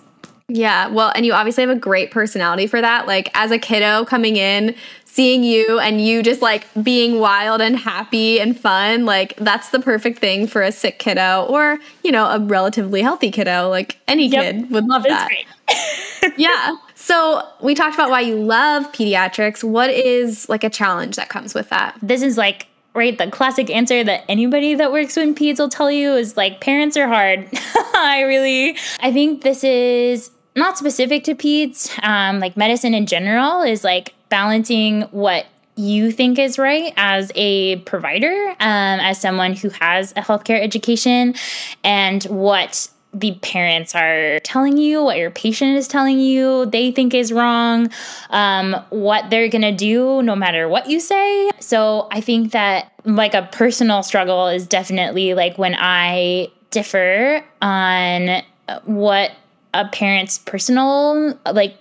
Yeah, 0.48 0.88
well, 0.88 1.12
and 1.14 1.24
you 1.24 1.32
obviously 1.32 1.62
have 1.62 1.74
a 1.74 1.78
great 1.78 2.10
personality 2.10 2.66
for 2.66 2.80
that. 2.80 3.06
Like, 3.06 3.30
as 3.34 3.50
a 3.50 3.58
kiddo 3.58 4.04
coming 4.04 4.36
in, 4.36 4.74
seeing 5.04 5.44
you 5.44 5.78
and 5.78 6.04
you 6.04 6.22
just 6.22 6.42
like 6.42 6.66
being 6.82 7.20
wild 7.20 7.62
and 7.62 7.76
happy 7.76 8.38
and 8.38 8.58
fun, 8.58 9.06
like, 9.06 9.34
that's 9.36 9.70
the 9.70 9.80
perfect 9.80 10.18
thing 10.18 10.46
for 10.46 10.60
a 10.60 10.70
sick 10.70 10.98
kiddo 10.98 11.46
or, 11.48 11.78
you 12.02 12.12
know, 12.12 12.26
a 12.26 12.38
relatively 12.38 13.00
healthy 13.00 13.30
kiddo. 13.30 13.70
Like, 13.70 13.98
any 14.06 14.26
yep. 14.26 14.54
kid 14.54 14.70
would 14.70 14.84
love 14.84 15.04
that. 15.04 15.30
yeah. 16.36 16.76
So 16.94 17.46
we 17.60 17.74
talked 17.74 17.94
about 17.94 18.10
why 18.10 18.20
you 18.20 18.36
love 18.36 18.90
pediatrics. 18.92 19.64
What 19.64 19.90
is 19.90 20.48
like 20.48 20.64
a 20.64 20.70
challenge 20.70 21.16
that 21.16 21.28
comes 21.28 21.54
with 21.54 21.68
that? 21.70 21.96
This 22.02 22.22
is 22.22 22.36
like 22.36 22.66
right 22.94 23.16
the 23.16 23.30
classic 23.30 23.70
answer 23.70 24.04
that 24.04 24.24
anybody 24.28 24.74
that 24.74 24.92
works 24.92 25.16
with 25.16 25.34
peds 25.34 25.58
will 25.58 25.68
tell 25.68 25.90
you 25.90 26.12
is 26.14 26.36
like 26.36 26.60
parents 26.60 26.96
are 26.96 27.08
hard. 27.08 27.48
I 27.94 28.24
really 28.26 28.76
I 29.00 29.12
think 29.12 29.42
this 29.42 29.64
is 29.64 30.30
not 30.54 30.76
specific 30.76 31.24
to 31.24 31.34
peds. 31.34 31.90
Um, 32.04 32.38
like 32.40 32.56
medicine 32.56 32.94
in 32.94 33.06
general 33.06 33.62
is 33.62 33.84
like 33.84 34.14
balancing 34.28 35.02
what 35.10 35.46
you 35.76 36.12
think 36.12 36.38
is 36.38 36.58
right 36.58 36.92
as 36.96 37.32
a 37.34 37.76
provider, 37.80 38.50
um, 38.60 39.00
as 39.00 39.20
someone 39.20 39.54
who 39.54 39.70
has 39.70 40.12
a 40.12 40.20
healthcare 40.20 40.62
education, 40.62 41.34
and 41.82 42.24
what 42.24 42.88
the 43.14 43.32
parents 43.42 43.94
are 43.94 44.40
telling 44.40 44.78
you, 44.78 45.02
what 45.02 45.18
your 45.18 45.30
patient 45.30 45.76
is 45.76 45.86
telling 45.86 46.18
you, 46.18 46.66
they 46.66 46.90
think 46.90 47.14
is 47.14 47.32
wrong, 47.32 47.90
um, 48.30 48.74
what 48.90 49.28
they're 49.30 49.48
gonna 49.48 49.76
do 49.76 50.22
no 50.22 50.34
matter 50.34 50.68
what 50.68 50.88
you 50.88 50.98
say. 50.98 51.50
So 51.60 52.08
I 52.10 52.20
think 52.20 52.52
that 52.52 52.92
like 53.04 53.34
a 53.34 53.48
personal 53.52 54.02
struggle 54.02 54.48
is 54.48 54.66
definitely 54.66 55.34
like 55.34 55.58
when 55.58 55.76
I 55.78 56.50
differ 56.70 57.44
on 57.60 58.42
what 58.84 59.32
a 59.74 59.86
parent's 59.88 60.38
personal 60.38 61.38
like 61.50 61.76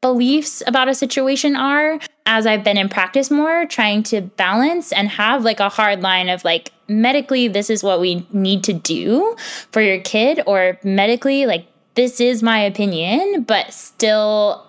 beliefs 0.00 0.62
about 0.66 0.88
a 0.88 0.94
situation 0.94 1.56
are 1.56 1.98
as 2.26 2.46
I've 2.46 2.64
been 2.64 2.78
in 2.78 2.88
practice 2.88 3.30
more, 3.30 3.66
trying 3.66 4.02
to 4.04 4.20
balance 4.20 4.92
and 4.92 5.08
have 5.08 5.44
like 5.44 5.60
a 5.60 5.68
hard 5.68 6.00
line 6.00 6.28
of 6.28 6.44
like, 6.44 6.72
medically, 6.88 7.48
this 7.48 7.70
is 7.70 7.82
what 7.82 8.00
we 8.00 8.26
need 8.32 8.64
to 8.64 8.72
do 8.72 9.36
for 9.72 9.80
your 9.80 10.00
kid, 10.00 10.40
or 10.46 10.78
medically, 10.82 11.46
like, 11.46 11.66
this 11.94 12.20
is 12.20 12.42
my 12.42 12.60
opinion, 12.60 13.42
but 13.42 13.72
still, 13.74 14.64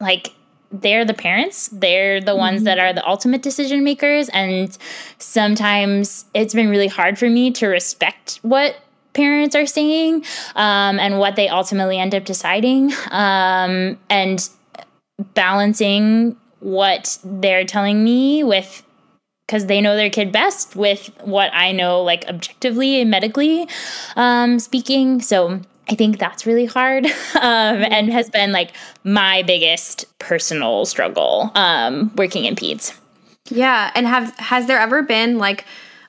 like, 0.00 0.34
they're 0.70 1.04
the 1.04 1.14
parents. 1.14 1.68
They're 1.68 2.20
the 2.20 2.36
ones 2.36 2.58
mm-hmm. 2.58 2.64
that 2.64 2.78
are 2.78 2.92
the 2.92 3.06
ultimate 3.08 3.42
decision 3.42 3.84
makers. 3.84 4.28
And 4.30 4.76
sometimes 5.18 6.26
it's 6.34 6.52
been 6.52 6.68
really 6.68 6.88
hard 6.88 7.18
for 7.18 7.30
me 7.30 7.52
to 7.52 7.68
respect 7.68 8.40
what 8.42 8.76
parents 9.14 9.56
are 9.56 9.66
saying 9.66 10.24
um, 10.56 10.98
and 11.00 11.18
what 11.18 11.36
they 11.36 11.48
ultimately 11.48 11.98
end 11.98 12.14
up 12.14 12.24
deciding. 12.24 12.92
Um, 13.10 13.98
and 14.10 14.48
balancing 15.34 16.36
what 16.60 17.18
they're 17.24 17.64
telling 17.64 18.02
me 18.02 18.42
with 18.44 18.84
because 19.46 19.66
they 19.66 19.80
know 19.80 19.96
their 19.96 20.10
kid 20.10 20.30
best 20.30 20.76
with 20.76 21.10
what 21.22 21.50
I 21.54 21.72
know, 21.72 22.02
like 22.02 22.26
objectively 22.26 23.00
and 23.00 23.10
medically 23.10 23.66
um, 24.14 24.58
speaking. 24.58 25.22
So 25.22 25.60
I 25.88 25.94
think 25.94 26.18
that's 26.18 26.44
really 26.44 26.66
hard 26.66 27.06
um, 27.34 27.82
and 27.82 28.12
has 28.12 28.28
been 28.28 28.52
like 28.52 28.72
my 29.04 29.42
biggest 29.42 30.04
personal 30.18 30.84
struggle 30.84 31.50
um, 31.54 32.12
working 32.16 32.44
in 32.44 32.54
peds. 32.54 32.96
Yeah, 33.50 33.90
and 33.94 34.06
have 34.06 34.36
has 34.38 34.66
there 34.66 34.78
ever 34.78 35.02
been 35.02 35.38
like 35.38 35.64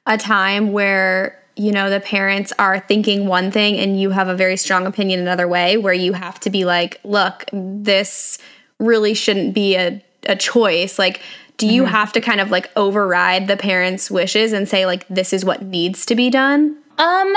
a 0.06 0.18
time 0.18 0.74
where 0.74 1.42
you 1.56 1.72
know 1.72 1.90
the 1.90 2.02
parents 2.02 2.52
are 2.60 2.82
thinking 2.82 3.28
one 3.28 3.52
thing 3.52 3.78
and 3.78 4.00
you 4.00 4.10
have 4.10 4.28
a 4.28 4.36
very 4.36 4.58
strong 4.58 4.86
opinion 4.86 5.22
another 5.22 5.48
way, 5.48 5.78
where 5.78 5.94
you 5.94 6.12
have 6.12 6.42
to 6.42 6.50
be 6.50 6.66
like, 6.66 7.00
look, 7.06 7.46
this 7.54 8.38
really 8.80 9.14
shouldn't 9.14 9.54
be 9.54 9.76
a, 9.76 10.04
a 10.26 10.36
choice. 10.36 10.98
Like, 10.98 11.22
do 11.58 11.68
you 11.68 11.84
mm-hmm. 11.84 11.92
have 11.92 12.14
to 12.14 12.22
kind 12.22 12.40
of 12.40 12.52
like 12.52 12.72
override 12.76 13.48
the 13.48 13.58
parents' 13.58 14.10
wishes 14.10 14.54
and 14.54 14.68
say, 14.68 14.86
like, 14.86 15.08
this 15.10 15.34
is 15.34 15.44
what 15.44 15.62
needs 15.62 16.06
to 16.06 16.16
be 16.16 16.30
done? 16.30 16.78
Um, 16.98 17.34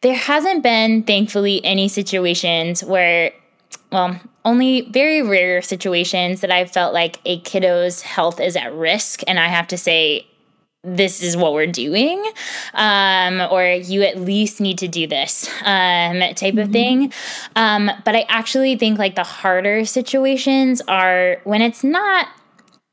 there 0.00 0.14
hasn't 0.14 0.62
been, 0.62 1.02
thankfully, 1.02 1.62
any 1.64 1.88
situations 1.88 2.82
where, 2.82 3.32
well, 3.92 4.18
only 4.44 4.90
very 4.90 5.22
rare 5.22 5.60
situations 5.60 6.40
that 6.40 6.50
I've 6.50 6.70
felt 6.70 6.94
like 6.94 7.20
a 7.26 7.40
kiddo's 7.40 8.00
health 8.00 8.40
is 8.40 8.56
at 8.56 8.72
risk. 8.74 9.22
And 9.28 9.38
I 9.38 9.48
have 9.48 9.68
to 9.68 9.76
say, 9.76 10.26
this 10.82 11.22
is 11.22 11.36
what 11.36 11.52
we're 11.52 11.66
doing 11.66 12.24
um, 12.74 13.40
or 13.50 13.64
you 13.64 14.02
at 14.02 14.18
least 14.18 14.60
need 14.60 14.78
to 14.78 14.88
do 14.88 15.06
this 15.06 15.48
um, 15.64 16.20
type 16.34 16.54
of 16.54 16.68
mm-hmm. 16.68 16.72
thing 16.72 17.12
um, 17.56 17.90
but 18.04 18.16
i 18.16 18.24
actually 18.28 18.76
think 18.76 18.98
like 18.98 19.14
the 19.14 19.24
harder 19.24 19.84
situations 19.84 20.80
are 20.88 21.38
when 21.44 21.60
it's 21.60 21.84
not 21.84 22.28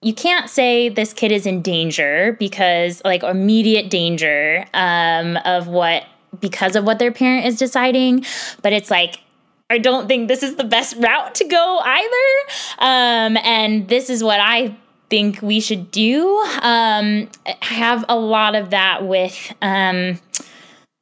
you 0.02 0.14
can't 0.14 0.50
say 0.50 0.90
this 0.90 1.14
kid 1.14 1.32
is 1.32 1.46
in 1.46 1.62
danger 1.62 2.36
because 2.40 3.02
like 3.06 3.24
immediate 3.24 3.90
danger 3.90 4.66
um, 4.74 5.38
of 5.46 5.68
what 5.68 6.04
because 6.42 6.76
of 6.76 6.84
what 6.84 7.00
their 7.00 7.12
parent 7.12 7.46
is 7.46 7.58
deciding 7.58 8.24
but 8.62 8.74
it's 8.74 8.92
like 8.92 9.22
I 9.70 9.80
don't 9.80 10.08
think 10.08 10.30
this 10.30 10.44
is 10.44 10.56
the 10.56 10.64
best 10.64 10.96
route 10.96 11.36
to 11.36 11.44
go 11.44 11.80
either. 11.84 12.54
Um, 12.80 13.36
and 13.44 13.90
this 13.90 14.10
is 14.10 14.24
what 14.24 14.40
I 14.40 14.78
think 15.10 15.42
we 15.42 15.60
should 15.60 15.92
do. 15.92 16.28
Um, 16.62 17.30
I 17.46 17.56
have 17.62 18.06
a 18.10 18.18
lot 18.18 18.56
of 18.56 18.72
that 18.72 19.06
with 19.06 19.54
um, 19.62 20.20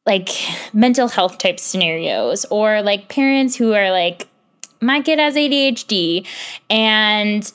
like 0.06 0.30
mental 0.74 1.08
health 1.08 1.38
type 1.38 1.60
scenarios 1.60 2.46
or 2.46 2.82
like 2.82 3.10
parents 3.10 3.56
who 3.56 3.74
are 3.74 3.92
like, 3.92 4.28
my 4.82 5.02
kid 5.02 5.20
has 5.20 5.36
ADHD 5.36 6.28
and 6.70 7.52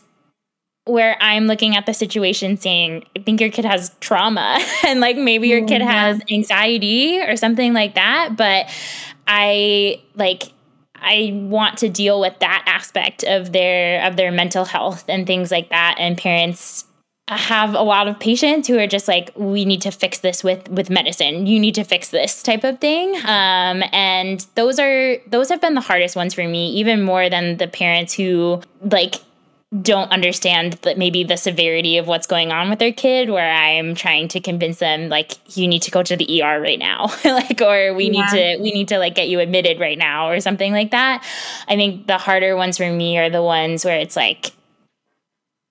where 0.86 1.16
I'm 1.20 1.46
looking 1.46 1.76
at 1.76 1.86
the 1.86 1.94
situation 1.94 2.56
saying, 2.56 3.04
I 3.16 3.20
think 3.20 3.40
your 3.40 3.50
kid 3.50 3.64
has 3.64 3.94
trauma 4.00 4.58
and 4.86 5.00
like 5.00 5.16
maybe 5.16 5.48
your 5.48 5.66
kid 5.66 5.82
has 5.82 6.20
anxiety 6.30 7.20
or 7.20 7.36
something 7.36 7.72
like 7.72 7.94
that. 7.94 8.36
But 8.36 8.66
I 9.26 10.00
like 10.16 10.52
I 11.02 11.32
want 11.34 11.78
to 11.78 11.88
deal 11.88 12.20
with 12.20 12.38
that 12.40 12.64
aspect 12.66 13.24
of 13.24 13.52
their 13.52 14.06
of 14.06 14.16
their 14.16 14.30
mental 14.30 14.64
health 14.64 15.04
and 15.08 15.26
things 15.26 15.50
like 15.50 15.70
that. 15.70 15.96
And 15.98 16.16
parents 16.16 16.84
have 17.28 17.74
a 17.74 17.82
lot 17.82 18.08
of 18.08 18.18
patients 18.18 18.66
who 18.66 18.76
are 18.78 18.88
just 18.88 19.06
like 19.06 19.30
we 19.36 19.64
need 19.64 19.80
to 19.82 19.90
fix 19.90 20.18
this 20.18 20.42
with 20.42 20.68
with 20.68 20.90
medicine. 20.90 21.46
You 21.46 21.60
need 21.60 21.74
to 21.76 21.84
fix 21.84 22.10
this 22.10 22.42
type 22.42 22.64
of 22.64 22.80
thing. 22.80 23.14
Um, 23.24 23.84
and 23.92 24.44
those 24.56 24.78
are 24.78 25.16
those 25.28 25.48
have 25.48 25.60
been 25.60 25.74
the 25.74 25.80
hardest 25.80 26.16
ones 26.16 26.34
for 26.34 26.46
me 26.46 26.70
even 26.72 27.02
more 27.02 27.30
than 27.30 27.58
the 27.58 27.68
parents 27.68 28.14
who 28.14 28.62
like 28.82 29.16
don't 29.78 30.10
understand 30.10 30.72
that 30.82 30.98
maybe 30.98 31.22
the 31.22 31.36
severity 31.36 31.96
of 31.96 32.08
what's 32.08 32.26
going 32.26 32.50
on 32.50 32.68
with 32.68 32.80
their 32.80 32.92
kid 32.92 33.30
where 33.30 33.52
i'm 33.52 33.94
trying 33.94 34.26
to 34.26 34.40
convince 34.40 34.78
them 34.78 35.08
like 35.08 35.34
you 35.56 35.68
need 35.68 35.80
to 35.80 35.92
go 35.92 36.02
to 36.02 36.16
the 36.16 36.42
er 36.42 36.60
right 36.60 36.80
now 36.80 37.06
like 37.24 37.60
or 37.60 37.94
we 37.94 38.10
yeah. 38.10 38.10
need 38.10 38.28
to 38.30 38.62
we 38.62 38.72
need 38.72 38.88
to 38.88 38.98
like 38.98 39.14
get 39.14 39.28
you 39.28 39.38
admitted 39.38 39.78
right 39.78 39.98
now 39.98 40.28
or 40.28 40.40
something 40.40 40.72
like 40.72 40.90
that 40.90 41.24
i 41.68 41.76
think 41.76 42.08
the 42.08 42.18
harder 42.18 42.56
ones 42.56 42.76
for 42.76 42.90
me 42.90 43.16
are 43.16 43.30
the 43.30 43.42
ones 43.42 43.84
where 43.84 44.00
it's 44.00 44.16
like 44.16 44.50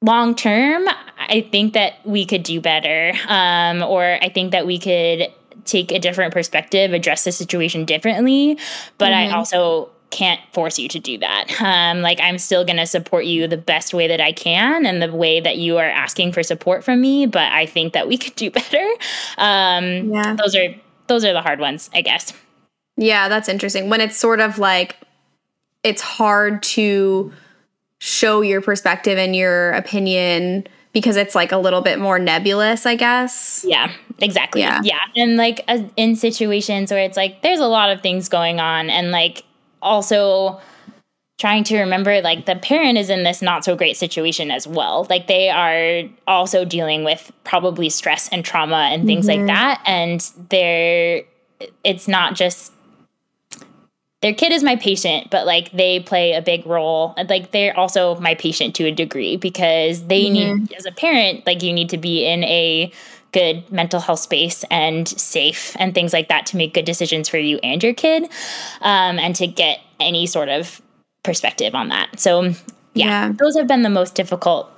long 0.02 0.34
term 0.34 0.88
i 1.18 1.46
think 1.52 1.74
that 1.74 1.96
we 2.06 2.26
could 2.26 2.44
do 2.44 2.62
better 2.62 3.12
um, 3.28 3.84
or 3.84 4.18
i 4.22 4.30
think 4.30 4.54
that 4.54 4.66
we 4.66 4.80
could 4.80 5.28
take 5.66 5.92
a 5.92 6.00
different 6.00 6.34
perspective 6.34 6.94
address 6.94 7.26
the 7.26 7.34
situation 7.34 7.84
differently 7.84 8.58
but 8.98 9.12
mm-hmm. 9.12 9.34
i 9.34 9.36
also 9.36 9.90
can't 10.12 10.40
force 10.54 10.80
you 10.80 10.88
to 10.90 11.00
do 11.00 11.18
that. 11.20 11.62
Um, 11.62 12.02
like 12.02 12.20
I'm 12.20 12.38
still 12.38 12.66
going 12.66 12.78
to 12.78 12.86
support 12.86 13.26
you 13.26 13.48
the 13.48 13.58
best 13.58 13.94
way 13.94 14.08
that 14.08 14.20
I 14.20 14.32
can 14.32 14.86
and 14.86 15.02
the 15.02 15.12
way 15.12 15.40
that 15.40 15.58
you 15.58 15.78
are 15.78 15.90
asking 15.90 16.34
for 16.34 16.44
support 16.44 16.84
from 16.84 17.02
me. 17.02 17.26
But 17.26 17.52
I 17.52 17.66
think 17.66 17.94
that 17.94 18.08
we 18.08 18.18
could 18.18 18.36
do 18.36 18.52
better. 18.52 18.86
Um, 19.38 20.12
yeah, 20.12 20.36
those 20.36 20.56
are 20.56 20.76
those 21.08 21.26
are 21.26 21.34
the 21.34 21.42
hard 21.42 21.60
ones, 21.60 21.90
I 21.94 22.02
guess. 22.02 22.34
Yeah, 22.98 23.30
that's 23.30 23.50
interesting. 23.50 23.90
When 23.90 24.02
it's 24.02 24.18
sort 24.18 24.40
of 24.40 24.60
like 24.60 24.98
it's 25.84 26.02
hard 26.02 26.62
to 26.64 27.32
show 28.00 28.42
your 28.42 28.62
perspective 28.62 29.18
and 29.18 29.36
your 29.36 29.72
opinion 29.72 30.66
because 30.94 31.18
it's 31.18 31.36
like 31.36 31.52
a 31.52 31.58
little 31.58 31.82
bit 31.82 32.00
more 32.00 32.18
nebulous, 32.18 32.86
I 32.86 32.96
guess. 32.96 33.64
Yeah, 33.68 33.92
exactly. 34.20 34.62
Yeah. 34.62 34.82
yeah. 34.84 35.00
And 35.16 35.38
like 35.38 35.64
uh, 35.68 35.84
in 35.96 36.16
situations 36.16 36.92
where 36.92 37.02
it's 37.02 37.18
like 37.18 37.42
there's 37.42 37.60
a 37.60 37.68
lot 37.68 37.92
of 37.92 38.02
things 38.02 38.28
going 38.28 38.60
on 38.60 38.90
and 38.90 39.12
like 39.12 39.44
also 39.82 40.60
trying 41.40 41.64
to 41.64 41.80
remember 41.80 42.22
like 42.22 42.46
the 42.46 42.56
parent 42.56 42.98
is 42.98 43.10
in 43.10 43.24
this 43.24 43.42
not 43.42 43.64
so 43.64 43.76
great 43.76 43.96
situation 43.96 44.52
as 44.52 44.68
well. 44.68 45.08
Like 45.10 45.28
they 45.28 45.50
are 45.50 46.04
also 46.28 46.66
dealing 46.66 47.06
with 47.06 47.32
probably 47.46 47.90
stress 47.90 48.28
and 48.30 48.44
trauma 48.44 48.90
and 48.92 49.06
things 49.06 49.28
mm-hmm. 49.28 49.48
like 49.48 49.48
that. 49.48 49.82
And 49.86 50.30
they're, 50.50 51.24
it's 51.84 52.08
not 52.10 52.36
just 52.36 52.74
their 54.22 54.34
kid 54.34 54.52
is 54.52 54.64
my 54.64 54.76
patient, 54.76 55.30
but 55.30 55.46
like 55.46 55.72
they 55.72 56.02
play 56.02 56.34
a 56.34 56.42
big 56.42 56.66
role. 56.66 57.16
Like 57.30 57.52
they're 57.52 57.78
also 57.78 58.20
my 58.20 58.36
patient 58.36 58.76
to 58.76 58.86
a 58.86 58.92
degree 58.92 59.38
because 59.38 60.08
they 60.08 60.26
mm-hmm. 60.26 60.64
need, 60.64 60.74
as 60.74 60.86
a 60.86 60.92
parent, 60.92 61.48
like 61.48 61.64
you 61.64 61.72
need 61.72 61.90
to 61.90 61.98
be 61.98 62.26
in 62.26 62.44
a 62.44 62.92
good 63.32 63.70
mental 63.72 64.00
health 64.00 64.20
space 64.20 64.64
and 64.72 65.08
safe 65.08 65.76
and 65.80 65.94
things 65.94 66.14
like 66.14 66.30
that 66.30 66.46
to 66.48 66.58
make 66.58 66.74
good 66.74 66.86
decisions 66.86 67.30
for 67.30 67.38
you 67.38 67.60
and 67.64 67.84
your 67.84 67.94
kid 67.94 68.24
um, 68.82 69.20
and 69.20 69.36
to 69.36 69.48
get 69.48 69.80
any 70.00 70.26
sort 70.26 70.50
of 70.50 70.82
perspective 71.24 71.76
on 71.76 71.90
that. 71.90 72.20
So, 72.20 72.44
yeah, 72.44 72.54
yeah. 72.94 73.32
those 73.34 73.56
have 73.58 73.68
been 73.68 73.84
the 73.84 73.90
most 73.90 74.16
difficult 74.16 74.72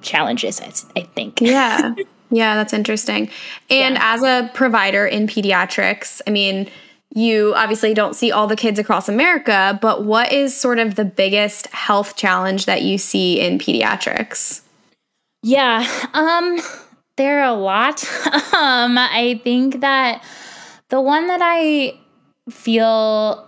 challenges, 0.00 0.60
I, 0.96 1.02
think. 1.02 1.40
Yeah. 1.40 1.94
Yeah, 2.30 2.56
that's 2.56 2.74
interesting. 2.74 3.30
And 3.70 3.94
yeah. 3.94 4.14
as 4.14 4.22
a 4.22 4.50
provider 4.52 5.06
in 5.06 5.26
pediatrics, 5.26 6.20
I 6.26 6.30
mean, 6.30 6.68
you 7.14 7.54
obviously 7.56 7.94
don't 7.94 8.14
see 8.14 8.32
all 8.32 8.46
the 8.46 8.56
kids 8.56 8.78
across 8.78 9.08
America, 9.08 9.78
but 9.80 10.04
what 10.04 10.30
is 10.30 10.54
sort 10.54 10.78
of 10.78 10.94
the 10.94 11.06
biggest 11.06 11.68
health 11.68 12.16
challenge 12.16 12.66
that 12.66 12.82
you 12.82 12.98
see 12.98 13.40
in 13.40 13.58
pediatrics? 13.58 14.60
Yeah. 15.42 15.88
Um 16.12 16.60
there 17.18 17.40
are 17.40 17.48
a 17.48 17.52
lot. 17.52 18.02
um, 18.54 18.96
I 18.96 19.40
think 19.44 19.80
that 19.82 20.24
the 20.88 21.00
one 21.00 21.26
that 21.26 21.40
I 21.42 21.98
feel 22.48 23.46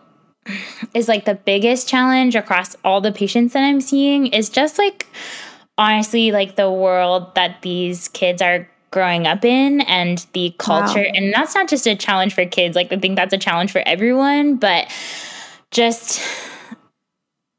is 0.95 1.09
like 1.09 1.25
the 1.25 1.35
biggest 1.35 1.89
challenge 1.89 2.37
across 2.37 2.77
all 2.85 3.01
the 3.01 3.12
patients 3.12 3.55
that 3.55 3.62
I'm 3.62 3.81
seeing 3.81 4.27
is 4.27 4.51
just 4.51 4.79
like 4.79 5.07
honestly 5.79 6.33
like 6.33 6.57
the 6.57 6.71
world 6.71 7.35
that 7.35 7.62
these 7.62 8.09
kids 8.09 8.43
are 8.43 8.68
growing 8.91 9.27
up 9.27 9.45
in 9.45 9.81
and 9.83 10.27
the 10.33 10.55
culture 10.59 11.01
wow. 11.01 11.12
and 11.14 11.33
that's 11.33 11.55
not 11.55 11.68
just 11.68 11.87
a 11.87 11.95
challenge 11.95 12.35
for 12.35 12.45
kids 12.45 12.75
like 12.75 12.93
I 12.93 12.99
think 12.99 13.16
that's 13.16 13.33
a 13.33 13.39
challenge 13.39 13.71
for 13.71 13.83
everyone 13.87 14.57
but 14.57 14.91
just 15.71 16.21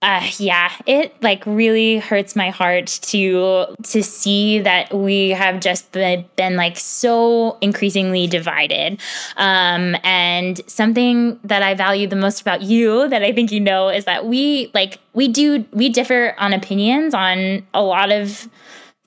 uh, 0.04 0.28
yeah, 0.38 0.72
it 0.88 1.16
like 1.22 1.46
really 1.46 2.00
hurts 2.00 2.36
my 2.36 2.50
heart 2.50 2.88
to 2.88 3.68
to 3.84 4.02
see 4.02 4.58
that 4.60 4.92
we 4.92 5.30
have 5.30 5.60
just 5.60 5.92
been, 5.92 6.26
been 6.36 6.56
like 6.56 6.76
so 6.76 7.56
increasingly 7.62 8.26
divided. 8.26 9.00
Um, 9.38 9.96
and 10.04 10.60
something 10.68 11.40
that 11.44 11.62
I 11.62 11.76
value 11.76 12.08
the 12.08 12.16
most 12.16 12.42
about 12.42 12.64
you 12.64 13.08
that 13.10 13.22
I 13.22 13.32
think 13.32 13.52
you 13.52 13.60
know 13.60 13.90
is 13.90 14.06
that 14.06 14.26
we 14.26 14.72
like 14.74 14.98
we 15.14 15.28
do 15.28 15.66
we 15.72 15.88
differ 15.90 16.34
on 16.40 16.52
opinions 16.52 17.14
on 17.14 17.66
a 17.76 17.84
lot 17.84 18.12
of 18.12 18.50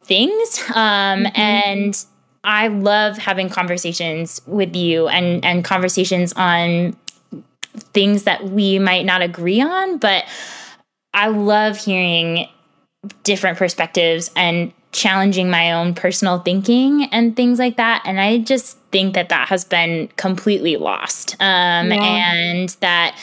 things. 0.02 0.62
Um, 0.74 1.24
mm-hmm. 1.24 1.40
and 1.40 2.04
I 2.44 2.68
love 2.68 3.18
having 3.18 3.48
conversations 3.48 4.40
with 4.46 4.76
you 4.76 5.08
and 5.08 5.44
and 5.44 5.64
conversations 5.64 6.32
on 6.34 6.96
things 7.92 8.22
that 8.22 8.44
we 8.44 8.78
might 8.78 9.04
not 9.04 9.22
agree 9.22 9.60
on, 9.60 9.98
but 9.98 10.24
I 11.14 11.28
love 11.28 11.76
hearing 11.76 12.48
different 13.22 13.58
perspectives 13.58 14.30
and 14.36 14.72
challenging 14.92 15.50
my 15.50 15.72
own 15.72 15.94
personal 15.94 16.38
thinking 16.38 17.04
and 17.06 17.36
things 17.36 17.58
like 17.58 17.76
that. 17.76 18.02
And 18.06 18.20
I 18.20 18.38
just 18.38 18.78
think 18.92 19.14
that 19.14 19.28
that 19.28 19.48
has 19.48 19.64
been 19.64 20.08
completely 20.16 20.76
lost. 20.76 21.34
Um, 21.40 21.90
yeah. 21.90 22.32
And 22.32 22.68
that 22.80 23.18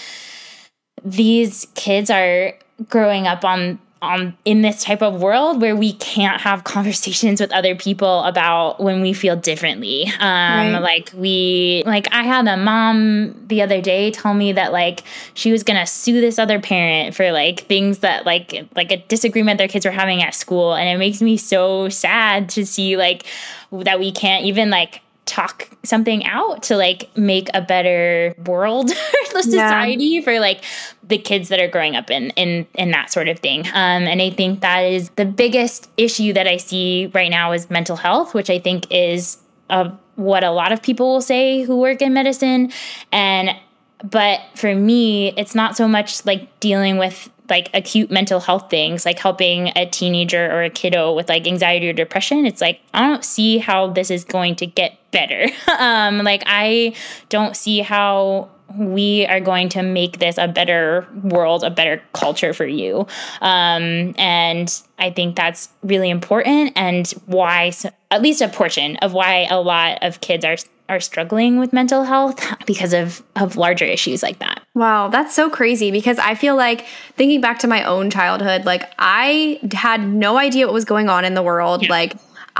these 1.04 1.68
kids 1.76 2.10
are 2.10 2.54
growing 2.90 3.26
up 3.28 3.46
on 3.46 3.80
um, 4.02 4.36
in 4.46 4.62
this 4.62 4.84
type 4.84 5.02
of 5.02 5.22
world 5.22 5.62
where 5.62 5.76
we 5.76 5.94
can't 5.94 6.42
have 6.42 6.64
conversations 6.66 7.40
with 7.40 7.52
other 7.52 7.76
people 7.76 8.24
about 8.24 8.80
when 8.80 9.02
we 9.02 9.14
feel 9.14 9.36
differently. 9.36 10.06
Um, 10.20 10.74
right. 10.74 10.80
Like 10.80 11.12
we, 11.16 11.84
like 11.86 12.12
I 12.12 12.24
had 12.24 12.48
a 12.48 12.58
mom 12.58 13.48
the 13.48 13.62
other 13.62 13.82
day 13.82 14.12
tell 14.12 14.34
me 14.34 14.54
that 14.54 14.72
like 14.72 15.04
she 15.34 15.52
was 15.52 15.64
gonna 15.64 15.86
sue 15.86 16.20
this 16.22 16.40
other 16.40 16.60
parent 16.60 17.16
for 17.16 17.32
like 17.32 17.62
things 17.62 18.00
that 18.00 18.26
like 18.26 18.68
like 18.76 18.92
a 18.92 18.98
disagreement 18.98 19.58
their 19.58 19.68
kids 19.68 19.86
were 19.86 19.92
having 19.92 20.24
at 20.24 20.34
school, 20.34 20.74
and 20.74 20.90
it 20.90 20.98
makes 20.98 21.22
me 21.22 21.38
so 21.38 21.90
sad 21.90 22.50
to 22.50 22.66
see 22.66 22.98
like 22.98 23.26
that 23.72 24.00
we 24.00 24.12
can't 24.12 24.46
even 24.46 24.70
like 24.70 25.02
talk 25.26 25.70
something 25.84 26.26
out 26.26 26.64
to 26.64 26.76
like 26.76 27.16
make 27.16 27.48
a 27.54 27.62
better 27.62 28.36
world 28.46 28.88
the 29.34 29.44
society 29.44 30.04
yeah. 30.06 30.22
for 30.22 30.40
like 30.40 30.64
the 31.12 31.18
kids 31.20 31.50
that 31.50 31.60
are 31.60 31.68
growing 31.68 31.96
up 31.96 32.10
in 32.10 32.32
in 32.32 32.66
in 32.74 32.90
that 32.92 33.12
sort 33.12 33.28
of 33.28 33.38
thing. 33.40 33.68
Um, 33.68 34.04
and 34.12 34.22
i 34.22 34.30
think 34.30 34.62
that 34.62 34.82
is 34.82 35.10
the 35.12 35.26
biggest 35.26 35.90
issue 35.98 36.34
that 36.34 36.48
i 36.48 36.58
see 36.58 37.12
right 37.14 37.30
now 37.30 37.52
is 37.52 37.70
mental 37.70 37.96
health 37.96 38.34
which 38.34 38.50
i 38.50 38.58
think 38.58 38.92
is 38.92 39.38
uh, 39.72 39.90
what 40.16 40.44
a 40.44 40.52
lot 40.52 40.72
of 40.72 40.82
people 40.82 41.14
will 41.14 41.22
say 41.22 41.64
who 41.64 41.78
work 41.78 42.02
in 42.02 42.14
medicine. 42.14 42.72
And 43.12 43.56
but 44.04 44.42
for 44.56 44.74
me 44.76 45.30
it's 45.38 45.54
not 45.54 45.78
so 45.78 45.88
much 45.88 46.26
like 46.26 46.60
dealing 46.60 46.98
with 46.98 47.30
like 47.50 47.70
acute 47.74 48.10
mental 48.10 48.40
health 48.40 48.70
things, 48.70 49.06
like 49.06 49.20
helping 49.20 49.72
a 49.76 49.86
teenager 49.86 50.50
or 50.52 50.64
a 50.64 50.70
kiddo 50.70 51.14
with 51.14 51.28
like 51.28 51.46
anxiety 51.46 51.90
or 51.90 51.94
depression, 51.94 52.46
it's 52.46 52.62
like 52.62 52.80
I 52.94 53.08
don't 53.08 53.26
see 53.26 53.58
how 53.58 53.88
this 53.88 54.10
is 54.10 54.24
going 54.24 54.56
to 54.58 54.66
get 54.66 54.98
better. 55.12 55.48
um, 55.78 56.20
like 56.20 56.44
I 56.46 56.96
don't 57.30 57.56
see 57.56 57.80
how 57.80 58.50
we 58.78 59.26
are 59.28 59.40
going 59.40 59.70
to 59.70 59.84
make 59.84 60.20
this 60.20 60.38
a 60.38 60.48
better 60.48 61.08
world, 61.24 61.64
a 61.64 61.70
better 61.70 62.02
culture 62.14 62.54
for 62.54 62.66
you. 62.66 63.08
Um, 63.42 64.14
and 64.18 64.82
I 65.00 65.12
think 65.12 65.36
that's 65.36 65.70
really 65.84 66.10
important, 66.10 66.74
and 66.76 67.08
why, 67.26 67.72
at 68.12 68.22
least 68.22 68.42
a 68.42 68.48
portion 68.48 68.98
of 68.98 69.14
why 69.14 69.48
a 69.50 69.60
lot 69.60 70.00
of 70.02 70.22
kids 70.22 70.46
are 70.46 70.58
are 70.90 71.00
struggling 71.00 71.58
with 71.58 71.72
mental 71.72 72.04
health 72.04 72.38
because 72.66 72.94
of 72.94 73.24
of 73.38 73.56
larger 73.56 73.86
issues 73.86 74.22
like 74.22 74.40
that. 74.40 74.62
Wow, 74.76 75.08
that's 75.08 75.34
so 75.34 75.50
crazy 75.50 75.90
because 75.90 76.20
I 76.20 76.36
feel 76.36 76.56
like 76.56 76.86
thinking 77.16 77.42
back 77.42 77.60
to 77.60 77.68
my 77.68 77.84
own 77.84 78.10
childhood, 78.10 78.66
like 78.66 78.84
I 79.00 79.60
had 79.72 80.06
no 80.06 80.38
idea 80.38 80.68
what 80.68 80.74
was 80.74 80.86
going 80.86 81.10
on 81.10 81.26
in 81.26 81.34
the 81.34 81.44
world. 81.44 81.84
Yeah. 81.84 81.90
Like 81.90 82.14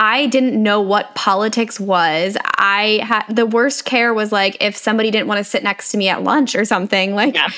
I 0.04 0.26
didn't 0.26 0.62
know 0.62 0.82
what 0.82 1.14
politics 1.14 1.80
was. 1.80 2.36
I 2.56 3.02
had 3.04 3.24
the 3.30 3.46
worst 3.46 3.86
care 3.86 4.16
was 4.16 4.32
like 4.32 4.58
if 4.60 4.76
somebody 4.76 5.12
didn't 5.12 5.28
want 5.28 5.38
to 5.38 5.44
sit 5.44 5.62
next 5.62 5.92
to 5.92 5.98
me 5.98 6.10
at 6.10 6.24
lunch 6.24 6.56
or 6.56 6.66
something. 6.66 7.14
Like 7.14 7.36
yeah. 7.36 7.50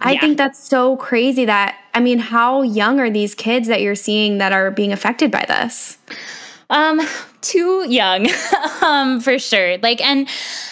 I 0.00 0.14
yeah. 0.14 0.20
think 0.20 0.36
that's 0.36 0.58
so 0.58 0.96
crazy 0.96 1.44
that 1.44 1.78
I 1.94 2.00
mean, 2.00 2.18
how 2.18 2.62
young 2.62 2.98
are 2.98 3.08
these 3.08 3.36
kids 3.36 3.68
that 3.68 3.82
you're 3.82 3.94
seeing 3.94 4.38
that 4.38 4.52
are 4.52 4.72
being 4.72 4.92
affected 4.92 5.30
by 5.30 5.44
this? 5.46 5.96
Um, 6.70 7.00
too 7.40 7.86
young, 7.88 8.26
um, 8.82 9.20
for 9.20 9.38
sure. 9.38 9.78
Like, 9.78 10.00
and 10.00 10.28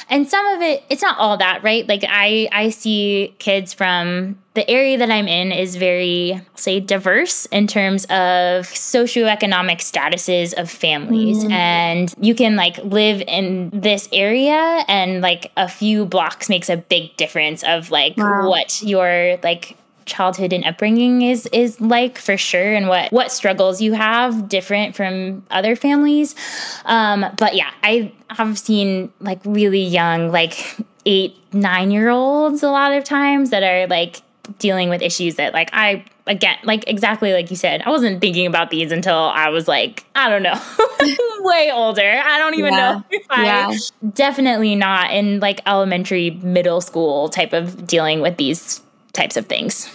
and 0.09 0.29
some 0.29 0.45
of 0.47 0.63
it, 0.63 0.83
it's 0.91 1.03
not 1.03 1.17
all 1.17 1.37
that, 1.37 1.63
right? 1.63 1.87
Like, 1.87 2.05
I 2.09 2.49
I 2.51 2.71
see 2.71 3.37
kids 3.39 3.73
from 3.73 4.40
the 4.61 4.71
area 4.71 4.99
that 4.99 5.11
I'm 5.11 5.27
in 5.27 5.53
is 5.53 5.77
very, 5.77 6.39
say, 6.55 6.81
diverse 6.81 7.47
in 7.47 7.67
terms 7.67 8.05
of 8.05 8.67
socioeconomic 8.67 9.79
statuses 9.79 10.53
of 10.53 10.71
families, 10.71 11.43
mm. 11.43 11.51
and 11.51 12.15
you 12.21 12.35
can 12.35 12.57
like 12.57 12.77
live 12.85 13.23
in 13.23 13.71
this 13.73 14.07
area, 14.13 14.85
and 14.87 15.23
like 15.23 15.51
a 15.57 15.67
few 15.67 16.05
blocks 16.05 16.51
makes 16.51 16.69
a 16.69 16.77
big 16.77 17.17
difference 17.17 17.63
of 17.63 17.91
like 17.91 18.19
wow. 18.19 18.51
what 18.51 18.83
your 18.83 19.39
like 19.43 19.79
childhood 20.05 20.53
and 20.53 20.65
upbringing 20.67 21.23
is 21.23 21.47
is 21.53 21.81
like 21.81 22.19
for 22.19 22.37
sure 22.37 22.75
and 22.75 22.89
what 22.89 23.11
what 23.13 23.31
struggles 23.31 23.81
you 23.81 23.93
have 23.93 24.49
different 24.49 24.97
from 24.97 25.45
other 25.53 25.77
families 25.77 26.35
um 26.87 27.25
but 27.37 27.55
yeah 27.55 27.71
i 27.85 28.11
have 28.29 28.59
seen 28.59 29.13
like 29.21 29.39
really 29.45 29.83
young 29.83 30.33
like 30.33 30.77
eight 31.07 31.37
nine 31.53 31.93
year 31.93 32.09
olds 32.09 32.65
a 32.65 32.71
lot 32.71 32.93
of 32.93 33.05
times 33.05 33.51
that 33.51 33.63
are 33.63 33.87
like 33.87 34.23
dealing 34.59 34.89
with 34.89 35.01
issues 35.03 35.37
that 35.37 35.53
like 35.53 35.71
i 35.73 36.05
again 36.27 36.57
like 36.65 36.85
exactly 36.89 37.33
like 37.33 37.51
you 37.51 37.57
said 37.57 37.83
i 37.83 37.91
wasn't 37.91 38.21
thinking 38.21 38.47
about 38.47 38.71
these 38.71 38.91
until 38.93 39.15
i 39.17 39.49
was 39.49 39.69
like 39.69 40.05
i 40.15 40.29
don't 40.29 40.43
know 40.43 40.55
way 41.41 41.71
older 41.73 42.21
i 42.25 42.39
don't 42.39 42.55
even 42.55 42.73
Yeah. 42.75 42.93
know 43.01 43.05
Yeah. 43.37 43.71
definitely 44.13 44.75
not 44.77 45.13
in 45.13 45.41
like 45.41 45.61
elementary 45.67 46.31
middle 46.31 46.81
school 46.81 47.29
type 47.29 47.53
of 47.53 47.87
dealing 47.87 48.21
with 48.21 48.37
these 48.37 48.81
types 49.13 49.37
of 49.37 49.47
things 49.47 49.89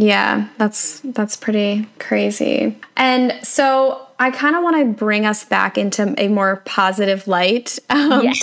Yeah, 0.00 0.48
that's 0.58 1.00
that's 1.00 1.34
pretty 1.36 1.88
crazy. 1.98 2.76
And 2.96 3.34
so 3.42 4.06
I 4.20 4.30
kind 4.30 4.54
of 4.54 4.62
want 4.62 4.76
to 4.78 4.84
bring 5.04 5.26
us 5.26 5.44
back 5.44 5.76
into 5.76 6.14
a 6.18 6.28
more 6.28 6.62
positive 6.64 7.26
light. 7.26 7.78
Um, 7.90 8.22
yes 8.22 8.38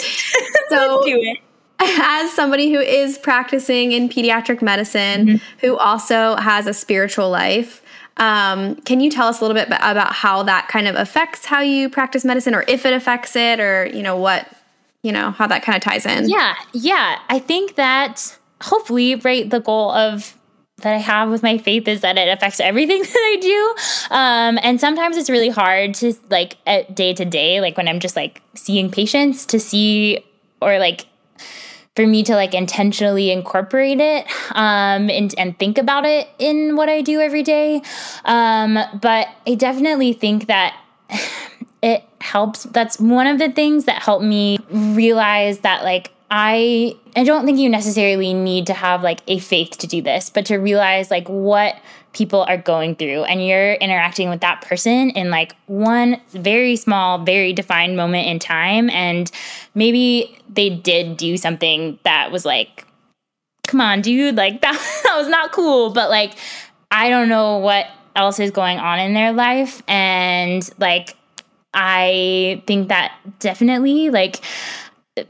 So, 0.70 1.02
do 1.06 1.16
it 1.18 1.38
as 1.80 2.32
somebody 2.34 2.72
who 2.72 2.80
is 2.80 3.18
practicing 3.18 3.92
in 3.92 4.10
pediatric 4.10 4.62
medicine, 4.62 5.42
who 5.60 5.78
also 5.78 6.36
has 6.36 6.68
a 6.68 6.74
spiritual 6.74 7.30
life, 7.30 7.82
um, 8.18 8.76
can 8.78 9.02
you 9.02 9.12
tell 9.12 9.28
us 9.28 9.42
a 9.42 9.44
little 9.44 9.56
bit 9.56 9.68
about 9.68 10.14
how 10.14 10.44
that 10.44 10.68
kind 10.68 10.88
of 10.88 10.96
affects 10.96 11.46
how 11.46 11.60
you 11.60 11.90
practice 11.90 12.24
medicine, 12.24 12.56
or 12.56 12.64
if 12.68 12.86
it 12.86 12.94
affects 12.94 13.36
it, 13.36 13.60
or 13.60 13.88
you 13.88 14.02
know 14.02 14.16
what, 14.16 14.48
you 15.04 15.12
know 15.12 15.32
how 15.32 15.48
that 15.48 15.64
kind 15.64 15.76
of 15.76 15.84
ties 15.84 16.06
in? 16.06 16.30
Yeah, 16.30 16.56
yeah. 16.72 17.20
I 17.30 17.40
think 17.40 17.76
that 17.76 18.38
hopefully, 18.62 19.16
right, 19.16 19.50
the 19.50 19.60
goal 19.60 19.92
of 19.92 20.34
that 20.78 20.94
I 20.94 20.98
have 20.98 21.30
with 21.30 21.42
my 21.42 21.58
faith 21.58 21.88
is 21.88 22.02
that 22.02 22.18
it 22.18 22.28
affects 22.30 22.60
everything 22.60 23.02
that 23.04 23.10
I 23.10 23.38
do. 23.42 24.14
Um, 24.16 24.60
and 24.62 24.80
sometimes 24.80 25.18
it's 25.18 25.30
really 25.30 25.50
hard 25.50 25.94
to 25.96 26.14
like 26.30 26.58
at 26.66 26.96
day 26.96 27.14
to 27.14 27.26
day, 27.26 27.60
like 27.60 27.76
when 27.76 27.88
I'm 27.88 28.00
just 28.00 28.16
like 28.16 28.42
seeing 28.54 28.90
patients 28.90 29.46
to 29.48 29.60
see 29.60 30.24
or 30.62 30.80
like 30.80 31.06
for 31.96 32.06
me 32.06 32.24
to 32.24 32.36
like 32.36 32.54
intentionally 32.54 33.32
incorporate 33.32 34.00
it 34.00 34.26
um, 34.52 35.10
and, 35.10 35.34
and 35.38 35.58
think 35.58 35.78
about 35.78 36.06
it 36.06 36.28
in 36.40 36.76
what 36.76 36.90
I 36.90 37.02
do 37.02 37.22
every 37.22 37.44
day. 37.44 37.82
Um, 38.26 38.78
but 39.02 39.30
I 39.48 39.56
definitely 39.56 40.14
think 40.14 40.48
that 40.48 40.78
it 41.82 42.04
helps. 42.20 42.64
That's 42.64 43.00
one 43.00 43.28
of 43.28 43.40
the 43.40 43.50
things 43.50 43.86
that 43.86 44.02
helped 44.02 44.26
me 44.26 44.60
realize 44.70 45.60
that 45.60 45.84
like 45.84 46.12
I 46.38 46.98
I 47.16 47.24
don't 47.24 47.46
think 47.46 47.60
you 47.60 47.70
necessarily 47.70 48.34
need 48.34 48.68
to 48.68 48.74
have 48.74 49.02
like 49.02 49.22
a 49.26 49.40
faith 49.40 49.78
to 49.78 49.88
do 49.88 50.02
this, 50.02 50.30
but 50.30 50.46
to 50.48 50.58
realize 50.58 51.10
like 51.10 51.30
what 51.30 51.78
people 52.12 52.42
are 52.42 52.58
going 52.58 52.98
through. 52.98 53.24
And 53.24 53.46
you're 53.46 53.76
interacting 53.76 54.30
with 54.30 54.42
that 54.42 54.60
person 54.60 55.12
in 55.12 55.30
like 55.30 55.56
one 55.68 56.20
very 56.32 56.76
small, 56.76 57.20
very 57.24 57.54
defined 57.54 57.96
moment 57.96 58.28
in 58.28 58.40
time. 58.40 58.90
And 58.90 59.32
maybe 59.76 60.38
they 60.50 60.70
did 60.70 61.16
do 61.16 61.38
something 61.38 62.00
that 62.04 62.34
was 62.34 62.44
like 62.44 62.86
come 63.66 63.80
on, 63.80 64.02
dude, 64.02 64.36
like 64.36 64.60
that 64.62 65.02
that 65.06 65.16
was 65.16 65.30
not 65.30 65.54
cool, 65.54 65.92
but 65.92 66.10
like 66.10 66.34
I 66.92 67.10
don't 67.10 67.30
know 67.30 67.60
what 67.60 67.88
else 68.14 68.42
is 68.42 68.52
going 68.52 68.78
on 68.78 69.00
in 69.00 69.14
their 69.14 69.32
life. 69.32 69.82
And 69.88 70.70
like 70.80 71.16
I 71.74 72.62
think 72.68 72.90
that 72.90 73.14
definitely 73.40 74.10
like 74.10 74.42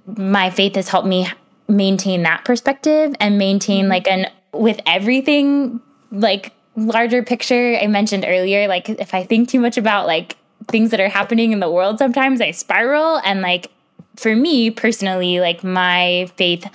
my 0.05 0.49
faith 0.49 0.75
has 0.75 0.89
helped 0.89 1.07
me 1.07 1.27
maintain 1.67 2.23
that 2.23 2.45
perspective 2.45 3.15
and 3.19 3.37
maintain 3.37 3.83
mm-hmm. 3.83 3.91
like 3.91 4.07
an 4.07 4.27
with 4.53 4.79
everything 4.85 5.81
like 6.11 6.53
larger 6.75 7.23
picture. 7.23 7.77
I 7.81 7.87
mentioned 7.87 8.25
earlier 8.27 8.67
like 8.67 8.89
if 8.89 9.13
I 9.13 9.23
think 9.23 9.49
too 9.49 9.59
much 9.59 9.77
about 9.77 10.07
like 10.07 10.37
things 10.67 10.91
that 10.91 10.99
are 10.99 11.09
happening 11.09 11.51
in 11.51 11.59
the 11.59 11.69
world 11.69 11.99
sometimes 11.99 12.41
I 12.41 12.51
spiral. 12.51 13.19
And 13.23 13.41
like 13.41 13.71
for 14.15 14.35
me 14.35 14.69
personally 14.69 15.39
like 15.39 15.63
my 15.63 16.29
faith 16.35 16.69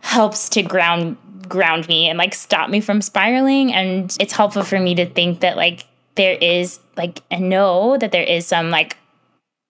helps 0.00 0.48
to 0.50 0.62
ground 0.62 1.16
ground 1.48 1.88
me 1.88 2.08
and 2.08 2.18
like 2.18 2.34
stop 2.34 2.70
me 2.70 2.80
from 2.80 3.00
spiraling. 3.00 3.72
And 3.72 4.16
it's 4.20 4.32
helpful 4.32 4.62
for 4.62 4.78
me 4.78 4.94
to 4.96 5.06
think 5.06 5.40
that 5.40 5.56
like 5.56 5.86
there 6.14 6.36
is 6.40 6.80
like 6.96 7.22
and 7.30 7.48
know 7.48 7.96
that 7.98 8.12
there 8.12 8.22
is 8.22 8.46
some 8.46 8.70
like 8.70 8.96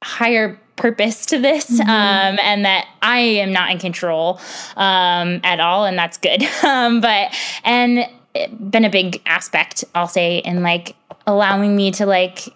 higher 0.03 0.59
purpose 0.79 1.27
to 1.27 1.39
this 1.39 1.79
um 1.81 1.87
and 1.89 2.65
that 2.65 2.89
I 3.03 3.19
am 3.19 3.53
not 3.53 3.71
in 3.71 3.79
control 3.79 4.41
um 4.77 5.41
at 5.45 5.61
all 5.61 5.85
and 5.85 5.99
that's 5.99 6.17
good 6.17 6.43
um 6.65 7.01
but 7.01 7.35
and 7.65 8.09
it 8.35 8.71
been 8.71 8.85
a 8.85 8.91
big 8.91 9.21
aspect 9.27 9.85
I'll 9.95 10.09
say 10.09 10.39
in 10.39 10.63
like 10.63 10.97
allowing 11.27 11.77
me 11.77 11.91
to 11.93 12.07
like 12.07 12.49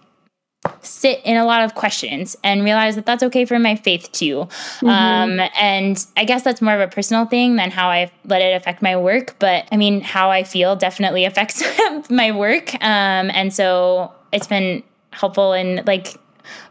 sit 0.80 1.20
in 1.24 1.36
a 1.36 1.44
lot 1.44 1.64
of 1.64 1.74
questions 1.74 2.36
and 2.44 2.64
realize 2.64 2.94
that 2.94 3.04
that's 3.04 3.22
okay 3.22 3.44
for 3.44 3.58
my 3.58 3.74
faith 3.74 4.10
too. 4.12 4.48
Um, 4.82 5.40
and 5.58 6.04
I 6.16 6.24
guess 6.24 6.42
that's 6.42 6.62
more 6.62 6.74
of 6.74 6.80
a 6.80 6.88
personal 6.88 7.26
thing 7.26 7.56
than 7.56 7.70
how 7.70 7.88
I 7.88 8.12
let 8.24 8.42
it 8.42 8.54
affect 8.54 8.80
my 8.80 8.96
work. 8.96 9.36
But 9.38 9.66
I 9.72 9.76
mean, 9.76 10.00
how 10.02 10.30
I 10.30 10.44
feel 10.44 10.76
definitely 10.76 11.24
affects 11.30 11.62
my 12.10 12.30
work. 12.30 12.74
Um, 12.74 13.30
and 13.32 13.52
so 13.52 14.12
it's 14.32 14.46
been 14.46 14.82
helpful 15.10 15.52
in 15.52 15.82
like 15.86 16.16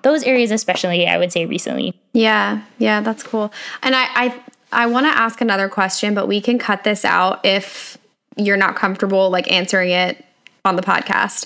those 0.02 0.24
areas, 0.24 0.52
especially, 0.52 1.08
I 1.08 1.18
would 1.18 1.32
say 1.32 1.46
recently. 1.46 1.94
Yeah, 2.14 2.62
yeah, 2.78 3.02
that's 3.02 3.24
cool. 3.24 3.52
And 3.84 3.96
I 3.96 4.06
I, 4.16 4.42
I 4.72 4.86
want 4.88 5.06
to 5.06 5.12
ask 5.12 5.42
another 5.42 5.70
question, 5.70 6.14
but 6.14 6.28
we 6.28 6.42
can 6.42 6.58
cut 6.60 6.84
this 6.84 7.04
out 7.06 7.40
if 7.46 7.98
you're 8.38 8.58
not 8.58 8.76
comfortable 8.76 9.30
like 9.30 9.52
answering 9.52 9.90
it 9.92 10.24
on 10.66 10.76
the 10.76 10.82
podcast. 10.82 11.46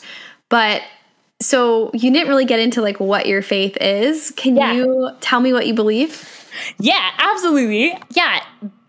But 0.49 0.83
so 1.41 1.91
you 1.93 2.11
didn't 2.13 2.29
really 2.29 2.45
get 2.45 2.59
into 2.59 2.81
like 2.81 2.99
what 2.99 3.25
your 3.25 3.41
faith 3.41 3.77
is. 3.81 4.31
Can 4.37 4.55
Yeah. 4.55 4.73
you 4.73 5.11
tell 5.21 5.39
me 5.39 5.51
what 5.53 5.67
you 5.67 5.73
believe? 5.73 6.47
Yeah, 6.79 7.09
absolutely. 7.17 7.97
Yeah, 8.13 8.41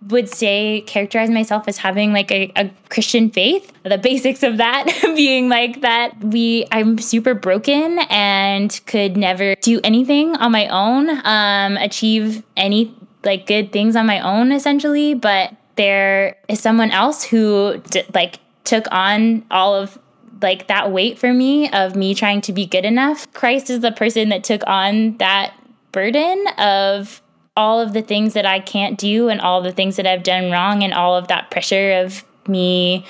would 0.09 0.29
say 0.29 0.83
characterize 0.83 1.31
myself 1.31 1.67
as 1.69 1.79
having 1.79 2.13
like 2.13 2.31
a, 2.31 2.53
a 2.57 2.71
Christian 2.89 3.31
faith. 3.31 3.73
The 3.83 3.99
basics 3.99 4.43
of 4.43 4.59
that 4.59 4.87
being 5.17 5.49
like 5.49 5.81
that 5.81 6.19
we 6.23 6.67
I'm 6.71 6.99
super 6.99 7.35
broken 7.35 7.99
and 8.11 8.81
could 8.87 9.17
never 9.17 9.55
do 9.57 9.81
anything 9.83 10.37
on 10.37 10.53
my 10.53 10.69
own, 10.69 11.11
um, 11.25 11.77
achieve 11.77 12.43
any 12.57 12.95
like 13.25 13.47
good 13.47 13.73
things 13.73 13.97
on 13.97 14.07
my 14.07 14.21
own 14.21 14.53
essentially, 14.53 15.15
but 15.15 15.55
there 15.77 16.37
is 16.49 16.61
someone 16.61 16.91
else 16.91 17.25
who 17.25 17.83
d- 17.91 18.05
like 18.15 18.39
took 18.65 18.87
on 18.93 19.45
all 19.51 19.75
of 19.75 19.99
like 20.43 20.67
that 20.69 20.93
weight 20.93 21.19
for 21.19 21.33
me 21.33 21.71
of 21.71 21.97
me 21.97 22.15
trying 22.15 22.41
to 22.43 22.53
be 22.53 22.67
good 22.67 22.85
enough. 22.85 23.31
Christ 23.33 23.71
is 23.71 23.81
the 23.81 23.93
person 23.93 24.29
that 24.29 24.45
took 24.45 24.63
on 24.67 25.17
that 25.19 25.55
burden 25.93 26.45
of 26.59 27.23
all 27.57 27.81
of 27.81 27.93
the 27.93 28.03
things 28.03 28.35
that 28.35 28.47
I 28.47 28.61
can't 28.61 28.99
do 28.99 29.29
and 29.29 29.41
all 29.41 29.63
the 29.63 29.73
things 29.73 29.97
that 29.97 30.07
I've 30.07 30.23
done 30.23 30.51
wrong 30.51 30.83
and 30.83 30.93
all 30.93 31.17
of 31.17 31.29
that 31.29 31.51
pressure 31.51 31.93
of 32.05 32.25
me 32.47 33.05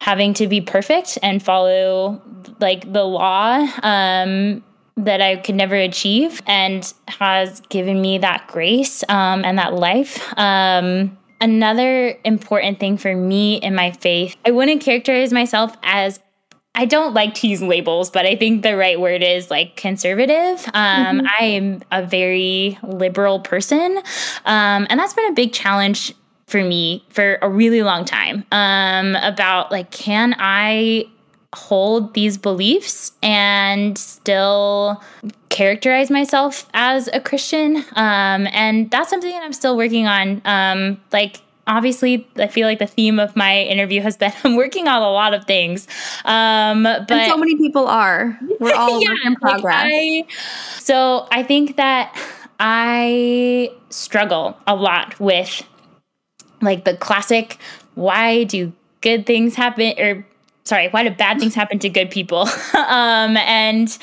having 0.00 0.34
to 0.34 0.48
be 0.48 0.60
perfect 0.60 1.18
and 1.22 1.42
follow 1.42 2.20
like 2.58 2.92
the 2.92 3.04
law 3.04 3.66
um 3.82 4.62
that 4.96 5.20
I 5.20 5.36
could 5.36 5.54
never 5.54 5.76
achieve 5.76 6.42
and 6.46 6.92
has 7.08 7.60
given 7.68 8.00
me 8.00 8.18
that 8.18 8.46
grace 8.48 9.02
um, 9.08 9.44
and 9.44 9.58
that 9.58 9.74
life. 9.74 10.20
Um, 10.36 11.16
another 11.40 12.18
important 12.24 12.78
thing 12.78 12.98
for 12.98 13.14
me 13.14 13.56
in 13.56 13.74
my 13.74 13.92
faith, 13.92 14.36
I 14.44 14.50
wouldn't 14.50 14.82
characterize 14.82 15.32
myself 15.32 15.74
as 15.82 16.20
I 16.74 16.86
don't 16.86 17.12
like 17.12 17.34
to 17.34 17.48
use 17.48 17.60
labels, 17.60 18.10
but 18.10 18.24
I 18.24 18.34
think 18.34 18.62
the 18.62 18.76
right 18.76 18.98
word 18.98 19.22
is 19.22 19.50
like 19.50 19.76
conservative. 19.76 20.64
Um, 20.72 21.22
I 21.38 21.44
am 21.44 21.82
a 21.92 22.04
very 22.04 22.78
liberal 22.82 23.40
person, 23.40 23.98
um, 24.46 24.86
and 24.88 24.98
that's 24.98 25.12
been 25.12 25.26
a 25.26 25.34
big 25.34 25.52
challenge 25.52 26.14
for 26.46 26.64
me 26.64 27.04
for 27.10 27.38
a 27.42 27.48
really 27.48 27.82
long 27.82 28.04
time. 28.04 28.44
Um, 28.52 29.16
about 29.16 29.70
like, 29.70 29.90
can 29.90 30.34
I 30.38 31.04
hold 31.54 32.14
these 32.14 32.38
beliefs 32.38 33.12
and 33.22 33.98
still 33.98 35.02
characterize 35.50 36.10
myself 36.10 36.66
as 36.72 37.08
a 37.12 37.20
Christian? 37.20 37.84
Um, 37.96 38.48
and 38.52 38.90
that's 38.90 39.10
something 39.10 39.30
that 39.30 39.42
I'm 39.42 39.52
still 39.52 39.76
working 39.76 40.06
on. 40.06 40.40
Um, 40.46 41.00
like 41.12 41.40
obviously 41.66 42.26
i 42.38 42.46
feel 42.46 42.66
like 42.66 42.78
the 42.78 42.86
theme 42.86 43.18
of 43.20 43.34
my 43.36 43.60
interview 43.62 44.00
has 44.00 44.16
been 44.16 44.32
i'm 44.44 44.56
working 44.56 44.88
on 44.88 45.00
a 45.02 45.10
lot 45.10 45.32
of 45.34 45.44
things 45.44 45.86
um 46.24 46.82
but 46.82 47.10
and 47.10 47.30
so 47.30 47.36
many 47.36 47.56
people 47.56 47.86
are. 47.86 48.38
We're 48.60 48.74
all 48.74 49.00
Yeah, 49.00 49.08
work 49.10 49.18
in 49.24 49.32
like, 49.32 49.40
progress. 49.40 49.84
I- 49.86 50.24
so 50.78 51.26
i 51.30 51.42
think 51.42 51.76
that 51.76 52.12
i 52.60 53.70
struggle 53.90 54.56
a 54.66 54.74
lot 54.74 55.18
with 55.20 55.62
like 56.60 56.84
the 56.84 56.96
classic 56.96 57.58
why 57.94 58.44
do 58.44 58.72
good 59.00 59.26
things 59.26 59.54
happen 59.54 59.94
or 59.98 60.26
sorry 60.64 60.88
why 60.88 61.02
do 61.02 61.10
bad 61.10 61.38
things 61.40 61.54
happen 61.54 61.78
to 61.80 61.88
good 61.88 62.10
people 62.10 62.40
um 62.74 63.36
and 63.36 63.98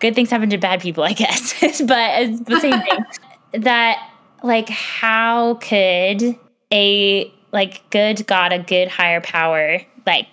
good 0.00 0.14
things 0.14 0.30
happen 0.30 0.48
to 0.50 0.58
bad 0.58 0.80
people 0.80 1.02
i 1.04 1.12
guess 1.12 1.52
but 1.82 2.22
it's 2.22 2.40
the 2.42 2.60
same 2.60 2.80
thing 2.80 3.62
that 3.62 4.10
like 4.42 4.68
how 4.68 5.54
could 5.54 6.36
a 6.72 7.32
like 7.52 7.88
good 7.90 8.26
god 8.26 8.52
a 8.52 8.58
good 8.58 8.88
higher 8.88 9.20
power 9.20 9.80
like 10.06 10.26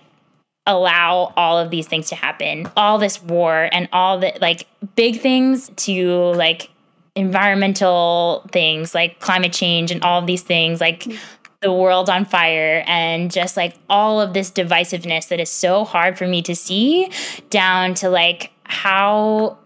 allow 0.66 1.34
all 1.36 1.58
of 1.58 1.70
these 1.70 1.88
things 1.88 2.10
to 2.10 2.16
happen. 2.16 2.70
All 2.78 2.98
this 2.98 3.22
war 3.22 3.70
and 3.72 3.90
all 3.92 4.20
the 4.20 4.38
like 4.42 4.68
big 4.96 5.20
things 5.22 5.70
to 5.78 6.34
like 6.36 6.70
environmental 7.16 8.48
things 8.52 8.96
like 8.96 9.20
climate 9.20 9.52
change 9.52 9.92
and 9.92 10.02
all 10.02 10.20
of 10.20 10.28
these 10.28 10.44
things 10.44 10.80
like 10.80 11.02
mm. 11.02 11.18
the 11.60 11.72
world 11.72 12.10
on 12.10 12.24
fire 12.24 12.86
and 12.88 13.32
just 13.32 13.58
like 13.58 13.76
all 13.90 14.22
of 14.22 14.34
this 14.34 14.50
divisiveness 14.50 15.28
that 15.28 15.38
is 15.38 15.50
so 15.50 15.84
hard 15.84 16.18
for 16.18 16.26
me 16.26 16.42
to 16.42 16.56
see 16.56 17.12
down 17.50 17.94
to 17.94 18.10
like 18.10 18.52
how 18.64 19.58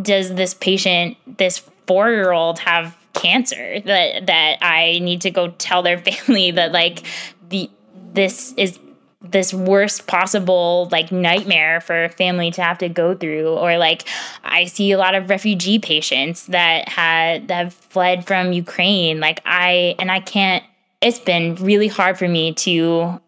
does 0.00 0.34
this 0.34 0.54
patient 0.54 1.14
this 1.36 1.62
4-year-old 1.86 2.58
have 2.60 2.96
cancer 3.14 3.80
that 3.80 4.26
that 4.26 4.58
I 4.60 4.98
need 5.00 5.22
to 5.22 5.30
go 5.30 5.48
tell 5.52 5.82
their 5.82 5.98
family 6.04 6.50
that 6.50 6.72
like 6.72 7.02
the 7.48 7.70
this 8.12 8.52
is 8.56 8.78
this 9.24 9.54
worst 9.54 10.06
possible 10.06 10.88
like 10.92 11.10
nightmare 11.10 11.80
for 11.80 12.04
a 12.04 12.08
family 12.10 12.50
to 12.50 12.62
have 12.62 12.78
to 12.78 12.88
go 12.88 13.14
through. 13.14 13.48
Or 13.48 13.78
like 13.78 14.06
i 14.44 14.66
see 14.66 14.92
a 14.92 14.98
lot 14.98 15.14
of 15.14 15.30
refugee 15.30 15.78
patients 15.78 16.46
that 16.46 16.88
had 16.88 17.48
that 17.48 17.64
have 17.64 17.74
fled 17.74 18.26
from 18.26 18.52
ukraine. 18.52 19.20
Like 19.20 19.40
i 19.46 19.94
and 19.98 20.10
i 20.10 20.20
can't 20.20 20.62
it's 21.00 21.18
been 21.18 21.54
really 21.56 21.88
hard 21.88 22.18
for 22.18 22.28
me 22.28 22.54
to 22.54 23.20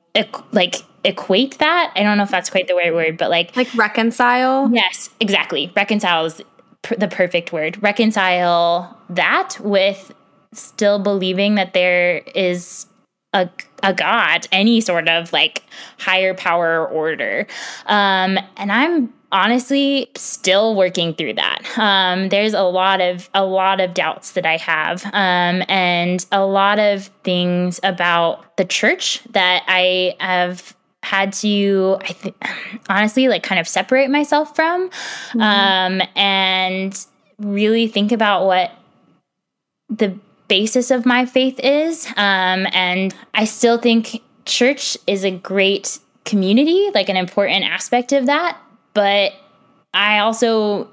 like 0.53 0.76
equate 1.05 1.59
that. 1.59 1.93
I 1.95 2.03
don't 2.03 2.16
know 2.16 2.24
if 2.24 2.30
that's 2.30 2.51
quite 2.51 2.68
the 2.68 2.74
right 2.74 2.93
word 2.93 3.16
but 3.16 3.30
like 3.30 3.57
like 3.57 3.72
reconcile? 3.74 4.70
Yes 4.70 5.09
exactly. 5.18 5.72
Reconcile 5.74 6.26
is 6.26 6.43
the 6.99 7.09
perfect 7.09 7.53
word 7.53 7.82
reconcile 7.82 8.97
that 9.11 9.59
with 9.61 10.12
still 10.53 10.99
believing 10.99 11.57
that 11.57 11.74
there 11.74 12.18
is 12.34 12.87
a, 13.32 13.49
a 13.82 13.93
god, 13.93 14.47
any 14.53 14.80
sort 14.80 15.09
of 15.09 15.32
like 15.32 15.62
higher 15.99 16.34
power 16.34 16.87
order. 16.87 17.47
Um, 17.87 18.39
and 18.57 18.72
I'm 18.72 19.12
honestly 19.32 20.09
still 20.16 20.74
working 20.74 21.14
through 21.14 21.34
that. 21.34 21.61
Um, 21.76 22.28
there's 22.28 22.55
a 22.55 22.62
lot 22.62 23.01
of 23.01 23.28
a 23.34 23.45
lot 23.45 23.80
of 23.80 23.95
doubts 23.95 24.32
that 24.32 24.47
I 24.47 24.57
have, 24.57 25.05
um, 25.07 25.62
and 25.68 26.24
a 26.32 26.45
lot 26.47 26.78
of 26.78 27.07
things 27.24 27.80
about 27.82 28.57
the 28.57 28.64
church 28.64 29.22
that 29.30 29.64
I 29.66 30.14
have 30.20 30.76
had 31.07 31.33
to 31.33 31.99
I 32.01 32.13
think 32.13 32.37
honestly 32.89 33.29
like 33.29 33.43
kind 33.43 33.61
of 33.61 33.69
separate 33.69 34.11
myself 34.11 34.55
from 34.57 34.91
mm-hmm. 34.91 35.41
um, 35.41 36.03
and 36.17 37.07
really 37.39 37.87
think 37.87 38.13
about 38.13 38.47
what 38.47 38.73
the 39.89 40.19
basis 40.49 40.91
of 40.91 41.07
my 41.07 41.27
faith 41.27 41.59
is. 41.63 42.07
Um, 42.17 42.67
and 42.73 43.15
I 43.35 43.45
still 43.45 43.79
think 43.79 44.23
church 44.45 44.97
is 45.07 45.25
a 45.25 45.31
great 45.31 45.99
community, 46.25 46.91
like 46.95 47.09
an 47.09 47.17
important 47.17 47.65
aspect 47.65 48.13
of 48.13 48.27
that. 48.27 48.59
But 48.95 49.33
I 49.93 50.19
also 50.21 50.89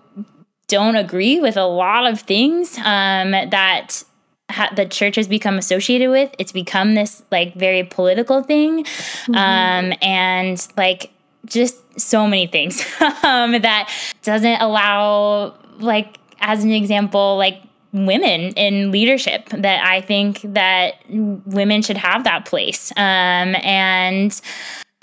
don't 0.68 0.95
agree 0.95 1.39
with 1.39 1.57
a 1.57 1.66
lot 1.66 2.11
of 2.11 2.22
things 2.22 2.78
um, 2.80 3.32
that 3.32 4.03
ha- 4.51 4.71
the 4.75 4.85
church 4.85 5.15
has 5.15 5.27
become 5.27 5.57
associated 5.57 6.09
with. 6.09 6.33
It's 6.39 6.51
become 6.51 6.95
this 6.95 7.23
like 7.31 7.55
very 7.55 7.83
political 7.83 8.43
thing, 8.43 8.83
mm-hmm. 8.83 9.35
um, 9.35 9.93
and 10.01 10.65
like 10.77 11.11
just 11.45 11.77
so 11.99 12.27
many 12.27 12.47
things 12.47 12.81
um, 13.23 13.61
that 13.61 13.89
doesn't 14.23 14.61
allow 14.61 15.55
like 15.79 16.17
as 16.39 16.63
an 16.63 16.71
example 16.71 17.37
like 17.37 17.61
women 17.93 18.51
in 18.53 18.91
leadership 18.91 19.47
that 19.49 19.85
I 19.85 20.01
think 20.01 20.41
that 20.41 20.95
women 21.09 21.81
should 21.83 21.97
have 21.97 22.23
that 22.23 22.45
place. 22.45 22.91
Um, 22.97 23.55
and 23.63 24.39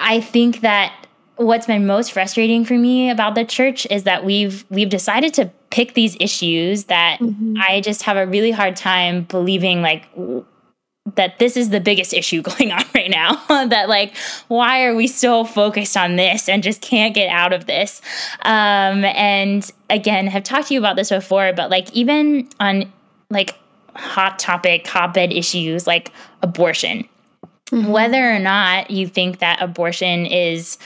I 0.01 0.21
think 0.21 0.63
that 0.63 1.00
what's 1.41 1.67
been 1.67 1.87
most 1.87 2.13
frustrating 2.13 2.67
for 2.67 2.75
me 2.75 3.09
about 3.09 3.35
the 3.35 3.45
church 3.47 3.87
is 3.91 4.05
that 4.05 4.25
we've 4.25 4.65
we've 4.69 4.91
decided 4.91 5.33
to 5.33 5.51
pick 5.71 5.95
these 5.95 6.17
issues 6.21 6.85
that 6.85 7.19
mm-hmm. 7.19 7.57
I 7.67 7.81
just 7.81 8.03
have 8.03 8.19
a 8.19 8.27
really 8.27 8.51
hard 8.51 8.77
time 8.77 9.23
believing 9.23 9.81
like 9.81 10.07
that 11.17 11.39
this 11.39 11.57
is 11.57 11.71
the 11.71 11.81
biggest 11.81 12.13
issue 12.13 12.43
going 12.59 12.73
on 12.73 12.85
right 12.95 13.11
now 13.11 13.43
that 13.49 13.89
like 13.89 14.15
why 14.49 14.85
are 14.85 14.95
we 14.95 15.07
so 15.07 15.45
focused 15.45 15.97
on 15.97 16.17
this 16.17 16.47
and 16.47 16.63
just 16.63 16.83
can't 16.83 17.15
get 17.15 17.31
out 17.31 17.55
of 17.55 17.65
this 17.65 18.03
um 18.43 19.05
and 19.05 19.73
again 19.89 20.27
have 20.27 20.45
talked 20.45 20.69
to 20.69 20.75
you 20.75 20.81
about 20.81 20.97
this 20.97 21.09
before 21.09 21.55
but 21.55 21.71
like 21.71 21.91
even 21.93 22.47
on 22.61 22.93
like 23.31 23.59
hot 23.97 24.39
topic 24.39 24.87
hotbed 24.87 25.33
issues 25.33 25.87
like 25.87 26.13
abortion 26.43 27.09
mm-hmm. 27.71 27.91
whether 27.91 28.31
or 28.31 28.39
not 28.39 28.91
you 28.91 29.07
think 29.07 29.39
that 29.39 29.61
abortion 29.63 30.27
is 30.27 30.77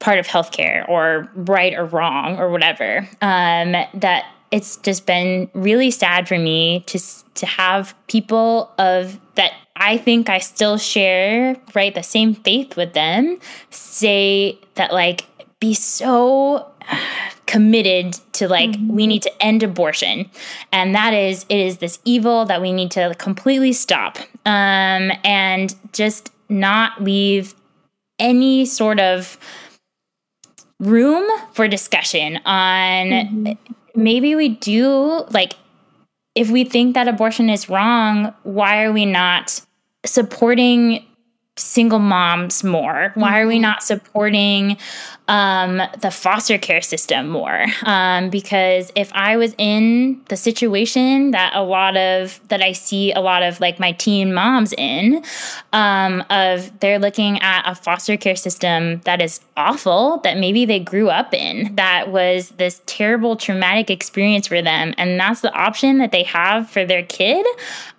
part 0.00 0.18
of 0.18 0.26
healthcare 0.26 0.88
or 0.88 1.28
right 1.34 1.74
or 1.74 1.84
wrong 1.84 2.38
or 2.38 2.50
whatever 2.50 3.08
um 3.20 3.72
that 3.94 4.26
it's 4.50 4.76
just 4.78 5.06
been 5.06 5.50
really 5.54 5.90
sad 5.90 6.28
for 6.28 6.38
me 6.38 6.80
to 6.86 6.98
to 7.34 7.46
have 7.46 7.94
people 8.06 8.72
of 8.78 9.18
that 9.34 9.52
I 9.76 9.96
think 9.96 10.28
I 10.28 10.38
still 10.38 10.76
share 10.78 11.56
right 11.74 11.94
the 11.94 12.02
same 12.02 12.34
faith 12.34 12.76
with 12.76 12.92
them 12.94 13.38
say 13.70 14.58
that 14.74 14.92
like 14.92 15.26
be 15.60 15.74
so 15.74 16.70
committed 17.46 18.12
to 18.34 18.48
like 18.48 18.70
mm-hmm. 18.70 18.94
we 18.94 19.06
need 19.06 19.22
to 19.22 19.42
end 19.42 19.62
abortion 19.62 20.30
and 20.72 20.94
that 20.94 21.14
is 21.14 21.44
it 21.48 21.58
is 21.58 21.78
this 21.78 21.98
evil 22.04 22.44
that 22.44 22.60
we 22.60 22.72
need 22.72 22.90
to 22.92 23.14
completely 23.18 23.72
stop 23.72 24.18
um 24.44 25.10
and 25.24 25.74
just 25.92 26.30
not 26.48 27.02
leave 27.02 27.54
any 28.18 28.64
sort 28.66 29.00
of 29.00 29.38
room 30.80 31.28
for 31.52 31.66
discussion 31.66 32.36
on 32.44 33.06
mm-hmm. 33.06 33.52
maybe 33.94 34.34
we 34.34 34.48
do 34.48 35.24
like 35.30 35.54
if 36.38 36.50
we 36.50 36.62
think 36.62 36.94
that 36.94 37.08
abortion 37.08 37.50
is 37.50 37.68
wrong, 37.68 38.32
why 38.44 38.84
are 38.84 38.92
we 38.92 39.04
not 39.04 39.60
supporting 40.06 41.04
single 41.58 41.98
moms 41.98 42.62
more? 42.64 43.12
Why 43.14 43.40
are 43.40 43.46
we 43.46 43.54
mm-hmm. 43.54 43.62
not 43.62 43.82
supporting 43.82 44.76
um, 45.26 45.82
the 46.00 46.10
foster 46.10 46.56
care 46.58 46.80
system 46.80 47.28
more? 47.28 47.66
Um, 47.82 48.30
because 48.30 48.90
if 48.94 49.12
I 49.12 49.36
was 49.36 49.54
in 49.58 50.20
the 50.28 50.36
situation 50.36 51.32
that 51.32 51.54
a 51.54 51.62
lot 51.62 51.96
of 51.96 52.40
that 52.48 52.62
I 52.62 52.72
see 52.72 53.12
a 53.12 53.20
lot 53.20 53.42
of 53.42 53.60
like 53.60 53.78
my 53.78 53.92
teen 53.92 54.32
moms 54.32 54.72
in, 54.74 55.22
um, 55.72 56.24
of 56.30 56.78
they're 56.80 56.98
looking 56.98 57.40
at 57.40 57.70
a 57.70 57.74
foster 57.74 58.16
care 58.16 58.36
system 58.36 59.00
that 59.00 59.20
is 59.20 59.40
awful, 59.56 60.18
that 60.18 60.38
maybe 60.38 60.64
they 60.64 60.80
grew 60.80 61.08
up 61.10 61.34
in, 61.34 61.74
that 61.76 62.10
was 62.10 62.50
this 62.50 62.80
terrible 62.86 63.36
traumatic 63.36 63.90
experience 63.90 64.46
for 64.46 64.62
them, 64.62 64.94
and 64.98 65.18
that's 65.18 65.40
the 65.40 65.52
option 65.52 65.98
that 65.98 66.12
they 66.12 66.22
have 66.22 66.70
for 66.70 66.84
their 66.84 67.02
kid. 67.02 67.44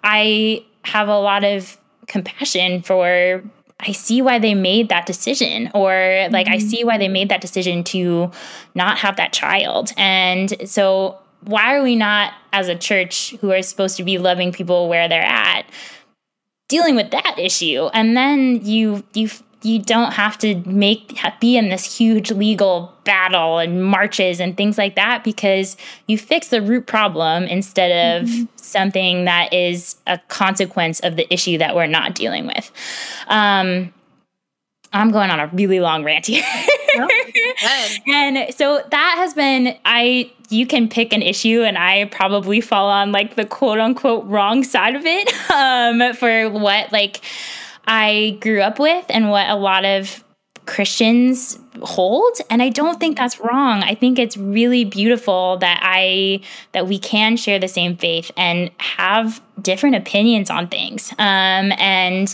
I 0.03 0.63
have 0.83 1.07
a 1.07 1.19
lot 1.19 1.43
of 1.43 1.77
compassion 2.09 2.81
for 2.81 3.41
I 3.79 3.93
see 3.93 4.21
why 4.21 4.39
they 4.39 4.55
made 4.55 4.89
that 4.89 5.05
decision, 5.05 5.71
or 5.73 6.27
like 6.31 6.47
mm-hmm. 6.47 6.55
I 6.55 6.57
see 6.57 6.83
why 6.83 6.97
they 6.97 7.07
made 7.07 7.29
that 7.29 7.39
decision 7.39 7.83
to 7.85 8.29
not 8.75 8.97
have 8.99 9.15
that 9.15 9.31
child. 9.31 9.91
And 9.95 10.69
so, 10.69 11.17
why 11.45 11.77
are 11.77 11.81
we 11.81 11.95
not, 11.95 12.33
as 12.51 12.67
a 12.67 12.75
church 12.75 13.33
who 13.39 13.51
are 13.51 13.61
supposed 13.61 13.95
to 13.95 14.03
be 14.03 14.17
loving 14.17 14.51
people 14.51 14.89
where 14.89 15.07
they're 15.07 15.21
at, 15.21 15.65
dealing 16.69 16.95
with 16.95 17.11
that 17.11 17.35
issue? 17.37 17.89
And 17.93 18.15
then 18.15 18.65
you 18.65 19.03
you 19.13 19.29
you 19.61 19.79
don't 19.79 20.13
have 20.13 20.37
to 20.37 20.55
make 20.65 21.19
be 21.41 21.57
in 21.57 21.69
this 21.69 21.97
huge 21.97 22.31
legal 22.31 22.93
battle 23.03 23.57
and 23.57 23.83
marches 23.83 24.39
and 24.39 24.55
things 24.55 24.77
like 24.77 24.95
that 24.95 25.23
because 25.23 25.75
you 26.07 26.17
fix 26.17 26.47
the 26.47 26.61
root 26.61 26.87
problem 26.87 27.43
instead 27.43 28.21
of 28.21 28.29
mm-hmm. 28.29 28.45
something 28.55 29.25
that 29.25 29.53
is 29.53 29.97
a 30.07 30.17
consequence 30.29 31.01
of 31.01 31.17
the 31.17 31.31
issue 31.33 31.57
that 31.57 31.75
we're 31.75 31.87
not 31.87 32.15
dealing 32.15 32.47
with. 32.47 32.71
Um, 33.27 33.93
I'm 34.93 35.11
going 35.11 35.29
on 35.29 35.39
a 35.39 35.47
really 35.47 35.81
long 35.81 36.03
rant 36.03 36.25
here. 36.25 36.43
and 38.07 38.53
so 38.55 38.81
that 38.89 39.15
has 39.17 39.33
been 39.33 39.77
I 39.85 40.31
you 40.49 40.65
can 40.65 40.89
pick 40.89 41.13
an 41.13 41.21
issue 41.21 41.63
and 41.63 41.77
I 41.77 42.05
probably 42.05 42.61
fall 42.61 42.89
on 42.89 43.11
like 43.11 43.35
the 43.35 43.45
quote 43.45 43.79
unquote 43.79 44.25
wrong 44.25 44.63
side 44.63 44.95
of 44.95 45.05
it 45.05 45.51
um, 45.51 46.13
for 46.15 46.49
what 46.49 46.91
like 46.91 47.21
I 47.87 48.37
grew 48.41 48.61
up 48.61 48.79
with 48.79 49.05
and 49.09 49.29
what 49.29 49.49
a 49.49 49.55
lot 49.55 49.85
of 49.85 50.23
Christians 50.65 51.57
hold 51.81 52.37
and 52.49 52.61
I 52.61 52.69
don't 52.69 52.99
think 52.99 53.17
that's 53.17 53.39
wrong. 53.39 53.81
I 53.83 53.95
think 53.95 54.19
it's 54.19 54.37
really 54.37 54.85
beautiful 54.85 55.57
that 55.57 55.79
I 55.81 56.41
that 56.73 56.87
we 56.87 56.99
can 56.99 57.37
share 57.37 57.59
the 57.59 57.67
same 57.67 57.95
faith 57.97 58.31
and 58.37 58.69
have 58.77 59.41
different 59.61 59.95
opinions 59.95 60.49
on 60.49 60.67
things. 60.67 61.11
Um 61.17 61.71
and 61.77 62.33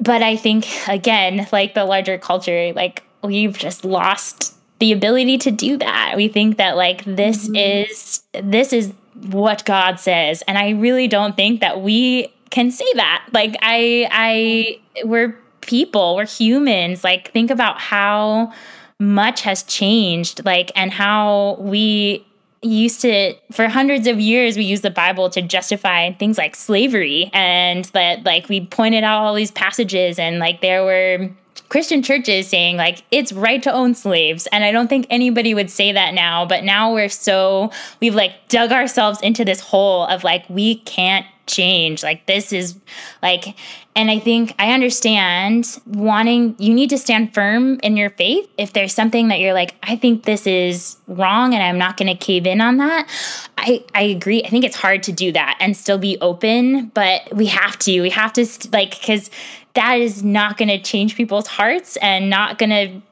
but 0.00 0.22
I 0.22 0.36
think 0.36 0.66
again, 0.86 1.48
like 1.52 1.74
the 1.74 1.84
larger 1.84 2.18
culture, 2.18 2.72
like 2.74 3.02
we've 3.22 3.56
just 3.56 3.84
lost 3.84 4.54
the 4.84 4.92
ability 4.92 5.38
to 5.38 5.50
do 5.50 5.78
that. 5.78 6.12
We 6.14 6.28
think 6.28 6.58
that 6.58 6.76
like 6.76 7.04
this 7.06 7.48
mm-hmm. 7.48 7.56
is 7.56 8.22
this 8.42 8.70
is 8.70 8.92
what 9.28 9.64
God 9.64 9.98
says 9.98 10.42
and 10.46 10.58
I 10.58 10.70
really 10.70 11.08
don't 11.08 11.34
think 11.34 11.62
that 11.62 11.80
we 11.80 12.28
can 12.50 12.70
say 12.70 12.84
that. 12.96 13.26
Like 13.32 13.56
I 13.62 14.06
I 14.10 15.06
we're 15.06 15.38
people, 15.62 16.16
we're 16.16 16.26
humans. 16.26 17.02
Like 17.02 17.32
think 17.32 17.50
about 17.50 17.80
how 17.80 18.52
much 18.98 19.40
has 19.40 19.62
changed 19.62 20.44
like 20.44 20.70
and 20.76 20.92
how 20.92 21.56
we 21.58 22.26
used 22.60 23.00
to 23.00 23.34
for 23.52 23.68
hundreds 23.68 24.06
of 24.06 24.18
years 24.20 24.56
we 24.56 24.64
used 24.64 24.82
the 24.82 24.90
bible 24.90 25.28
to 25.28 25.42
justify 25.42 26.10
things 26.12 26.38
like 26.38 26.56
slavery 26.56 27.28
and 27.34 27.84
that 27.86 28.24
like 28.24 28.48
we 28.48 28.64
pointed 28.64 29.04
out 29.04 29.22
all 29.22 29.34
these 29.34 29.50
passages 29.50 30.18
and 30.18 30.38
like 30.38 30.62
there 30.62 30.82
were 30.82 31.28
christian 31.68 32.02
churches 32.02 32.48
saying 32.48 32.76
like 32.76 33.02
it's 33.10 33.32
right 33.32 33.62
to 33.62 33.72
own 33.72 33.94
slaves 33.94 34.46
and 34.52 34.64
i 34.64 34.72
don't 34.72 34.88
think 34.88 35.06
anybody 35.10 35.54
would 35.54 35.70
say 35.70 35.92
that 35.92 36.14
now 36.14 36.44
but 36.44 36.64
now 36.64 36.92
we're 36.92 37.08
so 37.08 37.70
we've 38.00 38.14
like 38.14 38.32
dug 38.48 38.72
ourselves 38.72 39.20
into 39.20 39.44
this 39.44 39.60
hole 39.60 40.06
of 40.06 40.24
like 40.24 40.48
we 40.48 40.76
can't 40.76 41.26
change 41.46 42.02
like 42.02 42.24
this 42.26 42.52
is 42.52 42.78
like 43.22 43.54
and 43.96 44.10
I 44.10 44.18
think 44.18 44.54
I 44.58 44.72
understand 44.72 45.78
wanting, 45.86 46.56
you 46.58 46.74
need 46.74 46.90
to 46.90 46.98
stand 46.98 47.32
firm 47.32 47.78
in 47.80 47.96
your 47.96 48.10
faith. 48.10 48.48
If 48.58 48.72
there's 48.72 48.92
something 48.92 49.28
that 49.28 49.38
you're 49.38 49.54
like, 49.54 49.76
I 49.84 49.94
think 49.94 50.24
this 50.24 50.48
is 50.48 50.96
wrong 51.06 51.54
and 51.54 51.62
I'm 51.62 51.78
not 51.78 51.96
going 51.96 52.08
to 52.08 52.16
cave 52.16 52.44
in 52.44 52.60
on 52.60 52.78
that, 52.78 53.08
I, 53.56 53.84
I 53.94 54.02
agree. 54.02 54.42
I 54.42 54.48
think 54.48 54.64
it's 54.64 54.76
hard 54.76 55.04
to 55.04 55.12
do 55.12 55.30
that 55.32 55.56
and 55.60 55.76
still 55.76 55.98
be 55.98 56.18
open, 56.20 56.86
but 56.86 57.32
we 57.32 57.46
have 57.46 57.78
to. 57.80 58.00
We 58.00 58.10
have 58.10 58.32
to, 58.32 58.46
like, 58.72 58.98
because 58.98 59.30
that 59.74 60.00
is 60.00 60.22
not 60.22 60.56
going 60.56 60.68
to 60.68 60.80
change 60.80 61.16
people's 61.16 61.46
hearts 61.46 61.96
and 61.96 62.30
not 62.30 62.58
going 62.58 62.70
to 62.70 63.02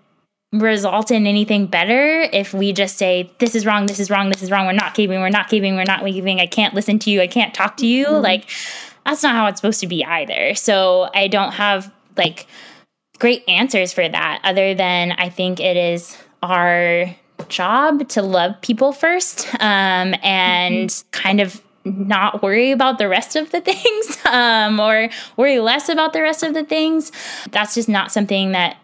result 0.59 1.11
in 1.11 1.27
anything 1.27 1.67
better 1.67 2.29
if 2.33 2.53
we 2.53 2.73
just 2.75 2.99
say 2.99 3.33
this 3.39 3.55
is 3.55 3.65
wrong 3.65 3.87
this 3.87 3.99
is 3.99 4.11
wrong 4.11 4.29
this 4.29 4.43
is 4.43 4.51
wrong 4.51 4.67
we're 4.67 4.73
not 4.73 4.93
caving 4.93 5.21
we're 5.21 5.31
not 5.31 5.49
caving 5.49 5.77
we're 5.77 5.85
not 5.85 6.05
leaving 6.05 6.41
i 6.41 6.47
can't 6.47 6.75
listen 6.75 6.99
to 6.99 7.11
you 7.11 7.23
i 7.23 7.27
can't 7.27 7.55
talk 7.55 7.79
to 7.79 7.87
you 7.87 8.05
mm-hmm. 8.05 8.23
like 8.23 8.51
that's 9.05 9.23
not 9.23 9.35
how 9.35 9.47
it's 9.47 9.61
supposed 9.61 9.81
to 9.81 9.87
be 9.87 10.05
either. 10.05 10.55
So 10.55 11.11
I 11.15 11.29
don't 11.29 11.53
have 11.53 11.93
like 12.17 12.47
great 13.19 13.45
answers 13.49 13.93
for 13.93 14.09
that 14.09 14.41
other 14.45 14.75
than 14.75 15.13
I 15.13 15.29
think 15.29 15.61
it 15.61 15.77
is 15.77 16.17
our 16.43 17.15
job 17.49 18.09
to 18.11 18.23
love 18.23 18.61
people 18.61 18.93
first 18.93 19.53
um, 19.55 20.15
and 20.23 20.89
mm-hmm. 20.89 21.11
kind 21.11 21.41
of 21.41 21.61
not 21.85 22.43
worry 22.43 22.71
about 22.71 22.99
the 22.99 23.09
rest 23.09 23.37
of 23.37 23.51
the 23.51 23.61
things 23.73 24.19
um, 24.27 24.79
or 24.81 25.09
worry 25.37 25.59
less 25.59 25.89
about 25.89 26.13
the 26.13 26.23
rest 26.23 26.43
of 26.43 26.55
the 26.55 26.65
things. 26.65 27.13
That's 27.51 27.75
just 27.75 27.89
not 27.89 28.13
something 28.13 28.53
that 28.53 28.77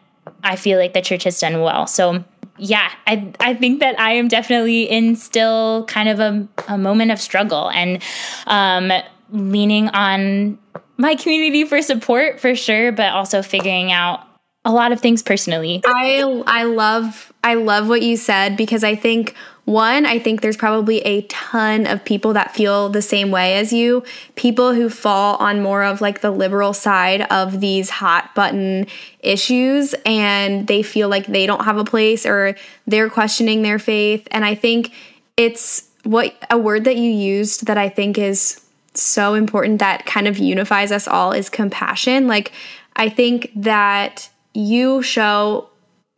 I 0.43 0.57
feel 0.57 0.79
like 0.79 0.93
the 0.93 1.03
church 1.03 1.25
has 1.25 1.39
done 1.39 1.61
well. 1.61 1.87
So 1.87 2.25
yeah, 2.59 2.91
I 3.07 3.33
I 3.41 3.55
think 3.55 3.81
that 3.81 3.99
I 4.01 4.13
am 4.13 4.29
definitely 4.29 4.83
in 4.85 5.17
still 5.17 5.85
kind 5.87 6.09
of 6.09 6.21
a, 6.21 6.49
a 6.67 6.79
moment 6.79 7.11
of 7.11 7.21
struggle 7.21 7.71
and 7.71 8.03
um, 8.47 8.93
leaning 9.31 9.89
on 9.91 10.59
my 10.97 11.15
community 11.15 11.65
for 11.65 11.81
support 11.81 12.41
for 12.41 12.55
sure, 12.55 12.93
but 12.93 13.13
also 13.13 13.43
figuring 13.43 13.93
out 13.93 14.25
a 14.65 14.73
lot 14.73 14.93
of 14.93 15.01
things 15.01 15.23
personally. 15.23 15.81
I 15.87 16.43
I 16.47 16.65
love 16.65 17.33
I 17.45 17.55
love 17.55 17.89
what 17.89 18.03
you 18.03 18.17
said 18.17 18.57
because 18.57 18.83
I 18.85 18.97
think 18.97 19.35
one, 19.69 20.07
I 20.07 20.19
think 20.19 20.41
there's 20.41 20.57
probably 20.57 21.01
a 21.01 21.23
ton 21.23 21.87
of 21.87 22.05
people 22.05 22.33
that 22.33 22.55
feel 22.55 22.89
the 22.89 23.03
same 23.03 23.31
way 23.31 23.59
as 23.59 23.73
you, 23.73 24.03
people 24.35 24.73
who 24.73 24.89
fall 24.89 25.37
on 25.37 25.63
more 25.63 25.85
of 25.85 26.01
like 26.01 26.21
the 26.21 26.31
liberal 26.31 26.73
side 26.73 27.23
of 27.31 27.61
these 27.61 27.91
hot 27.91 28.35
button 28.35 28.87
issues 29.21 29.95
and 30.07 30.67
they 30.67 30.83
feel 30.83 31.09
like 31.09 31.27
they 31.27 31.47
don't 31.47 31.65
have 31.65 31.77
a 31.77 31.85
place 31.85 32.25
or 32.25 32.57
they're 32.87 33.11
questioning 33.11 33.63
their 33.63 33.79
faith 33.79 34.27
and 34.31 34.45
I 34.45 34.55
think 34.55 34.93
it's 35.37 35.89
what 36.05 36.35
a 36.51 36.57
word 36.57 36.85
that 36.85 36.97
you 36.97 37.11
used 37.11 37.67
that 37.67 37.77
I 37.77 37.89
think 37.89 38.17
is 38.17 38.61
so 38.95 39.35
important 39.35 39.79
that 39.79 40.07
kind 40.07 40.27
of 40.27 40.39
unifies 40.39 40.91
us 40.91 41.07
all 41.07 41.33
is 41.33 41.49
compassion. 41.51 42.27
Like, 42.27 42.53
I 42.97 43.09
think 43.09 43.53
that 43.55 44.29
you 44.55 45.03
show 45.03 45.69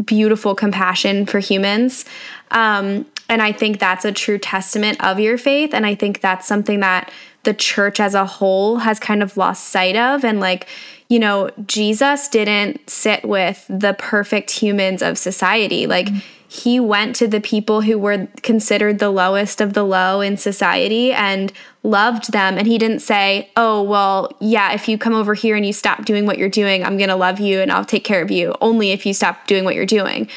beautiful 0.05 0.55
compassion 0.55 1.27
for 1.27 1.39
humans. 1.41 2.05
Um, 2.51 3.07
and 3.31 3.41
I 3.41 3.53
think 3.53 3.79
that's 3.79 4.05
a 4.05 4.13
true 4.13 4.39
testament 4.39 5.03
of 5.03 5.21
your 5.21 5.39
faith. 5.39 5.73
And 5.73 5.87
I 5.87 5.95
think 5.95 6.21
that's 6.21 6.47
something 6.47 6.81
that 6.81 7.11
the 7.45 7.55
church 7.55 8.01
as 8.01 8.15
a 8.15 8.27
whole 8.27 8.79
has 8.79 8.99
kind 8.99 9.23
of 9.23 9.37
lost 9.37 9.69
sight 9.69 9.97
of. 9.97 10.25
And 10.25 10.41
like, 10.41 10.67
you 11.09 11.19
know, 11.19 11.49
Jesus 11.65 12.29
didn't 12.29 12.91
sit 12.91 13.25
with 13.25 13.65
the 13.69 13.95
perfect 13.95 14.51
humans 14.51 15.01
of 15.01 15.17
society. 15.17 15.87
Like, 15.87 16.07
mm-hmm 16.07 16.19
he 16.53 16.81
went 16.81 17.15
to 17.15 17.29
the 17.29 17.41
people 17.41 17.81
who 17.83 17.97
were 17.97 18.27
considered 18.43 18.99
the 18.99 19.09
lowest 19.09 19.61
of 19.61 19.73
the 19.73 19.85
low 19.85 20.21
in 20.21 20.37
society 20.37 21.13
and 21.13 21.53
loved 21.85 22.33
them. 22.33 22.59
And 22.59 22.67
he 22.67 22.77
didn't 22.77 22.99
say, 22.99 23.49
Oh, 23.57 23.85
well, 23.85 24.37
yeah, 24.41 24.73
if 24.73 24.89
you 24.89 24.99
come 24.99 25.15
over 25.15 25.35
here 25.35 25.55
and 25.55 25.65
you 25.65 25.73
stop 25.73 26.05
doing 26.05 26.27
what 26.27 26.39
you're 26.39 26.49
doing, 26.49 26.85
I'm 26.85 26.97
going 26.97 27.09
to 27.09 27.15
love 27.15 27.39
you 27.39 27.61
and 27.61 27.71
I'll 27.71 27.85
take 27.85 28.03
care 28.03 28.21
of 28.21 28.33
you 28.33 28.53
only 28.61 28.91
if 28.91 29.07
you 29.07 29.15
stop 29.15 29.47
doing 29.47 29.65
what 29.65 29.77
you're 29.77 29.87
doing. 29.87 30.29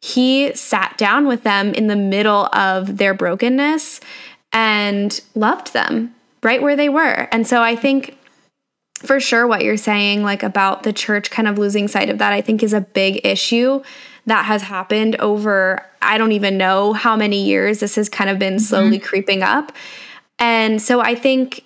He 0.00 0.54
sat 0.54 0.96
down 0.96 1.26
with 1.26 1.42
them 1.42 1.74
in 1.74 1.86
the 1.86 1.96
middle 1.96 2.46
of 2.54 2.96
their 2.96 3.14
brokenness 3.14 4.00
and 4.52 5.20
loved 5.34 5.72
them 5.72 6.14
right 6.42 6.62
where 6.62 6.76
they 6.76 6.88
were. 6.88 7.28
And 7.30 7.46
so 7.46 7.62
I 7.62 7.76
think 7.76 8.16
for 8.96 9.20
sure 9.20 9.46
what 9.46 9.62
you're 9.62 9.76
saying 9.76 10.22
like 10.22 10.42
about 10.42 10.82
the 10.82 10.92
church 10.92 11.30
kind 11.30 11.48
of 11.48 11.58
losing 11.58 11.88
sight 11.88 12.10
of 12.10 12.18
that 12.18 12.32
I 12.32 12.40
think 12.40 12.62
is 12.62 12.72
a 12.72 12.80
big 12.80 13.24
issue 13.24 13.82
that 14.26 14.44
has 14.44 14.62
happened 14.62 15.16
over 15.16 15.86
I 16.02 16.18
don't 16.18 16.32
even 16.32 16.58
know 16.58 16.92
how 16.92 17.16
many 17.16 17.44
years 17.44 17.80
this 17.80 17.94
has 17.96 18.08
kind 18.08 18.30
of 18.30 18.38
been 18.38 18.54
mm-hmm. 18.54 18.64
slowly 18.64 18.98
mm-hmm. 18.98 19.06
creeping 19.06 19.42
up. 19.42 19.72
And 20.38 20.80
so 20.80 21.00
I 21.00 21.14
think 21.14 21.64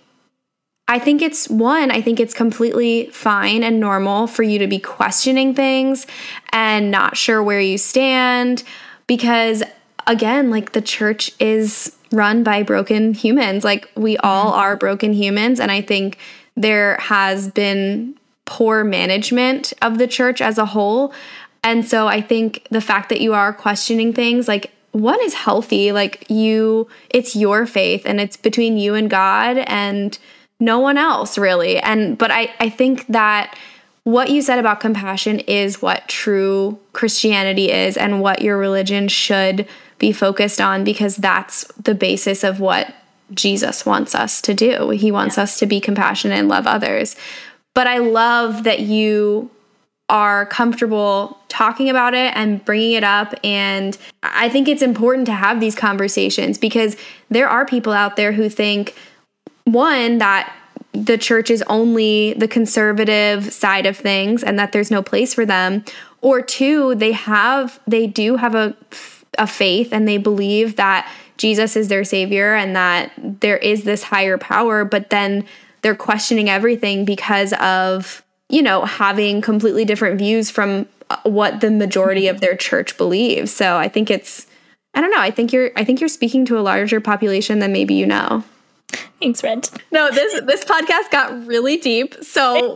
I 0.86 0.98
think 0.98 1.22
it's 1.22 1.48
one, 1.48 1.90
I 1.90 2.02
think 2.02 2.20
it's 2.20 2.34
completely 2.34 3.06
fine 3.06 3.62
and 3.62 3.80
normal 3.80 4.26
for 4.26 4.42
you 4.42 4.58
to 4.58 4.66
be 4.66 4.78
questioning 4.78 5.54
things 5.54 6.06
and 6.52 6.90
not 6.90 7.16
sure 7.16 7.42
where 7.42 7.60
you 7.60 7.78
stand 7.78 8.62
because 9.06 9.62
again, 10.06 10.50
like 10.50 10.72
the 10.72 10.82
church 10.82 11.30
is 11.40 11.96
run 12.12 12.42
by 12.42 12.62
broken 12.62 13.14
humans. 13.14 13.64
Like 13.64 13.90
we 13.94 14.18
all 14.18 14.50
mm-hmm. 14.50 14.60
are 14.60 14.76
broken 14.76 15.14
humans 15.14 15.58
and 15.58 15.70
I 15.70 15.80
think 15.80 16.18
there 16.54 16.96
has 17.00 17.48
been 17.48 18.14
poor 18.44 18.84
management 18.84 19.72
of 19.80 19.96
the 19.96 20.06
church 20.06 20.42
as 20.42 20.58
a 20.58 20.66
whole 20.66 21.14
and 21.62 21.88
so 21.88 22.06
I 22.06 22.20
think 22.20 22.66
the 22.70 22.82
fact 22.82 23.08
that 23.08 23.22
you 23.22 23.32
are 23.32 23.52
questioning 23.54 24.12
things 24.12 24.46
like 24.46 24.70
one 24.92 25.18
is 25.22 25.34
healthy, 25.34 25.92
like 25.92 26.26
you 26.28 26.88
it's 27.08 27.34
your 27.34 27.64
faith 27.64 28.02
and 28.04 28.20
it's 28.20 28.36
between 28.36 28.76
you 28.76 28.94
and 28.94 29.08
God 29.08 29.58
and 29.58 30.16
no 30.60 30.78
one 30.78 30.98
else 30.98 31.36
really. 31.38 31.78
And 31.78 32.16
but 32.16 32.30
I 32.30 32.54
I 32.60 32.68
think 32.68 33.06
that 33.08 33.56
what 34.04 34.30
you 34.30 34.42
said 34.42 34.58
about 34.58 34.80
compassion 34.80 35.40
is 35.40 35.80
what 35.80 36.06
true 36.08 36.78
Christianity 36.92 37.72
is 37.72 37.96
and 37.96 38.20
what 38.20 38.42
your 38.42 38.58
religion 38.58 39.08
should 39.08 39.66
be 39.98 40.12
focused 40.12 40.60
on 40.60 40.84
because 40.84 41.16
that's 41.16 41.64
the 41.82 41.94
basis 41.94 42.44
of 42.44 42.60
what 42.60 42.94
Jesus 43.32 43.86
wants 43.86 44.14
us 44.14 44.42
to 44.42 44.52
do. 44.52 44.90
He 44.90 45.10
wants 45.10 45.36
yeah. 45.36 45.44
us 45.44 45.58
to 45.58 45.66
be 45.66 45.80
compassionate 45.80 46.38
and 46.38 46.48
love 46.48 46.66
others. 46.66 47.16
But 47.74 47.86
I 47.86 47.98
love 47.98 48.64
that 48.64 48.80
you 48.80 49.50
are 50.10 50.44
comfortable 50.46 51.38
talking 51.48 51.88
about 51.88 52.12
it 52.12 52.36
and 52.36 52.62
bringing 52.64 52.92
it 52.92 53.04
up. 53.04 53.34
And 53.42 53.96
I 54.22 54.48
think 54.48 54.68
it's 54.68 54.82
important 54.82 55.26
to 55.26 55.32
have 55.32 55.60
these 55.60 55.74
conversations 55.74 56.58
because 56.58 56.96
there 57.30 57.48
are 57.48 57.64
people 57.64 57.92
out 57.92 58.16
there 58.16 58.32
who 58.32 58.48
think, 58.48 58.94
one, 59.64 60.18
that 60.18 60.54
the 60.92 61.18
church 61.18 61.50
is 61.50 61.62
only 61.68 62.34
the 62.34 62.48
conservative 62.48 63.52
side 63.52 63.86
of 63.86 63.96
things 63.96 64.42
and 64.42 64.58
that 64.58 64.72
there's 64.72 64.90
no 64.90 65.02
place 65.02 65.34
for 65.34 65.44
them 65.44 65.84
or 66.20 66.40
two 66.40 66.94
they 66.94 67.10
have 67.10 67.80
they 67.88 68.06
do 68.06 68.36
have 68.36 68.54
a 68.54 68.76
a 69.36 69.46
faith 69.48 69.88
and 69.92 70.06
they 70.06 70.18
believe 70.18 70.76
that 70.76 71.10
Jesus 71.36 71.74
is 71.74 71.88
their 71.88 72.04
savior 72.04 72.54
and 72.54 72.76
that 72.76 73.10
there 73.18 73.58
is 73.58 73.82
this 73.82 74.04
higher 74.04 74.38
power 74.38 74.84
but 74.84 75.10
then 75.10 75.44
they're 75.82 75.96
questioning 75.96 76.48
everything 76.48 77.04
because 77.04 77.52
of 77.54 78.24
you 78.48 78.62
know, 78.62 78.84
having 78.84 79.40
completely 79.40 79.84
different 79.84 80.18
views 80.18 80.50
from 80.50 80.86
uh, 81.10 81.16
what 81.24 81.60
the 81.60 81.70
majority 81.70 82.28
of 82.28 82.40
their 82.40 82.56
church 82.56 82.96
believes. 82.96 83.52
So 83.52 83.76
I 83.76 83.88
think 83.88 84.10
it's 84.10 84.46
I 84.94 85.00
don't 85.00 85.10
know, 85.10 85.20
I 85.20 85.30
think 85.30 85.52
you're 85.52 85.70
I 85.76 85.84
think 85.84 86.00
you're 86.00 86.08
speaking 86.08 86.44
to 86.46 86.58
a 86.58 86.60
larger 86.60 87.00
population 87.00 87.58
than 87.58 87.72
maybe 87.72 87.94
you 87.94 88.06
know. 88.06 88.44
Thanks, 89.20 89.42
Red. 89.42 89.68
No, 89.90 90.10
this 90.10 90.40
this 90.42 90.64
podcast 90.64 91.10
got 91.10 91.46
really 91.46 91.76
deep. 91.76 92.14
So 92.22 92.74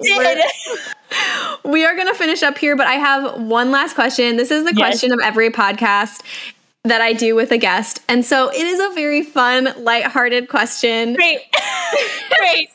we 1.64 1.84
are 1.84 1.94
going 1.94 2.08
to 2.08 2.14
finish 2.14 2.42
up 2.42 2.56
here, 2.58 2.76
but 2.76 2.86
I 2.86 2.94
have 2.94 3.40
one 3.40 3.70
last 3.70 3.94
question. 3.94 4.36
This 4.36 4.50
is 4.50 4.64
the 4.64 4.74
yes. 4.74 4.78
question 4.78 5.12
of 5.12 5.20
every 5.20 5.50
podcast 5.50 6.22
that 6.84 7.00
I 7.02 7.12
do 7.12 7.34
with 7.34 7.50
a 7.52 7.58
guest. 7.58 8.00
And 8.08 8.24
so 8.24 8.50
it 8.50 8.66
is 8.66 8.80
a 8.80 8.94
very 8.94 9.22
fun, 9.22 9.68
lighthearted 9.76 10.48
question. 10.48 11.14
Great. 11.14 11.40
Great 12.38 12.70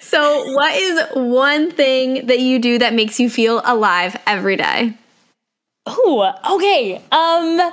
so, 0.00 0.52
what 0.54 0.74
is 0.74 1.00
one 1.14 1.70
thing 1.70 2.26
that 2.26 2.40
you 2.40 2.58
do 2.58 2.78
that 2.78 2.94
makes 2.94 3.20
you 3.20 3.30
feel 3.30 3.62
alive 3.64 4.16
every 4.26 4.56
day? 4.56 4.94
Oh, 5.86 6.32
okay. 6.52 6.96
Um, 7.12 7.72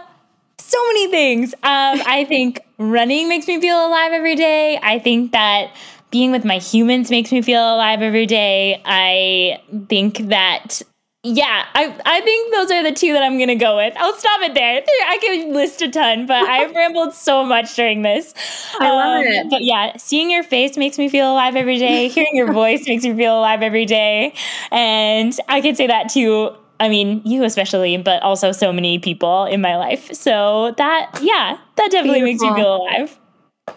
so 0.64 0.78
many 0.88 1.10
things. 1.10 1.54
Um, 1.56 2.02
I 2.06 2.26
think 2.28 2.60
running 2.78 3.30
makes 3.30 3.48
me 3.48 3.60
feel 3.60 3.86
alive 3.86 4.12
every 4.12 4.36
day. 4.36 4.80
I 4.82 5.00
think 5.00 5.32
that 5.32 5.76
being 6.12 6.32
with 6.32 6.46
my 6.46 6.58
humans 6.58 7.10
makes 7.10 7.32
me 7.32 7.42
feel 7.42 7.62
alive 7.62 8.02
every 8.02 8.26
day. 8.26 8.82
I 8.86 9.62
think 9.90 10.30
that 10.30 10.82
Yeah, 11.26 11.66
I 11.74 11.96
I 12.06 12.22
think 12.22 12.54
those 12.54 12.70
are 12.72 12.84
the 12.84 12.92
two 12.92 13.14
that 13.14 13.24
I'm 13.24 13.40
gonna 13.40 13.56
go 13.56 13.78
with. 13.78 13.94
I'll 13.98 14.16
stop 14.16 14.42
it 14.42 14.54
there. 14.54 14.82
I 15.08 15.18
could 15.20 15.54
list 15.54 15.82
a 15.82 15.90
ton, 15.90 16.26
but 16.26 16.44
I've 16.50 16.76
rambled 16.76 17.14
so 17.14 17.44
much 17.46 17.76
during 17.76 18.02
this. 18.02 18.34
I 18.80 18.90
love 18.90 19.20
um, 19.20 19.24
it. 19.26 19.50
But 19.50 19.64
yeah, 19.64 19.98
seeing 19.98 20.30
your 20.30 20.44
face 20.44 20.78
makes 20.78 20.98
me 20.98 21.10
feel 21.10 21.32
alive 21.32 21.56
every 21.56 21.78
day. 21.80 22.10
Hearing 22.10 22.36
your 22.36 22.52
voice 22.62 22.88
makes 22.88 23.04
me 23.04 23.14
feel 23.16 23.40
alive 23.40 23.62
every 23.62 23.86
day, 23.86 24.34
and 24.72 25.34
I 25.48 25.62
could 25.62 25.78
say 25.78 25.88
that 25.88 26.10
to 26.10 26.56
I 26.80 26.90
mean, 26.90 27.22
you 27.24 27.44
especially, 27.44 27.98
but 27.98 28.22
also 28.24 28.52
so 28.52 28.74
many 28.74 29.00
people 29.00 29.46
in 29.46 29.62
my 29.62 29.78
life. 29.78 30.14
So 30.14 30.74
that, 30.78 31.20
yeah, 31.22 31.58
that 31.76 31.92
definitely 31.92 32.22
Beautiful. 32.22 32.48
makes 32.48 32.58
you 32.58 32.64
feel 32.64 32.76
alive. 32.76 33.20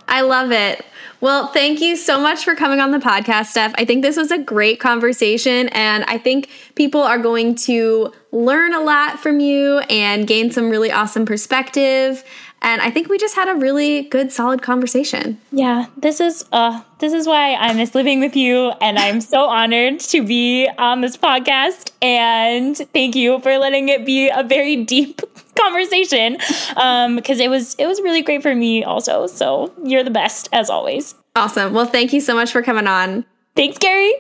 I 0.08 0.22
love 0.22 0.50
it. 0.50 0.84
Well, 1.20 1.46
thank 1.46 1.80
you 1.80 1.96
so 1.96 2.20
much 2.20 2.44
for 2.44 2.54
coming 2.54 2.80
on 2.80 2.90
the 2.90 2.98
podcast, 2.98 3.46
Steph. 3.46 3.72
I 3.76 3.84
think 3.84 4.02
this 4.02 4.16
was 4.16 4.30
a 4.30 4.38
great 4.38 4.80
conversation, 4.80 5.68
and 5.68 6.04
I 6.04 6.18
think 6.18 6.50
people 6.74 7.00
are 7.00 7.18
going 7.18 7.54
to 7.56 8.12
learn 8.32 8.74
a 8.74 8.80
lot 8.80 9.20
from 9.20 9.40
you 9.40 9.78
and 9.88 10.26
gain 10.26 10.50
some 10.50 10.68
really 10.68 10.90
awesome 10.90 11.24
perspective. 11.24 12.24
And 12.62 12.82
I 12.82 12.90
think 12.90 13.08
we 13.08 13.16
just 13.16 13.36
had 13.36 13.48
a 13.48 13.54
really 13.54 14.02
good, 14.02 14.32
solid 14.32 14.60
conversation. 14.60 15.40
Yeah, 15.52 15.86
this 15.96 16.20
is 16.20 16.44
uh, 16.52 16.82
this 16.98 17.12
is 17.12 17.26
why 17.26 17.54
I 17.54 17.72
miss 17.74 17.94
living 17.94 18.20
with 18.20 18.36
you, 18.36 18.72
and 18.80 18.98
I'm 18.98 19.20
so 19.20 19.44
honored 19.48 20.00
to 20.00 20.22
be 20.22 20.68
on 20.78 21.00
this 21.00 21.16
podcast. 21.16 21.90
And 22.00 22.76
thank 22.76 23.14
you 23.14 23.40
for 23.40 23.58
letting 23.58 23.88
it 23.88 24.06
be 24.06 24.28
a 24.28 24.42
very 24.42 24.76
deep 24.84 25.20
conversation 25.58 26.34
because 26.34 26.76
um, 26.76 27.18
it 27.18 27.50
was 27.50 27.74
it 27.74 27.86
was 27.86 28.00
really 28.00 28.22
great 28.22 28.42
for 28.42 28.54
me 28.54 28.84
also. 28.84 29.26
So 29.26 29.72
you're 29.84 30.04
the 30.04 30.10
best 30.10 30.48
as 30.52 30.70
always. 30.70 31.14
Awesome. 31.34 31.74
Well, 31.74 31.86
thank 31.86 32.12
you 32.12 32.20
so 32.20 32.34
much 32.34 32.50
for 32.50 32.62
coming 32.62 32.86
on. 32.86 33.24
Thanks, 33.54 33.78
Kerri. 33.78 34.12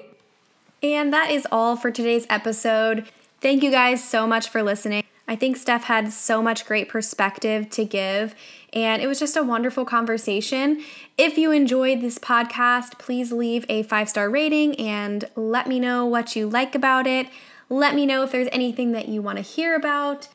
And 0.82 1.12
that 1.12 1.30
is 1.30 1.46
all 1.50 1.76
for 1.76 1.90
today's 1.90 2.26
episode. 2.28 3.06
Thank 3.40 3.62
you 3.62 3.70
guys 3.70 4.04
so 4.04 4.26
much 4.26 4.48
for 4.48 4.62
listening. 4.62 5.04
I 5.28 5.34
think 5.34 5.56
Steph 5.56 5.84
had 5.84 6.12
so 6.12 6.42
much 6.42 6.66
great 6.66 6.88
perspective 6.88 7.68
to 7.70 7.84
give, 7.84 8.34
and 8.76 9.02
it 9.02 9.06
was 9.06 9.18
just 9.18 9.36
a 9.38 9.42
wonderful 9.42 9.86
conversation. 9.86 10.84
If 11.16 11.38
you 11.38 11.50
enjoyed 11.50 12.02
this 12.02 12.18
podcast, 12.18 12.98
please 12.98 13.32
leave 13.32 13.64
a 13.70 13.84
five 13.84 14.10
star 14.10 14.28
rating 14.28 14.78
and 14.78 15.24
let 15.34 15.66
me 15.66 15.80
know 15.80 16.04
what 16.04 16.36
you 16.36 16.46
like 16.46 16.74
about 16.74 17.06
it. 17.06 17.28
Let 17.70 17.94
me 17.94 18.04
know 18.04 18.22
if 18.22 18.32
there's 18.32 18.50
anything 18.52 18.92
that 18.92 19.08
you 19.08 19.22
want 19.22 19.38
to 19.38 19.42
hear 19.42 19.74
about. 19.74 20.28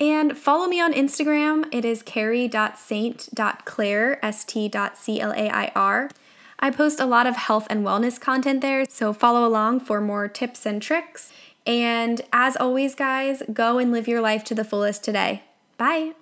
And 0.00 0.38
follow 0.38 0.68
me 0.68 0.80
on 0.80 0.94
Instagram. 0.94 1.66
It 1.74 1.84
is 1.84 2.04
Kerri.saint.clair, 2.04 4.24
S-T.C-L-A-I-R. 4.24 6.10
I 6.60 6.70
post 6.70 7.00
a 7.00 7.06
lot 7.06 7.26
of 7.26 7.34
health 7.34 7.66
and 7.68 7.84
wellness 7.84 8.20
content 8.20 8.60
there, 8.60 8.84
so 8.88 9.12
follow 9.12 9.44
along 9.44 9.80
for 9.80 10.00
more 10.00 10.28
tips 10.28 10.64
and 10.64 10.80
tricks. 10.80 11.32
And 11.66 12.20
as 12.32 12.56
always, 12.56 12.94
guys, 12.94 13.42
go 13.52 13.78
and 13.78 13.90
live 13.90 14.06
your 14.06 14.20
life 14.20 14.44
to 14.44 14.54
the 14.54 14.64
fullest 14.64 15.02
today. 15.02 15.42
Bye. 15.76 16.12